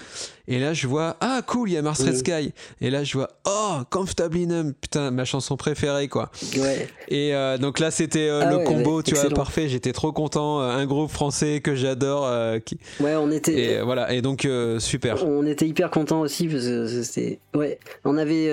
Et 0.52 0.60
là 0.60 0.74
je 0.74 0.88
vois 0.88 1.16
ah 1.22 1.42
cool 1.48 1.70
il 1.70 1.74
y 1.74 1.78
a 1.78 1.82
Mars 1.82 2.02
Red. 2.02 2.18
Sky 2.18 2.54
et 2.82 2.90
là 2.90 3.04
je 3.04 3.14
vois 3.18 3.30
oh 3.46 3.78
Comfortably 3.90 4.48
Numb 4.48 4.74
putain 4.80 5.12
ma 5.12 5.26
chanson 5.26 5.56
préférée 5.58 6.08
quoi 6.08 6.30
Ouais. 6.60 6.88
et 7.08 7.34
euh, 7.34 7.58
donc 7.58 7.80
là, 7.80 7.90
c'était 7.92 8.28
euh, 8.30 8.42
Ah 8.44 8.50
le 8.52 8.58
ouais, 8.58 8.64
combo, 8.66 8.98
ouais, 8.98 9.04
tu 9.04 9.16
vois, 9.16 9.30
parfait. 9.30 9.70
J'étais 9.70 9.94
trop 9.94 10.12
content. 10.12 10.62
Euh, 10.62 10.70
Un 10.72 10.86
groupe 10.86 11.10
français 11.10 11.62
que 11.62 11.76
j'adore. 11.76 12.26
euh, 12.28 12.60
qui... 12.60 12.78
Ouais, 13.00 13.16
on 13.16 13.32
était. 13.32 13.78
Et 13.78 13.82
voilà. 13.82 14.14
Et 14.14 14.22
donc, 14.22 14.48
super. 14.80 15.26
On 15.26 15.46
était 15.46 15.68
hyper 15.68 15.90
contents 15.90 16.22
aussi 16.22 16.48
parce 16.48 16.66
que 16.66 16.88
c'était 17.04 17.40
ouais 17.56 17.80
on 18.04 18.18
avait 18.18 18.52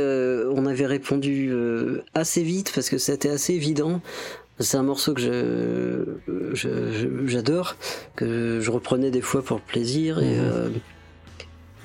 on 0.54 0.66
avait 0.66 0.86
répondu 0.86 1.52
assez 2.14 2.42
vite 2.42 2.72
parce 2.74 2.88
que 2.88 2.98
c'était 2.98 3.30
assez 3.30 3.54
évident 3.54 4.00
c'est 4.60 4.76
un 4.76 4.82
morceau 4.82 5.14
que 5.14 5.20
je 5.20 6.04
j'adore 7.26 7.76
que 8.16 8.60
je 8.60 8.70
reprenais 8.70 9.10
des 9.10 9.20
fois 9.20 9.42
pour 9.42 9.60
plaisir 9.60 10.20
et 10.22 10.36
Mhm. 10.36 10.72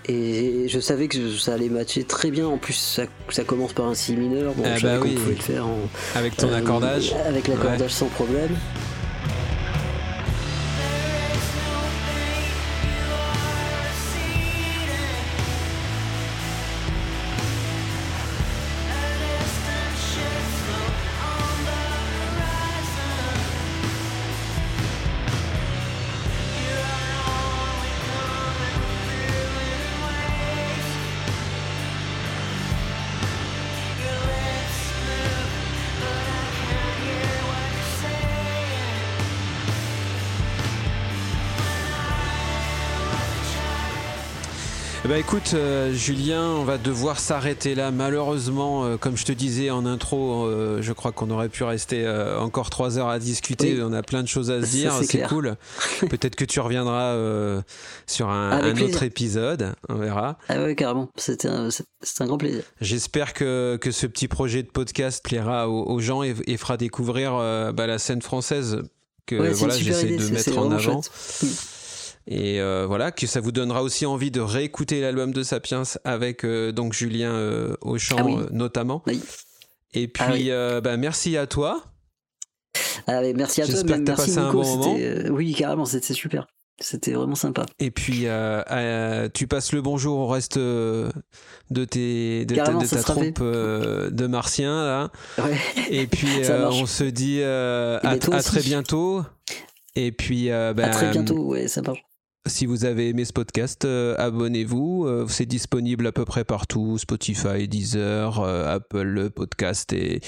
Et 0.05 0.65
je 0.67 0.79
savais 0.79 1.07
que 1.07 1.31
ça 1.35 1.53
allait 1.53 1.69
matcher 1.69 2.03
très 2.03 2.29
bien 2.31 2.47
en 2.47 2.57
plus 2.57 2.73
ça, 2.73 3.03
ça 3.29 3.43
commence 3.43 3.73
par 3.73 3.85
un 3.87 3.95
si 3.95 4.15
mineur 4.15 4.53
donc 4.53 4.65
Ah 4.67 4.75
je 4.75 4.81
savais 4.81 4.97
bah 4.97 5.03
oui. 5.03 5.15
pouvait 5.15 5.35
le 5.35 5.41
faire 5.41 5.65
en, 5.67 5.77
Avec 6.15 6.35
ton 6.35 6.49
euh, 6.49 6.57
accordage. 6.57 7.13
avec 7.27 7.47
l'accordage 7.47 7.91
sans 7.91 8.07
problème 8.07 8.51
Eh 45.05 45.09
ben, 45.09 45.17
écoute, 45.17 45.51
euh, 45.53 45.91
Julien, 45.91 46.47
on 46.51 46.63
va 46.63 46.77
devoir 46.77 47.19
s'arrêter 47.19 47.75
là. 47.75 47.91
Malheureusement, 47.91 48.85
euh, 48.85 48.95
comme 48.95 49.17
je 49.17 49.25
te 49.25 49.33
disais 49.33 49.69
en 49.69 49.85
intro, 49.85 50.45
euh, 50.45 50.81
je 50.81 50.93
crois 50.93 51.11
qu'on 51.11 51.29
aurait 51.29 51.49
pu 51.49 51.65
rester 51.65 52.07
encore 52.39 52.69
trois 52.69 52.97
heures 52.97 53.09
à 53.09 53.19
discuter. 53.19 53.73
Oui. 53.73 53.81
On 53.83 53.91
a 53.91 54.01
plein 54.01 54.23
de 54.23 54.29
choses 54.29 54.49
à 54.49 54.61
se 54.61 54.71
dire. 54.71 54.93
c'est 55.03 55.23
cool. 55.23 55.57
Peut-être 56.09 56.37
que 56.37 56.45
tu 56.45 56.61
reviendras 56.61 57.17
sur 58.07 58.29
un, 58.29 58.77
autre 58.81 59.03
épisode. 59.03 59.73
On 59.89 59.95
verra. 59.95 60.37
ah 60.47 60.63
ouais 60.63 60.75
carrément 60.75 61.09
c'était 61.17 61.49
un, 61.49 61.67
un 61.67 62.25
grand 62.25 62.37
plaisir 62.37 62.63
J'espère 62.79 63.33
que, 63.33 63.77
que 63.81 63.91
ce 63.91 64.07
petit 64.07 64.27
projet 64.27 64.63
de 64.63 64.69
podcast 64.69 65.23
plaira 65.23 65.69
aux, 65.69 65.83
aux 65.83 65.99
gens 65.99 66.23
et, 66.23 66.33
et 66.47 66.57
fera 66.57 66.77
découvrir 66.77 67.33
bah, 67.73 67.87
la 67.87 67.99
scène 67.99 68.21
française 68.21 68.81
que 69.25 69.35
Ouais, 69.35 69.51
voilà, 69.51 69.77
j'essaie 69.77 70.15
de 70.17 70.29
mettre 70.29 70.57
en 70.57 70.71
avant. 70.71 71.01
chouette. 71.01 71.72
Et 72.27 72.61
euh, 72.61 72.85
voilà, 72.87 73.11
que 73.11 73.27
ça 73.27 73.41
vous 73.41 73.51
donnera 73.51 73.83
aussi 73.83 74.05
envie 74.05 74.31
de 74.31 74.39
réécouter 74.39 75.01
l'album 75.01 75.33
de 75.33 75.43
Sapiens 75.43 75.83
avec 76.05 76.45
euh, 76.45 76.71
donc 76.71 76.93
Julien 76.93 77.31
euh, 77.33 77.75
au 77.81 77.97
chant 77.97 78.15
Ah 78.19 78.23
oui. 78.23 78.35
euh, 78.37 78.47
notamment. 78.51 79.03
Oui. 79.07 79.21
Et 79.93 80.07
puis, 80.07 80.23
Ah 80.25 80.31
oui. 80.33 80.49
euh, 80.49 80.79
bah, 80.81 80.95
merci 80.97 81.35
à 81.37 81.47
toi. 81.47 81.83
Ah, 83.07 83.21
mais 83.21 83.33
merci 83.33 83.61
à 83.61 83.67
toi, 83.67 83.83
merci 83.85 84.03
passé 84.03 84.37
un 84.37 84.51
beaucoup. 84.51 84.63
bon 84.63 84.77
moment. 84.77 84.97
oui, 85.31 85.53
carrément, 85.53 85.85
c'était 85.85 86.13
super. 86.13 86.47
C'était 86.79 87.11
vraiment 87.13 87.35
sympa. 87.35 87.65
Et 87.79 87.91
puis, 87.91 88.25
tu 89.33 89.47
passes 89.47 89.73
le 89.73 89.81
bonjour 89.81 90.17
au 90.19 90.27
reste 90.27 90.57
de, 90.57 91.11
tes, 91.69 92.45
de, 92.45 92.55
ta, 92.55 92.73
de 92.73 93.01
troupe 93.03 93.41
de 93.43 94.27
martiens. 94.27 94.83
Là. 94.83 95.11
Ouais. 95.37 95.55
Et 95.91 96.07
puis, 96.07 96.27
on 96.49 96.85
se 96.87 97.03
dit 97.03 97.43
à, 97.43 98.17
très 98.41 98.61
bientôt. 98.61 99.23
Et 99.95 100.11
puis, 100.11 100.49
euh, 100.49 100.73
bah, 100.73 100.85
à 100.85 100.89
très 100.89 101.11
bientôt, 101.11 101.37
ouais, 101.43 101.67
ça 101.67 101.81
marche. 101.81 102.03
Si 102.45 102.65
vous 102.65 102.83
avez 102.83 103.07
aimé 103.07 103.23
ce 103.23 103.31
podcast, 103.31 103.85
euh, 103.85 104.15
abonnez-vous. 104.17 105.05
Euh, 105.05 105.25
c'est 105.29 105.45
disponible 105.45 106.05
à 106.07 106.11
peu 106.11 106.25
près 106.25 106.43
partout 106.43 106.97
Spotify, 106.97 107.69
Deezer, 107.69 108.41
euh, 108.41 108.75
Apple 108.75 109.29
Podcast 109.29 109.93
et, 109.93 110.19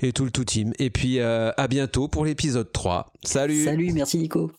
et 0.00 0.12
tout 0.12 0.24
le 0.24 0.30
tout 0.30 0.44
team. 0.44 0.72
Et 0.78 0.90
puis 0.90 1.20
à 1.20 1.68
bientôt 1.68 2.06
pour 2.06 2.24
l'épisode 2.24 2.70
3. 2.70 3.12
Salut 3.24 3.64
Salut, 3.64 3.92
merci 3.92 4.18
Nico. 4.18 4.52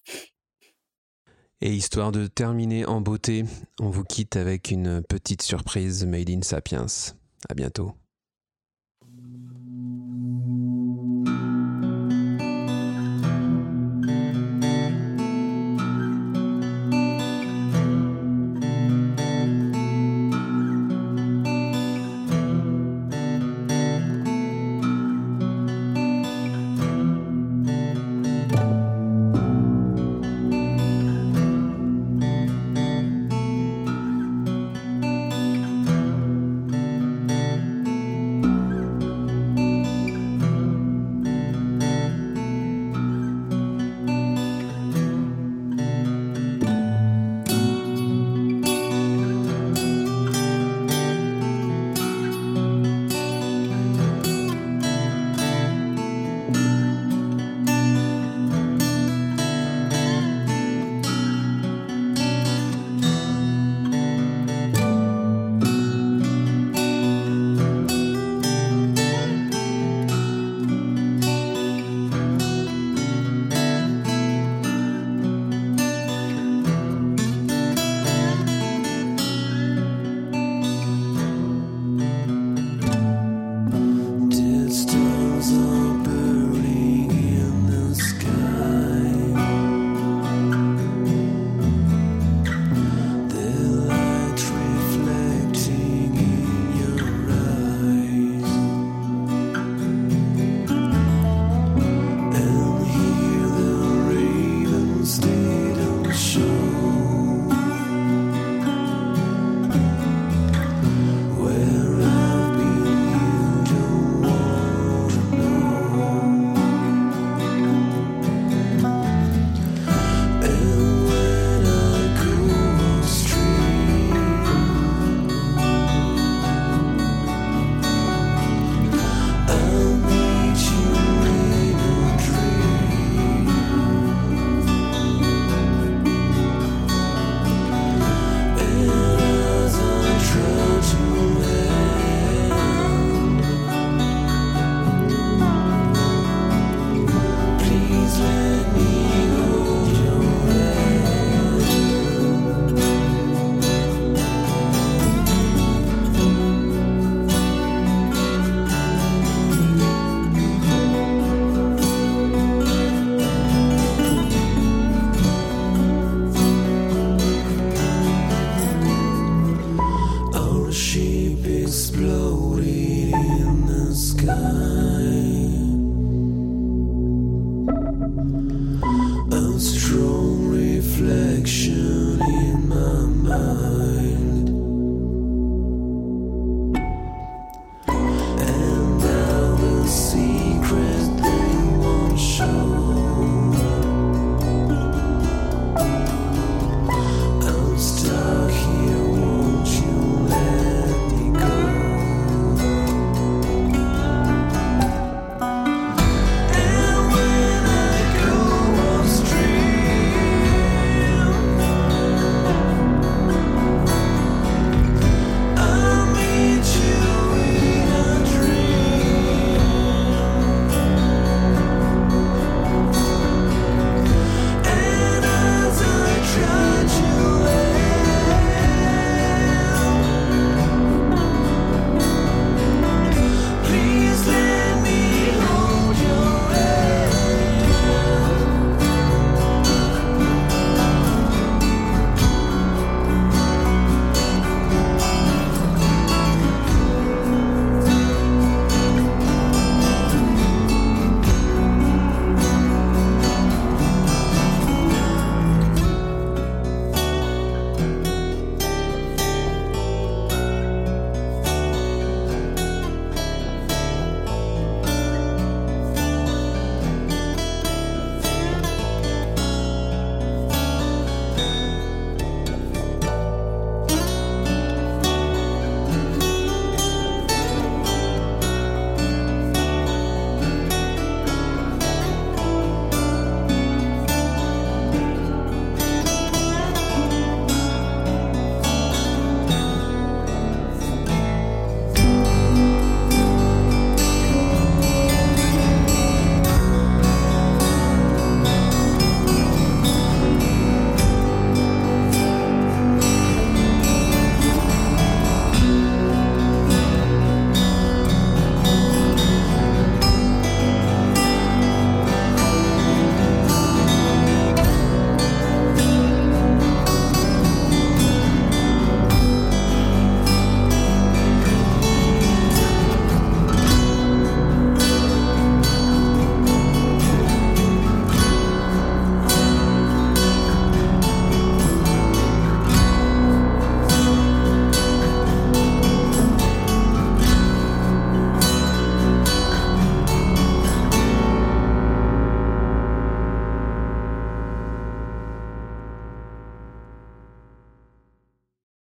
Et 1.61 1.73
histoire 1.73 2.11
de 2.11 2.27
terminer 2.27 2.85
en 2.85 2.99
beauté, 2.99 3.45
on 3.79 3.89
vous 3.89 4.03
quitte 4.03 4.35
avec 4.35 4.71
une 4.71 5.01
petite 5.01 5.43
surprise 5.43 6.05
Made 6.05 6.29
in 6.29 6.41
Sapiens. 6.41 6.87
À 7.47 7.53
bientôt. 7.53 7.93